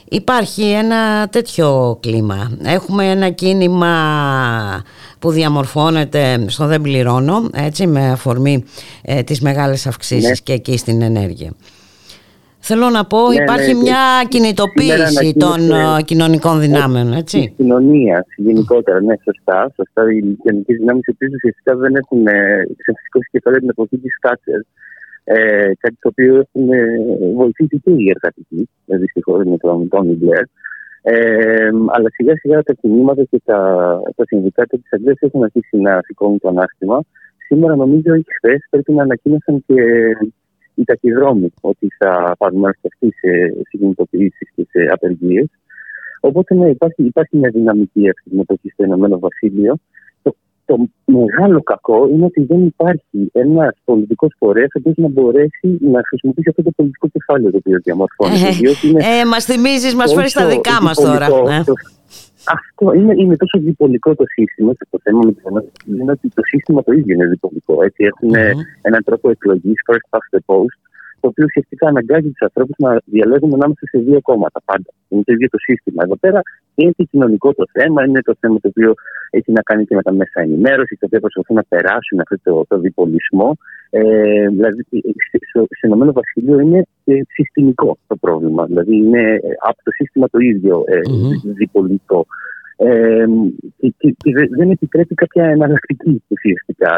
[0.10, 2.58] υπάρχει ένα τέτοιο κλίμα.
[2.64, 3.94] Έχουμε ένα κίνημα
[5.22, 8.64] που διαμορφώνεται στο δεν πληρώνω, έτσι, με αφορμή
[9.02, 10.36] ε, τις μεγάλες αυξήσεις ναι.
[10.44, 11.52] και εκεί στην ενέργεια.
[12.60, 17.40] Θέλω να πω, ναι, υπάρχει ναι, μια κινητοποίηση των ε, κοινωνικών δυνάμεων, έτσι.
[17.40, 19.72] Τη κοινωνίας γενικότερα, ναι, σωστά.
[19.76, 20.02] σωστά.
[20.12, 22.24] Οι κοινωνικές δυνάμεις επίσης ουσιαστικά δεν έχουν
[22.82, 24.60] ξεφυσικό κεφάλαιο την εποχή τη Κάτσερ.
[25.24, 26.68] Ε, κάτι το οποίο έχουν
[27.36, 30.44] βοηθήσει και οι εργατικοί, δυστυχώς με τον Τόνι Μπλερ.
[31.04, 33.58] Ε, αλλά σιγά σιγά τα κινήματα και τα,
[34.16, 37.04] τα συνδικάτα της Αγγλίας έχουν αρχίσει να σηκώνουν το ανάστημα.
[37.48, 39.82] Σήμερα, νομίζω, ή χθες πρέπει να ανακοίνωσαν και
[40.76, 43.30] οι ταχυδρόμοι ότι θα πάρουν μέρο και αυτοί σε
[43.70, 45.50] συγκινητοποιήσεις και σε απεργίες.
[46.20, 49.76] Οπότε ναι, υπάρχει, υπάρχει μια δυναμική αυτή την εποχή στο Ηνωμένο Βασίλειο
[50.72, 56.02] το μεγάλο κακό είναι ότι δεν υπάρχει ένας πολιτικός φορέας ο οποίος να μπορέσει να
[56.08, 58.48] χρησιμοποιήσει αυτό το πολιτικό κεφάλαιο το οποίο διαμορφώνεται.
[58.98, 61.26] Ε, ε, μας θυμίζεις, μας φέρεις τα δικά μας τώρα.
[61.26, 61.64] Ε.
[62.56, 66.42] αυτό είναι, είναι τόσο διπολικό το σύστημα και το θέμα με το είναι ότι το
[66.44, 67.84] σύστημα το ίδιο είναι διπολικό.
[67.84, 68.82] Έτσι, έχουν mm-hmm.
[68.82, 70.80] έναν τρόπο εκλογής, first past the post,
[71.22, 74.90] το οποίο ουσιαστικά αναγκάζει τους ανθρώπους να διαλέγουν ανάμεσα σε δύο κόμματα πάντα.
[75.10, 76.04] Είναι το ίδιο το σύστημα.
[76.06, 76.42] Εδώ πέρα
[76.76, 78.94] είναι και κοινωνικό το θέμα, είναι το θέμα το οποίο
[79.30, 82.66] έχει να κάνει και με τα μέσα ενημέρωσης, το οποίο προσπαθούν να περάσουν αυτό το,
[82.68, 83.58] το διπολισμό.
[83.90, 84.82] Ε, δηλαδή,
[85.50, 88.66] στο Ηνωμένο Βασίλειο είναι ε, συστημικό το πρόβλημα.
[88.66, 91.54] Δηλαδή, είναι από το σύστημα το ίδιο ε, mm-hmm.
[91.62, 92.26] διπολικό.
[92.84, 93.26] Ε,
[93.78, 96.92] και, και, δεν επιτρέπει κάποια εναλλακτική ουσιαστικά.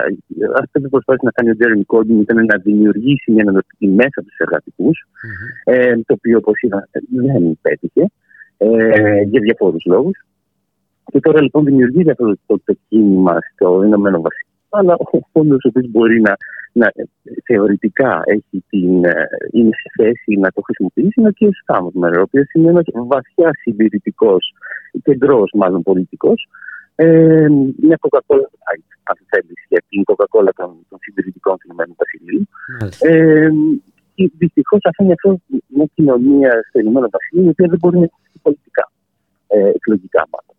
[0.62, 4.28] Αυτό που προσπάθησε να κάνει ο Τζέρεμι Κόντιν ήταν να δημιουργήσει μια εναλλακτική μέσα από
[4.28, 5.74] του εργατικούς, mm-hmm.
[5.74, 8.06] ε, το οποίο όπως είδα δεν πέτυχε
[8.58, 10.18] ε, για διαφόρους λόγους.
[11.12, 14.54] Και τώρα λοιπόν δημιουργείται αυτό το, το, το κίνημα στο Ηνωμένο Βασίλειο.
[14.70, 16.34] Αλλά ο φόντος ο οποίος μπορεί να,
[16.74, 16.88] να
[17.46, 21.56] θεωρητικά έχει την, ε, είναι σε θέση να το χρησιμοποιήσει είναι ο κ.
[21.62, 24.54] Στάμος, ο οποίος είναι ένας βαθιάς συντηρητικός
[25.04, 26.48] κεντρός, μάλλον πολιτικός.
[26.96, 27.48] Ε,
[27.78, 28.48] μια Coca-Cola
[29.04, 32.48] αν θέλεις, για την Coca-Cola των, των συντηρητικών του Ηνωμένου Βασιλείου.
[33.00, 33.50] Ε,
[34.16, 35.36] Δυστυχώς αφήνει αυτός
[35.68, 38.92] μια κοινωνία στο Ηνωμένο Βασίλειο η οποία δεν μπορεί να έχει πολιτικά,
[39.48, 40.56] ε, εκλογικά μάλλον.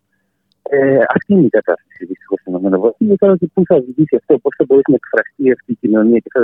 [0.69, 3.15] Ε, αυτή είναι η κατάσταση δυστυχώς στο Ηνωμένο Βασίλειο.
[3.15, 6.29] Τώρα και πού θα οδηγήσει αυτό, πώς θα μπορέσει να εκφραστεί αυτή η κοινωνία και
[6.33, 6.39] αυτά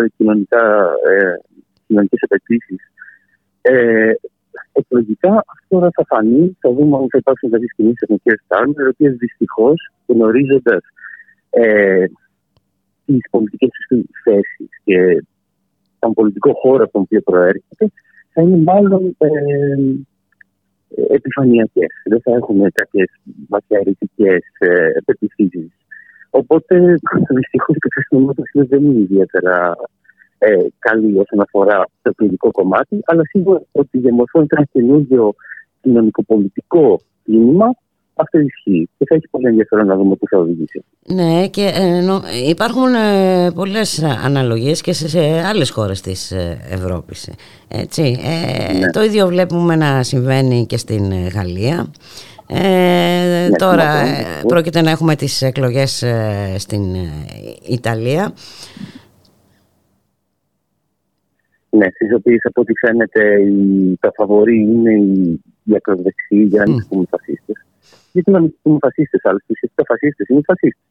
[0.50, 0.64] τα
[1.10, 1.40] ε,
[1.88, 2.82] κοινωνικές απαιτήσεις
[3.62, 4.12] ε,
[4.72, 8.88] εκλογικά αυτό τώρα θα φανεί, θα δούμε αν θα υπάρξουν δηλαδή κινήσει εθνικές τάρμε, οι
[8.88, 10.84] οποίες δυστυχώς γνωρίζοντας
[11.50, 12.06] ε,
[13.06, 15.24] τις πολιτικές τους θέσεις και
[16.00, 17.92] τον πολιτικό χώρο από τον οποίο προέρχεται,
[18.34, 19.28] θα είναι μάλλον ε,
[21.10, 21.92] επιφανειακές.
[22.06, 23.10] Δεν θα έχουμε κάποιες
[23.50, 25.72] βαθιαρρητικέ ε, πεπιθήσει.
[26.30, 26.96] Οπότε
[27.30, 29.76] δυστυχώς η κατάσταση δεν είναι ιδιαίτερα
[30.44, 35.34] ε, καλή όσον αφορά το πολιτικό κομμάτι, αλλά σίγουρα ότι διαμορφώνεται ένα καινούργιο
[35.82, 37.76] κοινωνικοπολιτικό κίνημα
[38.16, 40.84] αυτό ισχύει και θα έχει πολύ ενδιαφέρον να δούμε πού θα οδηγήσει.
[41.08, 46.58] Ναι και ε, νο- υπάρχουν ε, πολλές αναλογίες και σε, σε άλλες χώρες της ε,
[46.70, 47.30] Ευρώπης.
[47.68, 48.20] Έτσι.
[48.24, 48.90] Ε, Ναι.
[48.92, 51.92] Το ίδιο βλέπουμε να συμβαίνει και στην ε, Γαλλία.
[52.48, 54.40] Ε, τώρα συμμετέχουν.
[54.40, 57.10] ε, πρόκειται να έχουμε τις εκλογές ε, στην ε,
[57.68, 58.34] Ιταλία.
[61.74, 66.72] Ναι, στι οποίε από ό,τι φαίνεται οι, τα φαβορή είναι οι, οι ακροδεξιοί, για να
[66.72, 67.54] μην του πούμε φασίστε.
[68.12, 70.84] Γιατί να μην του πούμε φασίστε, αλλά ουσιαστικά φασίστες είναι φασίστες.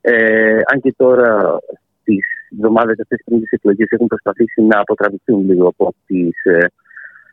[0.00, 1.58] Ε, αν και τώρα
[2.04, 6.66] τις εβδομάδες αυτές πριν τις εκλογές έχουν προσπαθήσει να αποτραβηθούν λίγο από τις ε,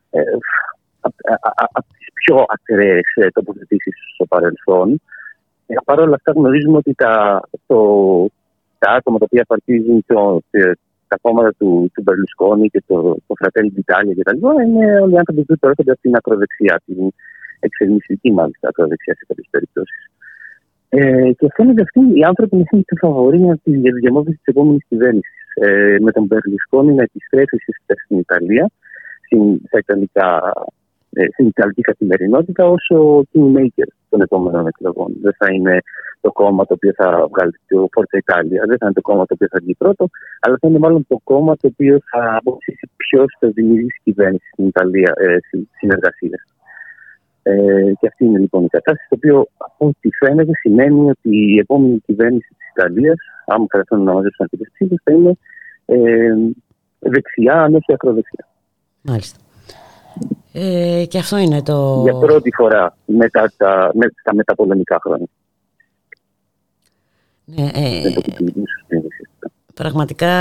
[0.09, 0.21] ε,
[0.99, 5.01] απ- α- α- από τις πιο ακραίες τοποθετήσεις στο παρελθόν.
[5.67, 7.79] Ε, Παρ' όλα αυτά γνωρίζουμε ότι τα, το,
[8.77, 10.71] τα άτομα τα οποία απαρτίζουν το, ε,
[11.13, 14.39] τα κόμματα του, του Μπερλουσκόνη και το, το Fratelli d'Italia κτλ.
[14.65, 16.99] είναι όλοι οι άνθρωποι που προέρχονται από την ακροδεξιά, την
[17.59, 20.01] εξερμιστική μάλιστα ακροδεξιά σε κάποιες περιπτώσεις.
[20.89, 24.45] Ε, και φαίνεται αυτοί οι άνθρωποι να είναι φαβοροί για τη για τη διαμόρφωση της
[24.53, 25.41] επόμενης κυβέρνησης.
[25.65, 28.65] Ε, με τον Μπερλουσκόνη να επιστρέφει ουσιαστικά στην Ιταλία,
[29.25, 30.27] στην, στα Ιταλικά,
[31.13, 35.13] ε, στην Ιταλική καθημερινότητα, ω ο kingmaker των επόμενων εκλογών.
[35.21, 35.77] Δεν θα είναι
[36.21, 39.33] το κόμμα το οποίο θα βγάλει το Forza Italia, δεν θα είναι το κόμμα το
[39.33, 40.09] οποίο θα βγει πρώτο,
[40.39, 44.67] αλλά θα είναι μάλλον το κόμμα το οποίο θα αποφασίσει ποιος θα δημιουργήσει κυβέρνηση στην
[44.67, 45.37] Ιταλία, ε,
[45.77, 46.45] συνεργασία.
[47.43, 51.57] Ε, και αυτή είναι λοιπόν η κατάσταση, το οποίο από ό,τι φαίνεται σημαίνει ότι η
[51.57, 55.37] επόμενη κυβέρνηση της Ιταλίας, άμα καταφέρουν να μαζέψουν αρκετές ψήφους, θα είναι
[55.85, 56.33] ε,
[56.99, 58.47] δεξιά, αν όχι ακροδεξιά.
[59.01, 59.39] Μάλιστα.
[60.53, 62.01] Ε, και αυτό είναι το...
[62.03, 65.27] Για πρώτη φορά μετά τα, με, τα μεταπολεμικά χρόνια.
[67.45, 69.51] Ναι, ε, Με το κουτουλίδι σου στην ουσιαστικά.
[69.73, 70.31] Πραγματικά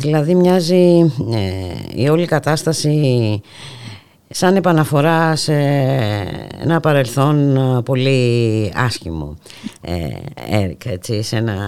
[0.00, 3.40] δηλαδή μοιάζει ε, η όλη κατάσταση
[4.28, 5.52] σαν επαναφορά σε
[6.62, 9.36] ένα παρελθόν ε, πολύ άσχημο
[9.80, 10.08] ε,
[10.50, 11.58] Έρικ, έτσι, σε ένα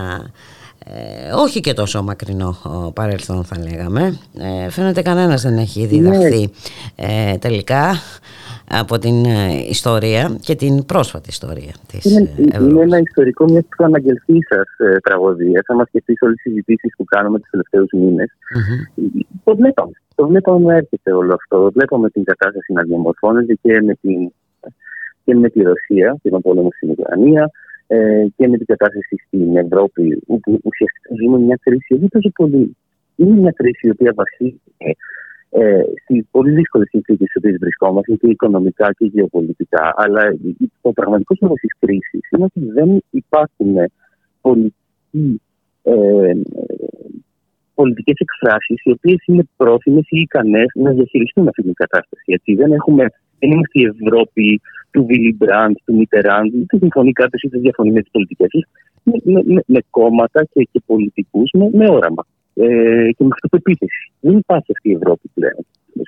[0.86, 6.50] ε, όχι και τόσο μακρινό ε, παρελθόν θα λέγαμε ε, φαίνεται κανένας δεν έχει διδαχθεί
[6.96, 7.94] ε, τελικά
[8.70, 12.70] από την ε, ιστορία και την πρόσφατη ιστορία της Είναι, ε, Ευρώπης.
[12.70, 15.62] είναι ένα ιστορικό μια προαναγγελθή σας ε, τραγωδία.
[15.66, 18.28] Θα μας σκεφτεί όλες τις συζητήσεις που κάνουμε τους τελευταίους μήνες.
[19.44, 19.92] Το βλέπαμε.
[20.14, 21.70] Το βλέπαμε να έρχεται όλο αυτό.
[21.74, 24.32] Βλέπαμε την κατάσταση να διαμορφώνεται και με, την,
[25.24, 27.50] και με τη Ρωσία και τον πόλεμο στην Ουκρανία
[27.94, 32.76] ε, και με την κατάσταση στην Ευρώπη, όπου ουσιαστικά ζούμε μια κρίση όχι τόσο πολύ.
[33.16, 34.90] Είναι μια κρίση η οποία βασίζεται
[35.50, 39.92] ε, στις πολύ δύσκολες συνθήκες στις οποίες βρισκόμαστε και οικονομικά και γεωπολιτικά.
[39.96, 40.22] Αλλά
[40.80, 43.74] το πραγματικός λόγος της κρίσης είναι ότι δεν υπάρχουν
[44.40, 45.40] πολιτικοί
[45.82, 46.32] ε,
[47.74, 52.24] πολιτικές εκφράσεις οι οποίες είναι πρόθυμες ή ικανές να διαχειριστούν αυτή την κατάσταση.
[52.26, 52.54] Έτσι.
[52.54, 53.06] Δεν, έχουμε,
[53.44, 54.60] δεν είμαστε η Ευρώπη
[54.90, 58.64] του Βίλι Μπραντ, του Μιτεράντ, είτε συμφωνεί κάποιος είτε διαφωνεί με τις πολιτικές τους,
[59.02, 64.12] με, με, με, με κόμματα και, και πολιτικούς με, με όραμα ε, και με αυτοπεποίθηση.
[64.20, 65.62] Δεν υπάρχει αυτή η Ευρώπη πλέον.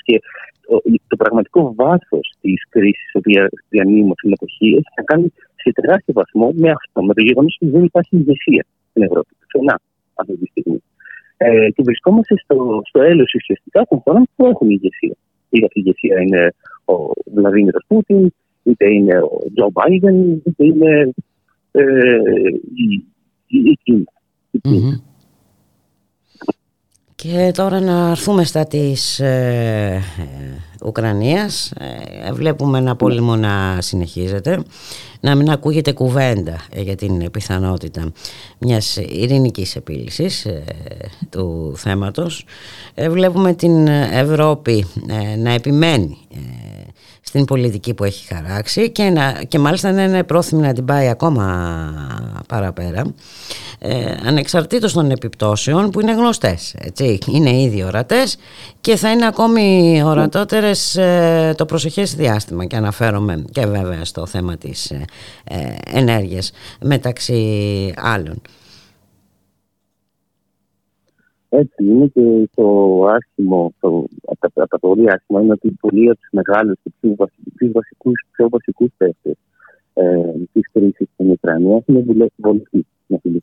[0.05, 0.21] Και
[0.67, 5.27] το, το πραγματικό βάθος της κρίσης, η οποία διανύουμε στην εποχή, έχει να κάνει
[5.63, 9.31] σε τεράστιο βαθμό με αυτό, με το γεγονός ότι δεν υπάρχει ηγεσία στην Ευρώπη.
[9.41, 9.81] Πουθενά
[10.15, 10.83] αυτή τη στιγμή.
[11.37, 15.17] Ε, και βρισκόμαστε στο, στο έλεος ουσιαστικά των χωρών που έχουν ηγεσία.
[15.57, 16.55] Είτε αυτή η ηγεσία είναι
[16.85, 16.95] ο
[17.35, 21.15] Βλαδίμιρο Πούτιν, είτε είναι ο Τζο Μπάιντεν, είτε είναι
[21.71, 21.83] ε,
[22.75, 23.05] η,
[23.47, 24.13] η, η Κίνα.
[24.51, 25.01] Η Κίνα.
[27.17, 31.73] Και τώρα να έρθουμε στα της ε, ε, Ουκρανίας.
[32.27, 34.63] Ε, βλέπουμε ένα πόλεμο να συνεχίζεται,
[35.21, 38.13] να μην ακούγεται κουβέντα ε, για την πιθανότητα
[38.59, 40.65] μιας ειρηνικής επίλυσης ε,
[41.31, 42.45] του θέματος.
[42.95, 46.19] Ε, βλέπουμε την Ευρώπη ε, να επιμένει
[47.37, 51.09] στην πολιτική που έχει χαράξει και, να, και μάλιστα να είναι πρόθυμη να την πάει
[51.09, 51.45] ακόμα
[52.49, 53.15] παραπέρα
[53.79, 57.19] ε, ανεξαρτήτως των επιπτώσεων που είναι γνωστές έτσι.
[57.27, 58.37] είναι ήδη ορατές
[58.81, 64.57] και θα είναι ακόμη ορατότερες ε, το προσεχές διάστημα και αναφέρομαι και βέβαια στο θέμα
[64.57, 65.05] της ε,
[65.45, 65.57] ε,
[65.93, 68.43] ενέργειας μεταξύ άλλων
[71.59, 72.67] Έτσι είναι και το
[73.05, 73.89] άσχημο, το,
[74.25, 77.73] από, τα, από τα πολύ άσχημα είναι ότι πολλοί από τους μεγάλους και πιο βασικού
[77.73, 79.37] βασικούς, πιο βασικούς παίχτε
[79.95, 82.87] ε, της κρίσης στην Ουκρανία έχουν βολευτεί.
[83.09, 83.41] Με την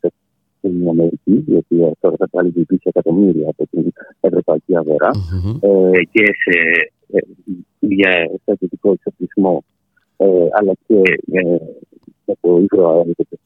[0.58, 5.10] στην Αμερική, η οποία τώρα θα πάλι διοικήσει εκατομμύρια από την ευρωπαϊκή αγορά.
[5.60, 6.58] Ε, και σε,
[7.12, 7.18] ε,
[7.78, 9.64] για στρατιωτικό εξοπλισμό,
[10.16, 11.00] ε, αλλά και
[11.32, 11.56] ε,
[12.24, 13.38] με το υγρο αέριο και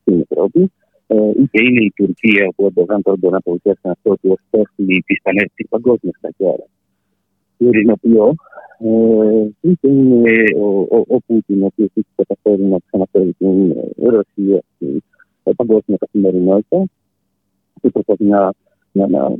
[0.00, 0.72] στην Ευρώπη
[1.12, 5.02] ε, είτε είναι η Τουρκία που Ερντογάν τώρα μπορεί να βοηθήσει αυτό ότι ως τέχνη
[5.06, 6.66] της πανέτη παγκόσμιας κατέρα.
[7.56, 8.34] Ειρηνοποιώ,
[8.78, 10.32] ε, είτε είναι
[11.08, 15.02] ο Πούτιν, ο οποίος έχει καταφέρει να ξαναφέρει την ε, Ρωσία στην
[15.56, 16.84] παγκόσμια καθημερινότητα
[17.80, 18.52] και προσπαθεί να
[18.92, 19.32] να, να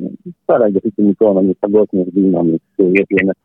[0.44, 3.36] παράγει αυτή την εικόνα μιας παγκόσμιας δύναμης, η οποία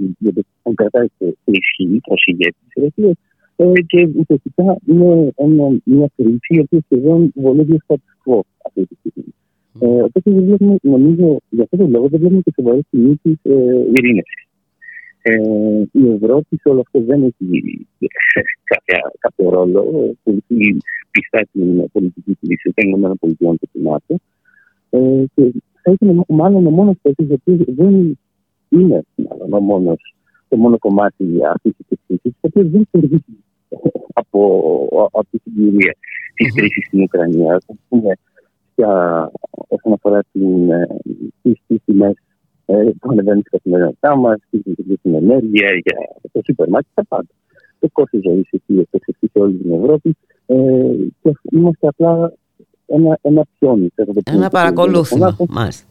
[0.76, 3.16] κρατάει σε ισχύ ως ηγέτης της Ρωσίας,
[3.60, 8.86] ε, και ουσιαστικά είναι ένα, μια κρίση η οποία σχεδόν βολεύει ο status quo αυτή
[8.86, 9.34] τη στιγμή.
[9.80, 13.54] Ε, οπότε δεν βλέπουμε, νομίζω, για αυτόν τον λόγο δεν βλέπουμε και σοβαρές κινήσεις ε,
[13.94, 14.48] ειρήνευση.
[15.22, 15.34] Ε,
[15.92, 17.88] η Ευρώπη σε όλο αυτό δεν έχει
[18.64, 19.84] κάποια, κάποιο ρόλο.
[20.24, 20.78] Πολύ
[21.12, 24.20] πιστά την πολιτική κρίση των ΗΠΑ και του ΝΑΤΟ.
[24.90, 25.52] Ε, και
[25.82, 28.18] θα ήταν μάλλον ο μόνος παίκτη, ο οποίος δεν
[28.70, 30.16] είναι μάλλον ο μόνος,
[30.48, 33.24] το μόνο κομμάτι αυτής της κρίση, το οποίος δεν κερδίζει
[34.14, 34.42] από,
[35.12, 35.96] από τη συγκυρία
[36.34, 37.54] τη κρίση στην Ουκρανία.
[37.54, 38.18] Α πούμε,
[38.76, 38.92] για,
[39.68, 40.24] όσον αφορά
[41.42, 42.14] τι τιμέ
[42.66, 45.98] που ανεβαίνουν στην καθημερινότητά μα, για την ενέργεια, για
[46.32, 47.28] το σούπερ μάρκετ, τα πάντα.
[47.80, 48.62] Το κόστο ζωή έχει
[48.92, 50.16] εξελιχθεί σε όλη την Ευρώπη
[50.46, 50.56] ε,
[51.22, 52.34] και είμαστε απλά
[52.86, 53.88] ένα, ένα πιόνι.
[54.24, 55.88] Ένα παρακολούθημα, μάλιστα.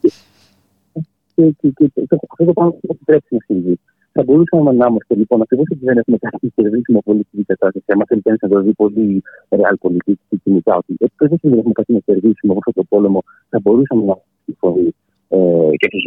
[1.34, 1.90] Και, και, και,
[2.30, 3.78] αυτό το πράγμα δεν επιτρέψει να συμβεί.
[4.16, 7.84] Θα μπορούσαμε να είμαστε λοιπόν, ακριβώς γιατί δεν έχουμε κάτι κερδίσιμο πολιτική κατάσταση.
[7.86, 11.58] Αν θέλει κανείς να το δει πολύ real πολιτική και κοινικά, ότι ακριβώ γιατί δεν
[11.58, 14.90] έχουμε κάτι να κερδίσιμο από αυτό το πόλεμο, θα μπορούσαμε να έχουμε φωνή
[15.28, 16.00] ε, και αυτό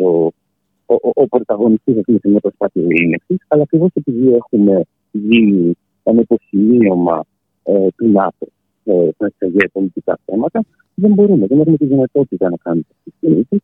[0.85, 3.37] ο, ο, ο πρωταγωνιστής αυτή μια προσπάθεια ειρήνευσης.
[3.47, 4.81] Αλλά ακριβώς επειδή έχουμε
[5.11, 5.73] γίνει
[6.03, 7.25] ένα υποσημείωμα
[7.63, 8.47] ε, του ΝΑΤΟ
[8.83, 9.27] ε, στα
[9.71, 10.59] πολιτικά θέματα,
[10.93, 13.57] δεν μπορούμε, δεν έχουμε τη δυνατότητα να κάνουμε αυτή τη κινήσει.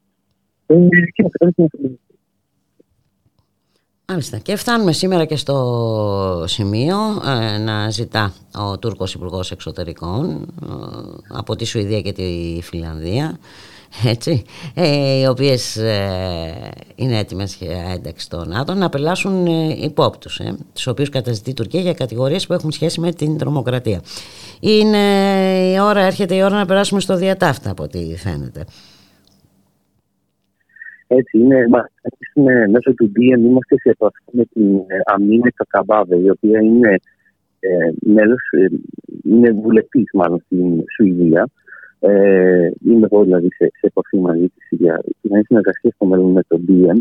[0.67, 0.75] Ε,
[1.13, 1.67] και να καταλήξουμε
[4.07, 4.37] Μάλιστα.
[4.37, 10.73] Και φτάνουμε σήμερα και στο σημείο ε, να ζητά ο Τούρκος Υπουργός Εξωτερικών ε,
[11.27, 13.39] από τη Σουηδία και τη Φιλανδία
[14.03, 15.75] έτσι, ε, οι οποίες
[16.95, 21.53] είναι έτοιμες για ένταξη στο ΝΑΤΟ να απελάσουν ε, υπόπτους ε, τους οποίους καταζητεί η
[21.53, 24.01] Τουρκία για κατηγορίες που έχουν σχέση με την τρομοκρατία.
[24.59, 24.97] Είναι
[25.73, 28.65] η ώρα, έρχεται η ώρα να περάσουμε στο διατάφτα από ό,τι φαίνεται.
[31.07, 31.89] Έτσι είναι, μα,
[32.33, 36.95] είναι μέσω του DM είμαστε σε επαφή με την ε, Αμίνε Κακαμπάβε, η οποία είναι
[37.59, 38.65] ε, μέλος, ε,
[39.23, 41.47] είναι βουλευτής μάλλον στην Σουηδία.
[41.99, 46.41] Ε, είμαι εγώ δηλαδή σε, σε επαφή μαζί της για την συνεργασία στο μέλλον με
[46.47, 46.97] τον DM,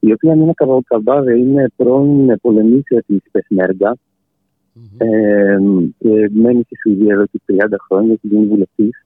[0.00, 5.06] η οποία είναι Κακαμπάβε είναι πρώην πολεμήτρια της Πεσμέργα mm-hmm.
[5.06, 5.58] ε,
[5.98, 7.56] και μένει στη Σουηδία εδώ και 30
[7.88, 9.04] χρόνια και είναι βουλευτής.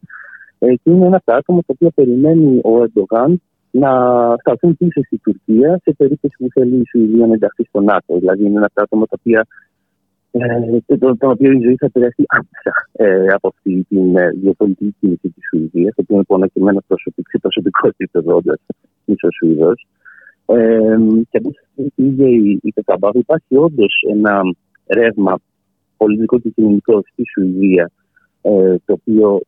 [0.58, 3.42] Ε, και είναι ένα από τα άτομα τα οποία περιμένει ο Ερντογάν
[3.72, 3.90] να
[4.40, 8.18] σταθούν πίσω στην Τουρκία σε περίπτωση που θέλει η Σουηδία να ενταχθεί στο ΝΑΤΟ.
[8.18, 9.46] Δηλαδή, είναι ένα άτομα τα οποία
[10.30, 14.94] ε, το, το οποίο η ζωή θα επηρεαστεί άμεσα ε, από αυτή την ε, γεωπολιτική
[15.00, 18.58] κίνηση της Σουηδίας, το οποίο είναι υπονακειμένα σε προσωπικό επίπεδο, όντα
[19.04, 19.86] ίσω Σουηδός.
[20.46, 20.96] Ε,
[21.30, 22.72] και από η ίδια η, η
[23.12, 24.40] υπάρχει όντως ένα
[24.86, 25.38] ρεύμα
[25.96, 27.90] πολιτικό και κοινωνικό στη Σουηδία
[28.42, 29.40] ε, το οποίο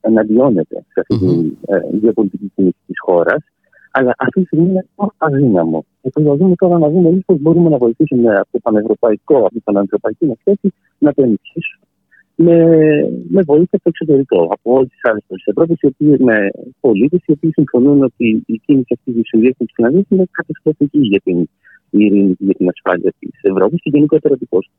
[0.00, 3.44] εναντιώνεται σε αυτή τη ε, γεωπολιτική κίνηση της χώρας.
[3.90, 4.86] Αλλά αυτή τη στιγμή είναι
[5.16, 5.84] αδύναμο.
[6.02, 10.26] Και προσπαθούμε τώρα να δούμε πώς μπορούμε να βοηθήσουμε από το πανευρωπαϊκό, από την πανευρωπαϊκή
[10.26, 11.86] μας θέση να το ενισχύσουμε
[12.34, 12.56] με,
[13.28, 14.48] με βοήθεια από το εξωτερικό.
[14.50, 16.50] Από όλες τις άλλες χώρε της Ευρώπης, οι οποίες με
[16.80, 20.98] πολίτες, οι οποίοι συμφωνούν ότι η κίνηση αυτή της Σουηδία και της Φιλανδίας είναι καταστροφική
[20.98, 21.48] για την
[21.90, 24.74] ειρήνη και για την ασφάλεια της Ευρώπης και γενικότερα του κόσμου.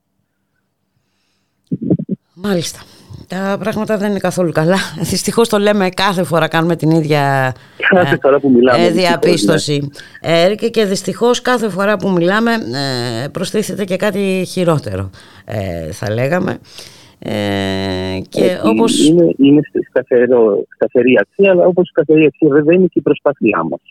[2.35, 2.79] Μάλιστα.
[3.27, 4.77] Τα πράγματα δεν είναι καθόλου καλά.
[4.99, 7.53] Δυστυχώς το λέμε κάθε φορά, κάνουμε την ίδια
[7.89, 9.89] κάθε φορά που μιλάμε, ε, διαπίστωση.
[10.21, 15.09] Ε, και δυστυχώς κάθε φορά που μιλάμε ε, προστίθεται και κάτι χειρότερο,
[15.45, 16.59] ε, θα λέγαμε.
[17.19, 19.07] Ε, και ε, όπως...
[19.07, 23.81] είναι, είναι σταθερό, σταθερή αξία, αλλά όπως σταθερή αξία βέβαια είναι και η προσπάθειά μας.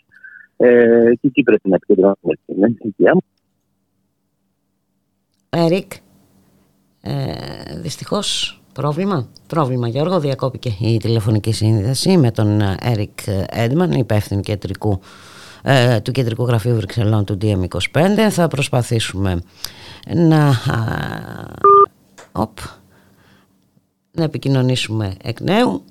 [0.57, 3.23] Ε, και εκεί πρέπει να επικεντρώνουμε την ενέργειά μας.
[5.49, 5.91] Ερικ,
[7.01, 9.27] ε, δυστυχώς πρόβλημα.
[9.47, 13.19] Πρόβλημα Γιώργο, διακόπηκε η τηλεφωνική σύνδεση με τον Έρικ
[13.49, 14.99] Έντμαν, υπεύθυνο κεντρικού,
[15.61, 18.29] ε, του Κεντρικού Γραφείου Βρυξελών του DM25.
[18.29, 19.41] Θα προσπαθήσουμε
[20.15, 20.53] να,
[22.31, 22.57] οπ,
[24.11, 25.83] να επικοινωνήσουμε εκ νέου.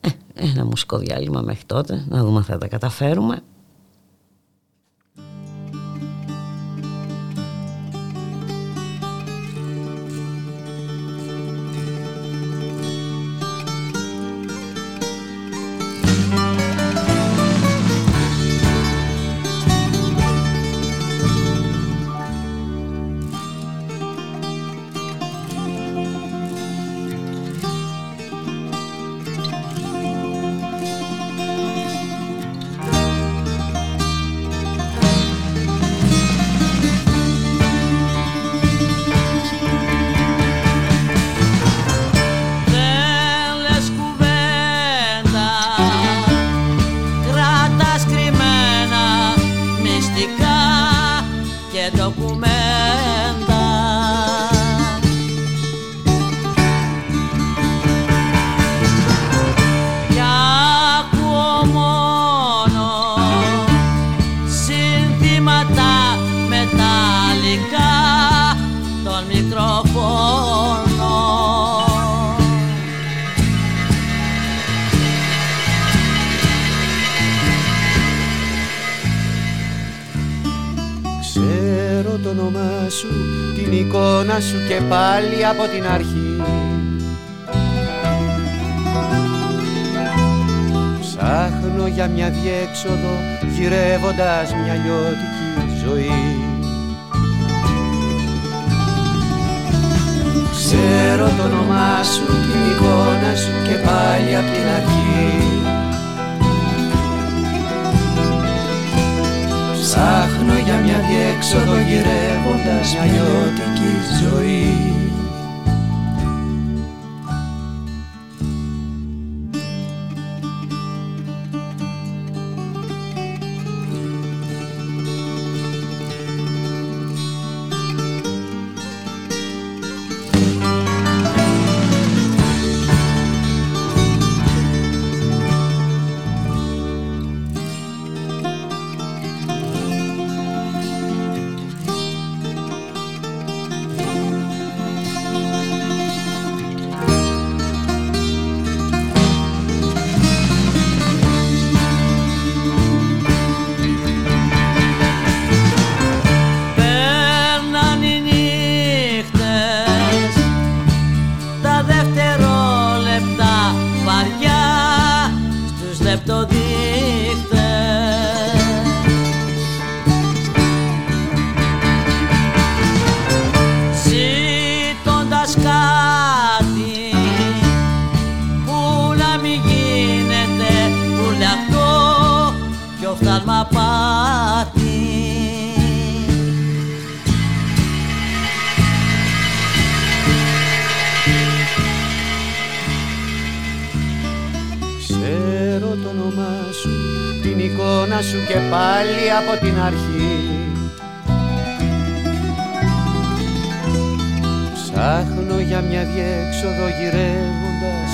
[0.00, 3.42] Ε, ένα μουσικό διάλειμμα μέχρι τότε, να δούμε αν θα τα καταφέρουμε.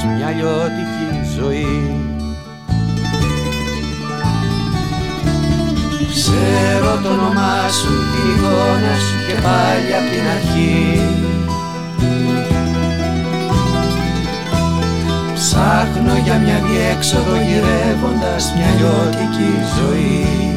[0.04, 2.00] μια λιώτικη ζωή.
[6.14, 11.00] Ξέρω το όνομά σου, την εικόνα σου και πάλι απ' την αρχή.
[15.34, 20.55] Ψάχνω για μια διέξοδο γυρεύοντας μια λιώτικη ζωή.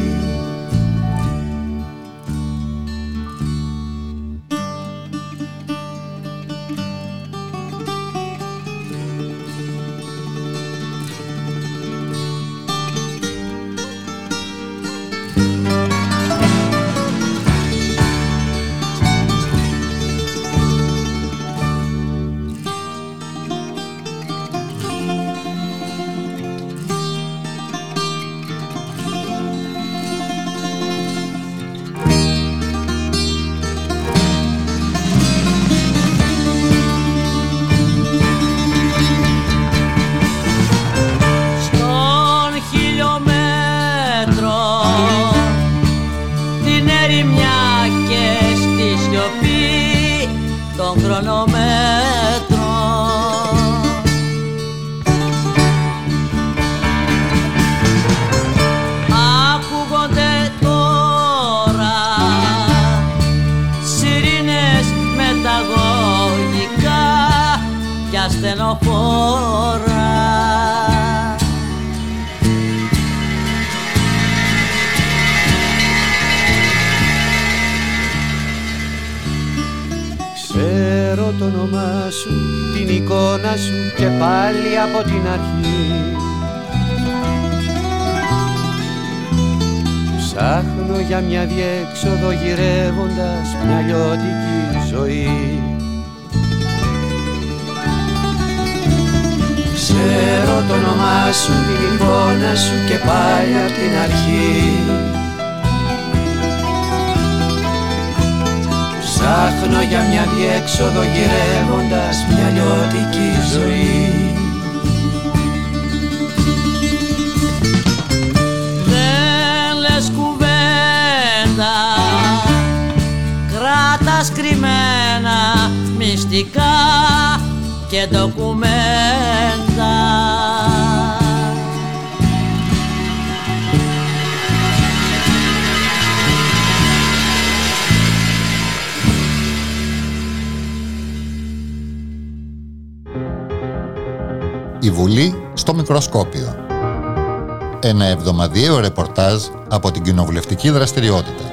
[148.60, 151.44] ακραίο ρεπορτάζ από την κοινοβουλευτική δραστηριότητα.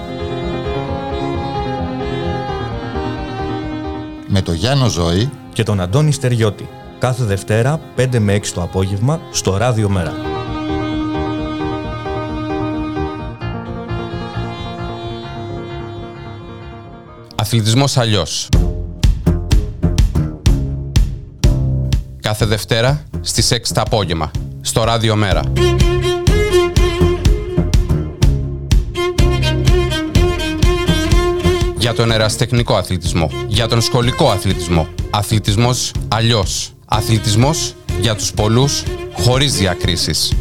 [4.28, 6.70] Με τον Γιάννο Ζωή και τον Αντώνη Στεριώτη.
[7.00, 10.14] Κάθε Δευτέρα 5 με 6 το απόγευμα στο Ράδιο Μέρα.
[17.36, 18.50] Αθλητισμός αλλιώς.
[22.22, 24.32] Κάθε Δευτέρα στις 6 το απόγευμα
[24.62, 25.42] στο Ράδιο Μέρα.
[31.98, 34.88] Τον εραστεχνικό αθλητισμό, για τον σχολικό αθλητισμό.
[35.10, 36.72] Αθλητισμός αλλιώς.
[36.86, 38.84] Αθλητισμός για τους πολλούς,
[39.14, 40.34] χωρίς διακρίσεις.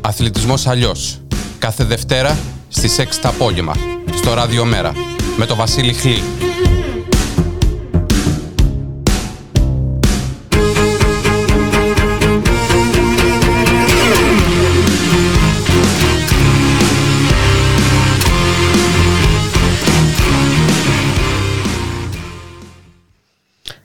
[0.00, 1.20] Αθλητισμός αλλιώς.
[1.58, 2.38] Κάθε Δευτέρα
[2.68, 3.74] στις 6 το απόγευμα
[4.14, 4.92] στο Ράδιο Μέρα
[5.36, 6.22] με τον Βασίλη Χλή.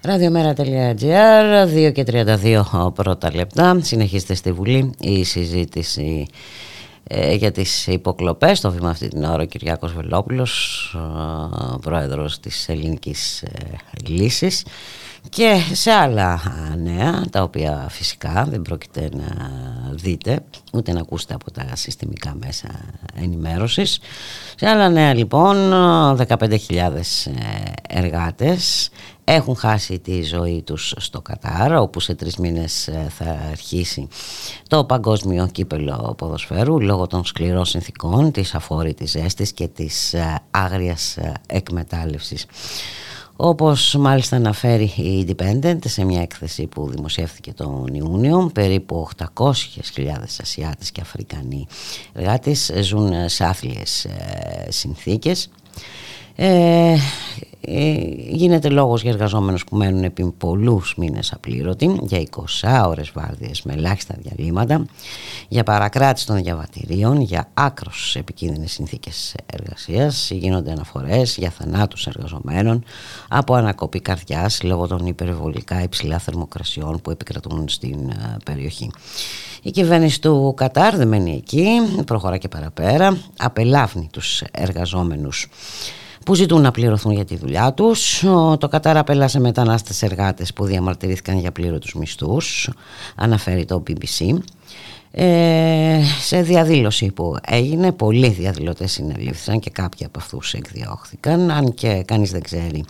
[0.09, 3.79] Ραδιομέρα.gr 2 και 32 πρώτα λεπτά.
[3.81, 4.91] Συνεχίστε στη Βουλή.
[4.99, 6.25] Η συζήτηση
[7.03, 12.69] ε, για τις υποκλοπές το βήμα αυτή την ώρα ο Κυριάκος Βελόπουλος ε, πρόεδρος της
[12.69, 13.49] Ελληνικής ε,
[14.07, 14.65] Λύσης.
[15.29, 16.41] Και σε άλλα
[16.77, 19.35] νέα τα οποία φυσικά δεν πρόκειται να
[19.91, 20.39] δείτε
[20.73, 22.67] ούτε να ακούσετε από τα συστημικά μέσα
[23.15, 23.99] ενημέρωσης.
[24.55, 25.55] Σε άλλα νέα λοιπόν
[26.27, 26.57] 15.000
[27.89, 28.89] εργάτες
[29.31, 34.07] έχουν χάσει τη ζωή τους στο Κατάρ όπου σε τρεις μήνες ε, θα αρχίσει
[34.67, 41.17] το παγκόσμιο κύπελο ποδοσφαίρου λόγω των σκληρών συνθήκων της αφόρητης ζέστης και της ε, άγριας
[41.17, 42.45] ε, εκμετάλλευσης.
[43.35, 49.53] Όπως μάλιστα αναφέρει η Independent σε μια έκθεση που δημοσιεύθηκε τον Ιούνιο, περίπου 800.000
[50.41, 51.67] Ασιάτες και Αφρικανοί
[52.13, 54.07] εργάτες ζουν σε άθλιες
[54.67, 55.49] συνθήκες.
[56.41, 56.97] Ε, ε,
[58.29, 62.23] γίνεται λόγος για εργαζόμενους που μένουν επί πολλούς μήνες απλήρωτοι για
[62.63, 64.85] 20 ώρες βάρδιες με ελάχιστα διαλύματα
[65.47, 72.83] για παρακράτηση των διαβατηρίων για άκρος επικίνδυνες συνθήκες εργασίας γίνονται αναφορές για θανάτους εργαζομένων
[73.27, 78.91] από ανακοπή καρδιάς λόγω των υπερβολικά υψηλά θερμοκρασιών που επικρατούν στην ε, περιοχή.
[79.61, 81.67] Η κυβέρνηση του Κατάρ δεν μένει εκεί,
[82.05, 85.47] προχωρά και παραπέρα, απελάβνει τους εργαζόμενους
[86.29, 88.19] που ζητούν να πληρωθούν για τη δουλειά τους.
[88.57, 92.69] Το Κατάρ απέλασε μετανάστες εργάτες που διαμαρτυρήθηκαν για πλήρωτους μισθούς,
[93.15, 94.37] αναφέρει το BBC.
[95.11, 102.03] Ε, σε διαδήλωση που έγινε πολλοί διαδηλωτές συνελήφθησαν και κάποιοι από αυτούς εκδιώχθηκαν αν και
[102.05, 102.85] κανείς δεν ξέρει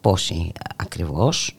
[0.00, 1.56] πόσοι ακριβώς.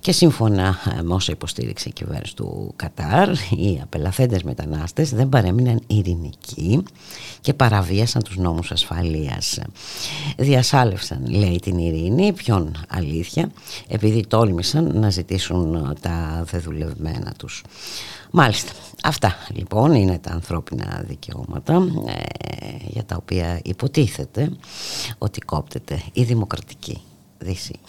[0.00, 6.82] Και σύμφωνα με όσα υποστήριξε η κυβέρνηση του Κατάρ οι απελαθέντες μετανάστες δεν παρέμειναν ειρηνικοί
[7.40, 9.58] και παραβίασαν τους νόμους ασφαλείας.
[10.36, 12.32] Διασάλευσαν λέει την ειρήνη.
[12.32, 13.50] Ποιον αλήθεια
[13.88, 17.62] επειδή τόλμησαν να ζητήσουν τα δεδουλευμένα τους.
[18.30, 18.72] Μάλιστα,
[19.02, 21.74] αυτά λοιπόν είναι τα ανθρώπινα δικαιώματα
[22.06, 22.16] ε,
[22.86, 24.50] για τα οποία υποτίθεται
[25.18, 27.00] ότι κόπτεται η δημοκρατική
[27.40, 27.80] Δύση.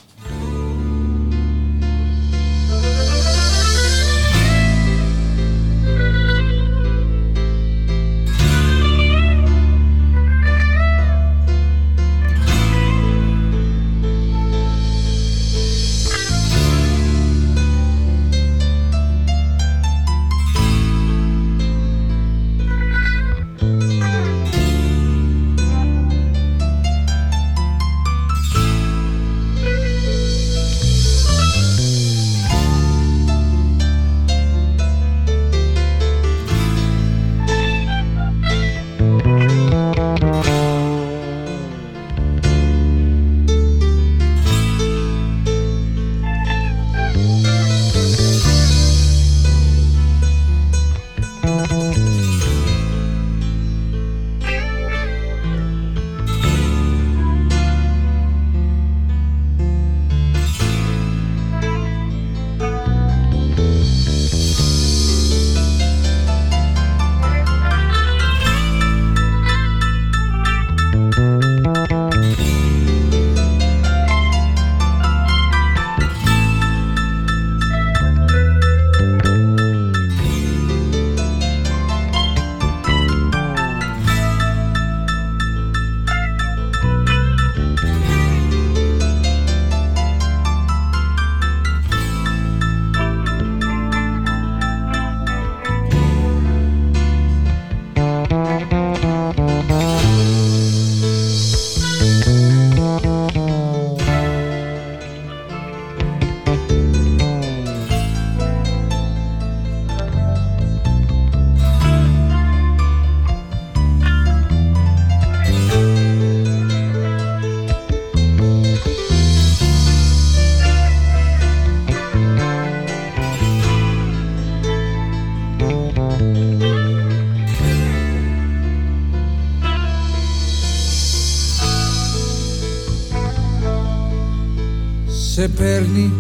[135.62, 136.14] Παίρνει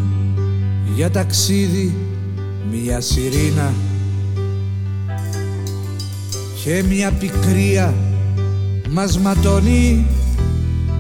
[0.96, 1.96] για ταξίδι
[2.72, 3.74] μια σιρήνα
[6.64, 7.94] και μια πικρία
[8.90, 10.06] μας ματώνει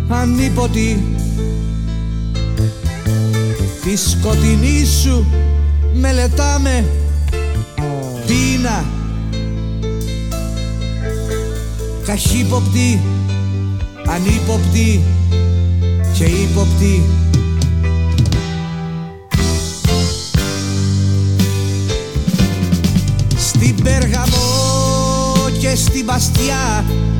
[0.09, 1.03] ανίποτη.
[3.83, 5.25] Τη σκοτεινή σου
[5.93, 6.85] μελετάμε
[8.27, 8.85] πείνα
[12.05, 13.01] καχύποπτη,
[14.07, 15.01] ανύποπτη
[16.13, 17.03] και ύποπτη
[26.41, 27.10] στην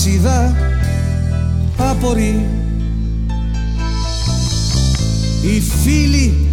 [0.00, 0.56] ως κορασίδα
[1.76, 2.46] απορεί.
[5.42, 6.48] Οι φίλοι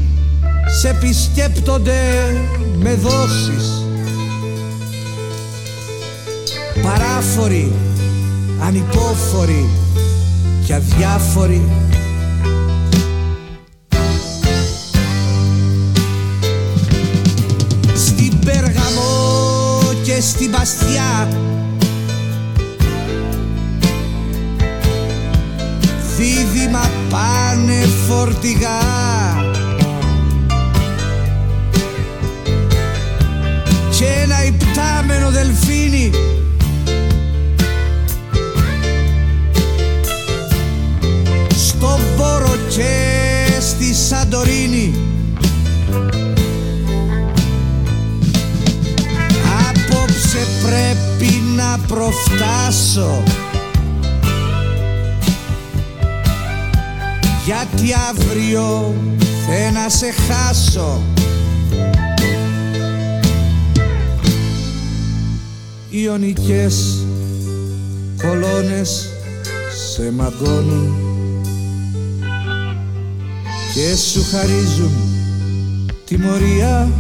[0.80, 2.02] σε επισκέπτονται
[2.80, 3.86] με δόσεις.
[6.84, 7.72] Παράφοροι,
[8.62, 9.70] ανυπόφοροι
[10.66, 11.68] και αδιάφοροι.
[17.96, 21.47] Στην Πέργαμο και στην Παστιά
[28.08, 28.80] φορτηγά.
[33.98, 36.12] Και ένα υπτάμενο δελφίνι.
[41.68, 42.96] Στον Πόρο και
[43.60, 44.94] στη Σαντορίνη.
[49.70, 53.24] Απόψε πρέπει να προφτάσω
[57.48, 58.96] γιατί αύριο
[59.46, 61.02] θε να σε χάσω.
[65.90, 67.06] Ιωνικές
[68.18, 69.10] κολόνες
[69.94, 70.96] σε μαγκώνουν
[73.74, 74.92] και σου χαρίζουν
[76.06, 76.92] τιμωρία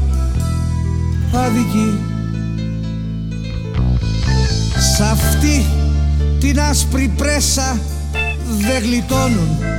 [1.33, 1.99] άδικη.
[4.95, 5.65] Σ' αυτή
[6.39, 7.79] την άσπρη πρέσα
[8.61, 9.76] δεν γλιτώνουν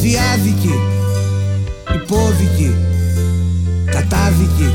[0.00, 0.74] Διάδικη,
[1.94, 2.74] υπόδικη,
[3.84, 4.74] κατάδικη.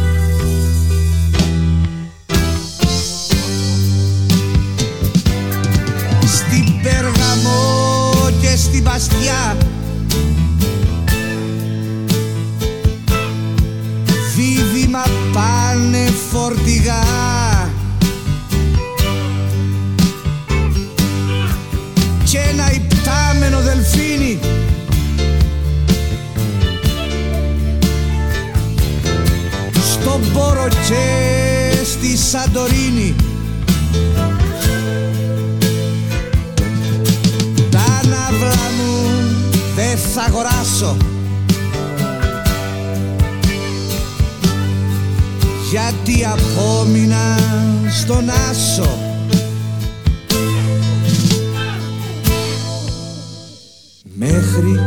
[6.25, 9.57] Στην Πέργαμο και στην Παστιά.
[14.35, 15.03] Δίδυμα
[15.33, 17.03] πάνε φορτηγά.
[22.23, 24.39] Και ένα υπτάμενο δελφίνι
[30.35, 33.15] στον Πόρο και στη Σαντορίνη.
[37.69, 39.09] Τα ναύλα μου
[39.75, 40.97] δεν θα αγοράσω.
[45.71, 47.37] Γιατί απόμεινα
[48.01, 48.97] στον Άσο.
[54.17, 54.79] Μέχρι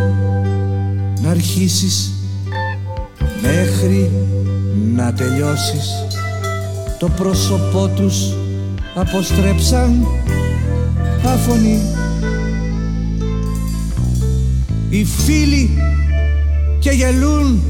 [1.22, 2.12] να αρχίσεις
[3.42, 4.10] μέχρι
[4.94, 6.04] να τελειώσεις
[6.98, 8.14] το πρόσωπό τους
[8.94, 10.06] αποστρέψαν
[11.24, 11.80] άφωνοι.
[14.88, 15.70] Οι φίλοι
[16.78, 17.62] και γελούν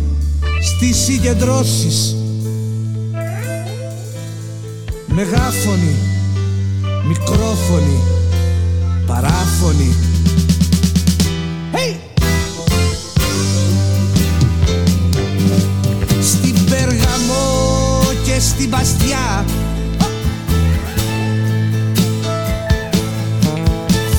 [0.63, 2.17] στις συγκεντρώσεις.
[5.07, 5.95] Μεγάφωνοι,
[7.09, 8.01] μικρόφωνοι,
[9.07, 10.08] παράφωνοι
[18.99, 19.45] σκιά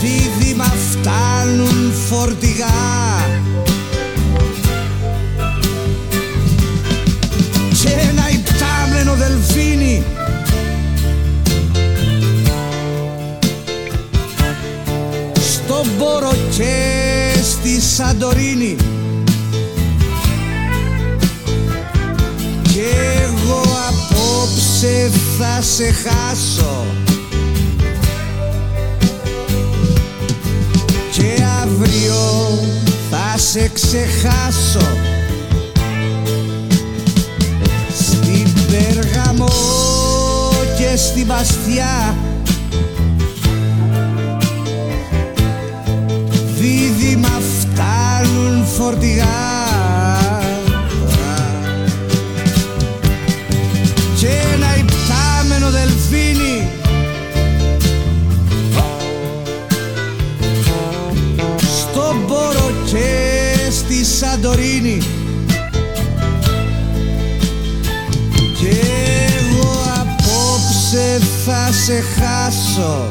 [0.02, 2.68] Δίδυμα φτάνουν φορτηγά.
[7.82, 10.04] Και ένα υπτάμενο δελφίνι.
[15.52, 16.94] Στον Πόρο και
[17.44, 18.76] στη Σαντορίνη.
[24.80, 26.86] Απόψε θα σε χάσω.
[31.12, 32.60] Και αύριο
[33.10, 34.88] θα σε ξεχάσω.
[37.98, 39.48] Στην Περγαμό
[40.78, 42.18] και στην Παστιά
[71.90, 73.10] θα σε χάσω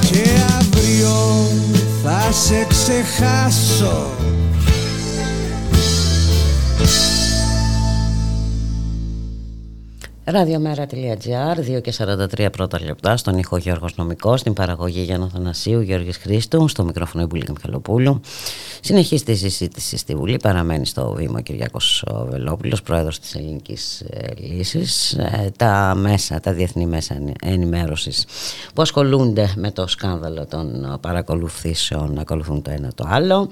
[0.00, 0.22] Και
[0.58, 1.14] αύριο
[2.02, 4.06] θα σε ξεχάσω
[10.28, 16.16] Ραδιομέρα.gr, 2 και 43 πρώτα λεπτά, στον ήχο Γιώργος Νομικός, στην παραγωγή Γιάννα Θανασίου, Γιώργης
[16.16, 18.20] Χρήστου, στο μικρόφωνο Ιμπουλίκα Μιχαλοπούλου.
[18.86, 24.26] Συνεχίζεται η συζήτηση στη Βουλή, παραμένει στο βήμα ο Κυριάκος Βελόπουλος, πρόεδρος της Ελληνικής ε,
[24.36, 25.12] Λύσης.
[25.12, 28.26] Ε, τα μέσα, τα διεθνή μέσα ενημέρωσης
[28.74, 33.48] που ασχολούνται με το σκάνδαλο των παρακολουθήσεων, ακολουθούν το ένα το άλλο.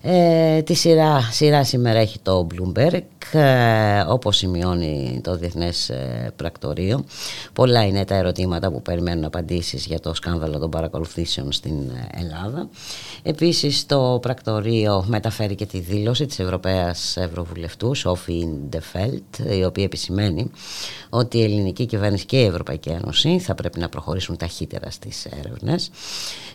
[0.00, 3.00] Ε, τη σειρά, σειρά σήμερα έχει το Bloomberg,
[3.32, 7.04] ε, όπως σημειώνει το Διεθνές ε, Πρακτορείο.
[7.52, 11.74] Πολλά είναι τα ερωτήματα που περιμένουν απαντήσεις για το σκάνδαλο των παρακολουθήσεων στην
[12.10, 12.68] Ελλάδα.
[13.22, 14.69] Επίσης το Πρακτορείο
[15.06, 20.50] μεταφέρει και τη δήλωση της Ευρωπαίας Ευρωβουλευτού Σόφι Ντεφέλτ η οποία επισημαίνει
[21.08, 25.90] ότι η ελληνική κυβέρνηση και η Ευρωπαϊκή Ένωση θα πρέπει να προχωρήσουν ταχύτερα στις έρευνες.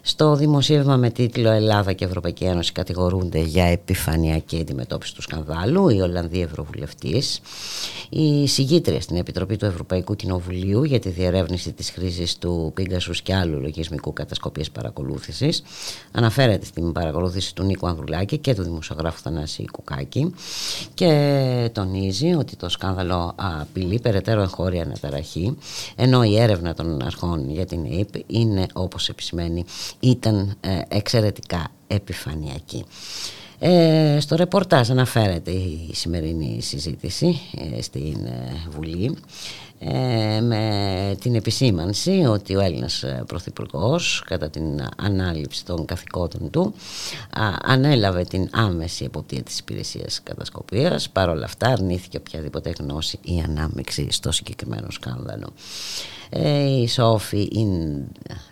[0.02, 6.02] Στο δημοσίευμα με τίτλο Ελλάδα και Ευρωπαϊκή Ένωση κατηγορούνται για επιφανειακή αντιμετώπιση του σκανδάλου η
[6.02, 7.42] Ολλανδία Ευρωβουλευτής,
[8.10, 13.36] η συγγήτρια στην Επιτροπή του Ευρωπαϊκού Κοινοβουλίου για τη διερεύνηση της χρήσης του Πίγκασους και
[13.36, 15.64] άλλου λογισμικού κατασκοπίας παρακολούθησης
[16.12, 20.34] αναφέρεται στην παρακολούθηση του Νίκου Ανδρουλάκη και του δημοσιογράφου Θανάση Κουκάκη
[20.94, 25.58] και τονίζει ότι το σκάνδαλο απειλεί περαιτέρω εγχώρια αναταραχή
[25.96, 29.66] ενώ η έρευνα των αρχών για την ΕΕΠ είναι όπως επισημαίνει
[30.00, 32.86] ήταν ε, εξαιρετικά επιφανειακή.
[33.60, 37.40] Ε, στο ρεπορτάζ αναφέρεται η σημερινή συζήτηση
[37.76, 38.18] ε, στην
[38.70, 39.18] Βουλή
[39.88, 46.74] ε, με την επισήμανση ότι ο Έλληνας Πρωθυπουργός κατά την ανάληψη των καθηκόντων του
[47.62, 54.32] ανέλαβε την άμεση εποπτεία της υπηρεσίας κατασκοπίας παρόλα αυτά αρνήθηκε οποιαδήποτε γνώση ή ανάμειξη στο
[54.32, 55.48] συγκεκριμένο σκάνδαλο.
[56.30, 57.50] Ε, η Σόφη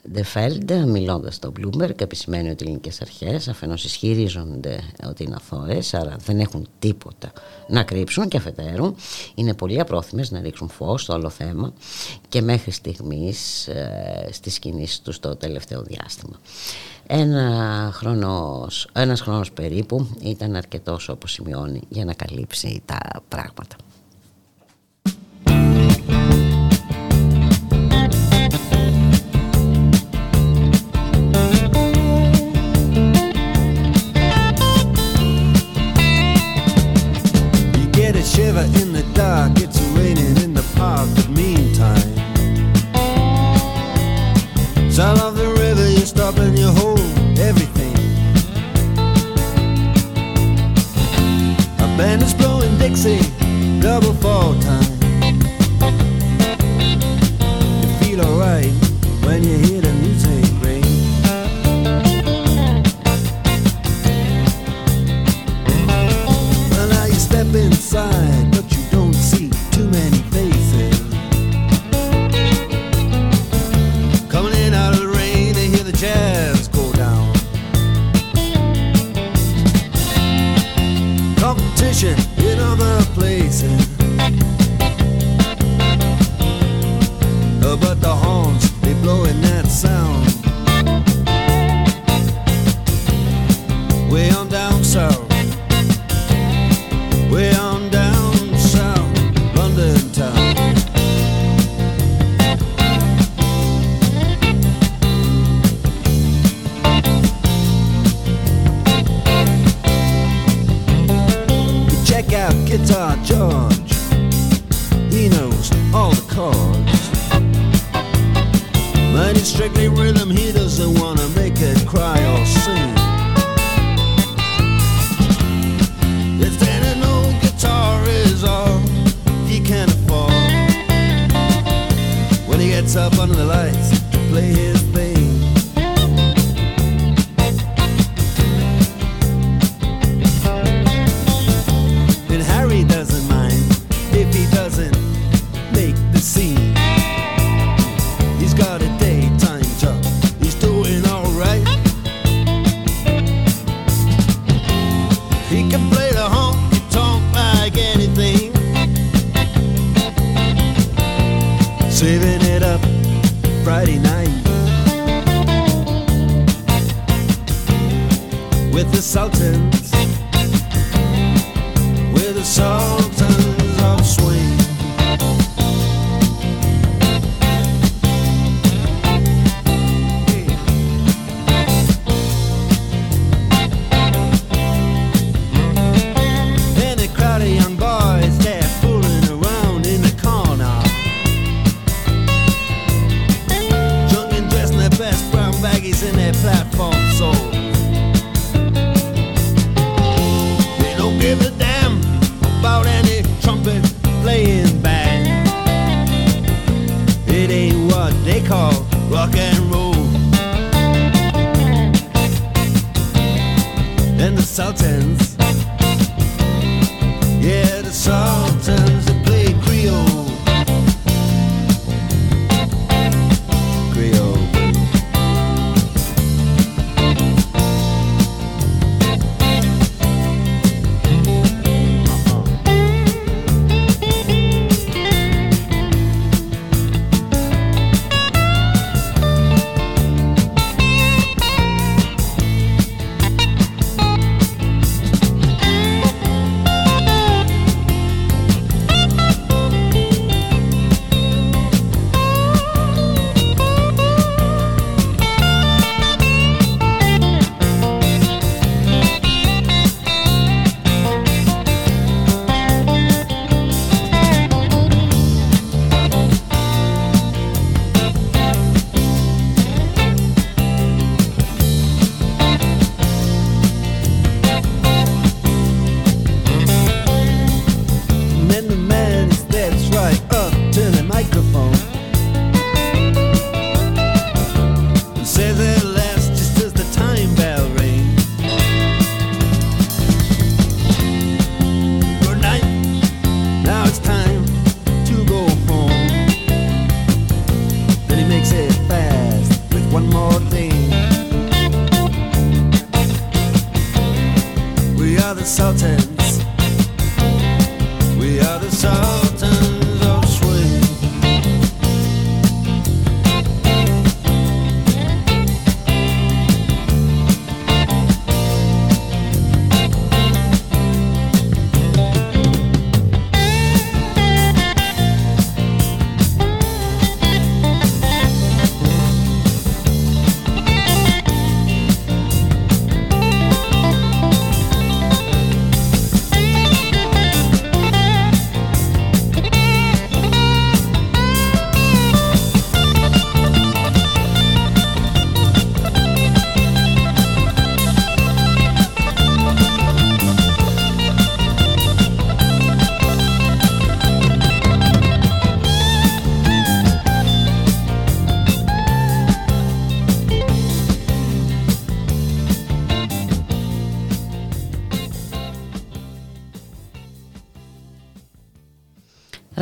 [0.03, 6.15] Ιντεφέλντ μιλώντας στο Bloomberg επισημαίνει ότι οι ελληνικές αρχές αφενός ισχυρίζονται ότι είναι αθώες άρα
[6.25, 7.31] δεν έχουν τίποτα
[7.67, 8.95] να κρύψουν και αφετέρου
[9.35, 11.73] είναι πολύ απρόθυμες να ρίξουν φως στο όλο θέμα
[12.29, 16.39] και μέχρι στιγμής ε, στις κινήσεις τους το τελευταίο διάστημα.
[17.07, 22.97] Ένα χρόνος, ένας χρόνος περίπου ήταν αρκετός όπως σημειώνει για να καλύψει τα
[23.27, 23.75] πράγματα.
[38.35, 39.51] shiver in the dark.
[39.63, 40.42] It's raining
[40.83, 42.11] in but meantime,
[44.91, 46.99] sound of the river, you stop and you hold
[47.39, 47.95] everything.
[51.79, 53.21] A band is blowing Dixie,
[53.79, 54.92] double fall time.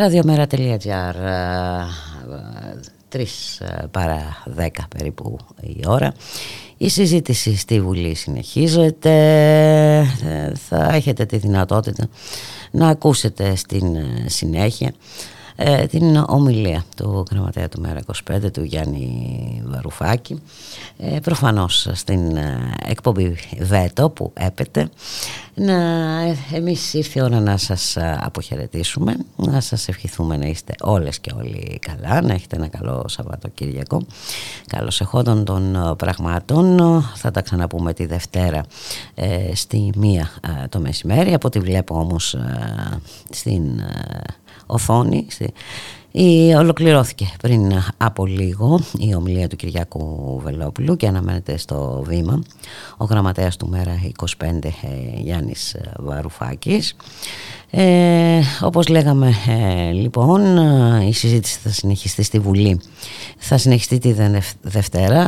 [0.01, 1.85] Ραδιομέρα.gr ε,
[3.09, 6.13] Τρεις ε, παρά δέκα περίπου η ώρα.
[6.77, 9.09] Η συζήτηση στη Βουλή συνεχίζεται.
[10.25, 12.07] Ε, θα έχετε τη δυνατότητα
[12.71, 14.93] να ακούσετε στην συνέχεια
[15.89, 17.99] την ομιλία του γραμματέα του Μέρα
[18.31, 20.41] 25 του Γιάννη Βαρουφάκη.
[21.21, 22.37] Προφανώς στην
[22.85, 24.89] εκπομπή ΒΕΤΟ που έπεται.
[25.55, 25.73] Να,
[26.53, 31.79] εμείς ήρθε η ώρα να σας αποχαιρετήσουμε, να σας ευχηθούμε να είστε όλες και όλοι
[31.79, 34.01] καλά, να έχετε ένα καλό Σαββατοκύριακο.
[34.67, 36.79] Καλώς εχόντων των πραγμάτων,
[37.15, 38.65] θα τα ξαναπούμε τη Δευτέρα
[39.15, 40.29] ε, στη μία
[40.69, 42.99] το μεσημέρι, από ό,τι βλέπω όμως ε,
[43.29, 43.81] στην
[44.65, 45.53] οθόνη, στη,
[46.11, 52.43] η, ολοκληρώθηκε πριν από λίγο η ομιλία του Κυριάκου Βελόπουλου και αναμένεται στο βήμα
[52.97, 54.27] ο γραμματέας του Μέρα 25
[54.63, 54.69] ε,
[55.15, 56.95] Γιάννης Βαρουφάκης.
[57.73, 60.57] Ε, όπως λέγαμε ε, λοιπόν
[61.07, 62.79] η συζήτηση θα συνεχιστεί στη Βουλή.
[63.37, 64.15] Θα συνεχιστεί τη
[64.61, 65.21] Δευτέρα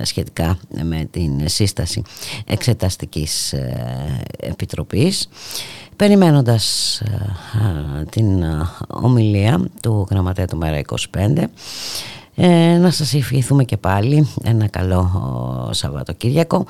[0.00, 2.02] ε, σχετικά με την σύσταση
[2.46, 3.54] εξεταστικής
[4.36, 5.28] επιτροπής
[5.96, 7.02] περιμένοντας
[8.10, 8.44] την
[8.88, 10.80] ομιλία του γραμματέα του Μέρα
[11.16, 11.44] 25
[12.80, 15.10] να σας ευχηθούμε και πάλι ένα καλό
[15.72, 16.66] Σαββατοκύριακο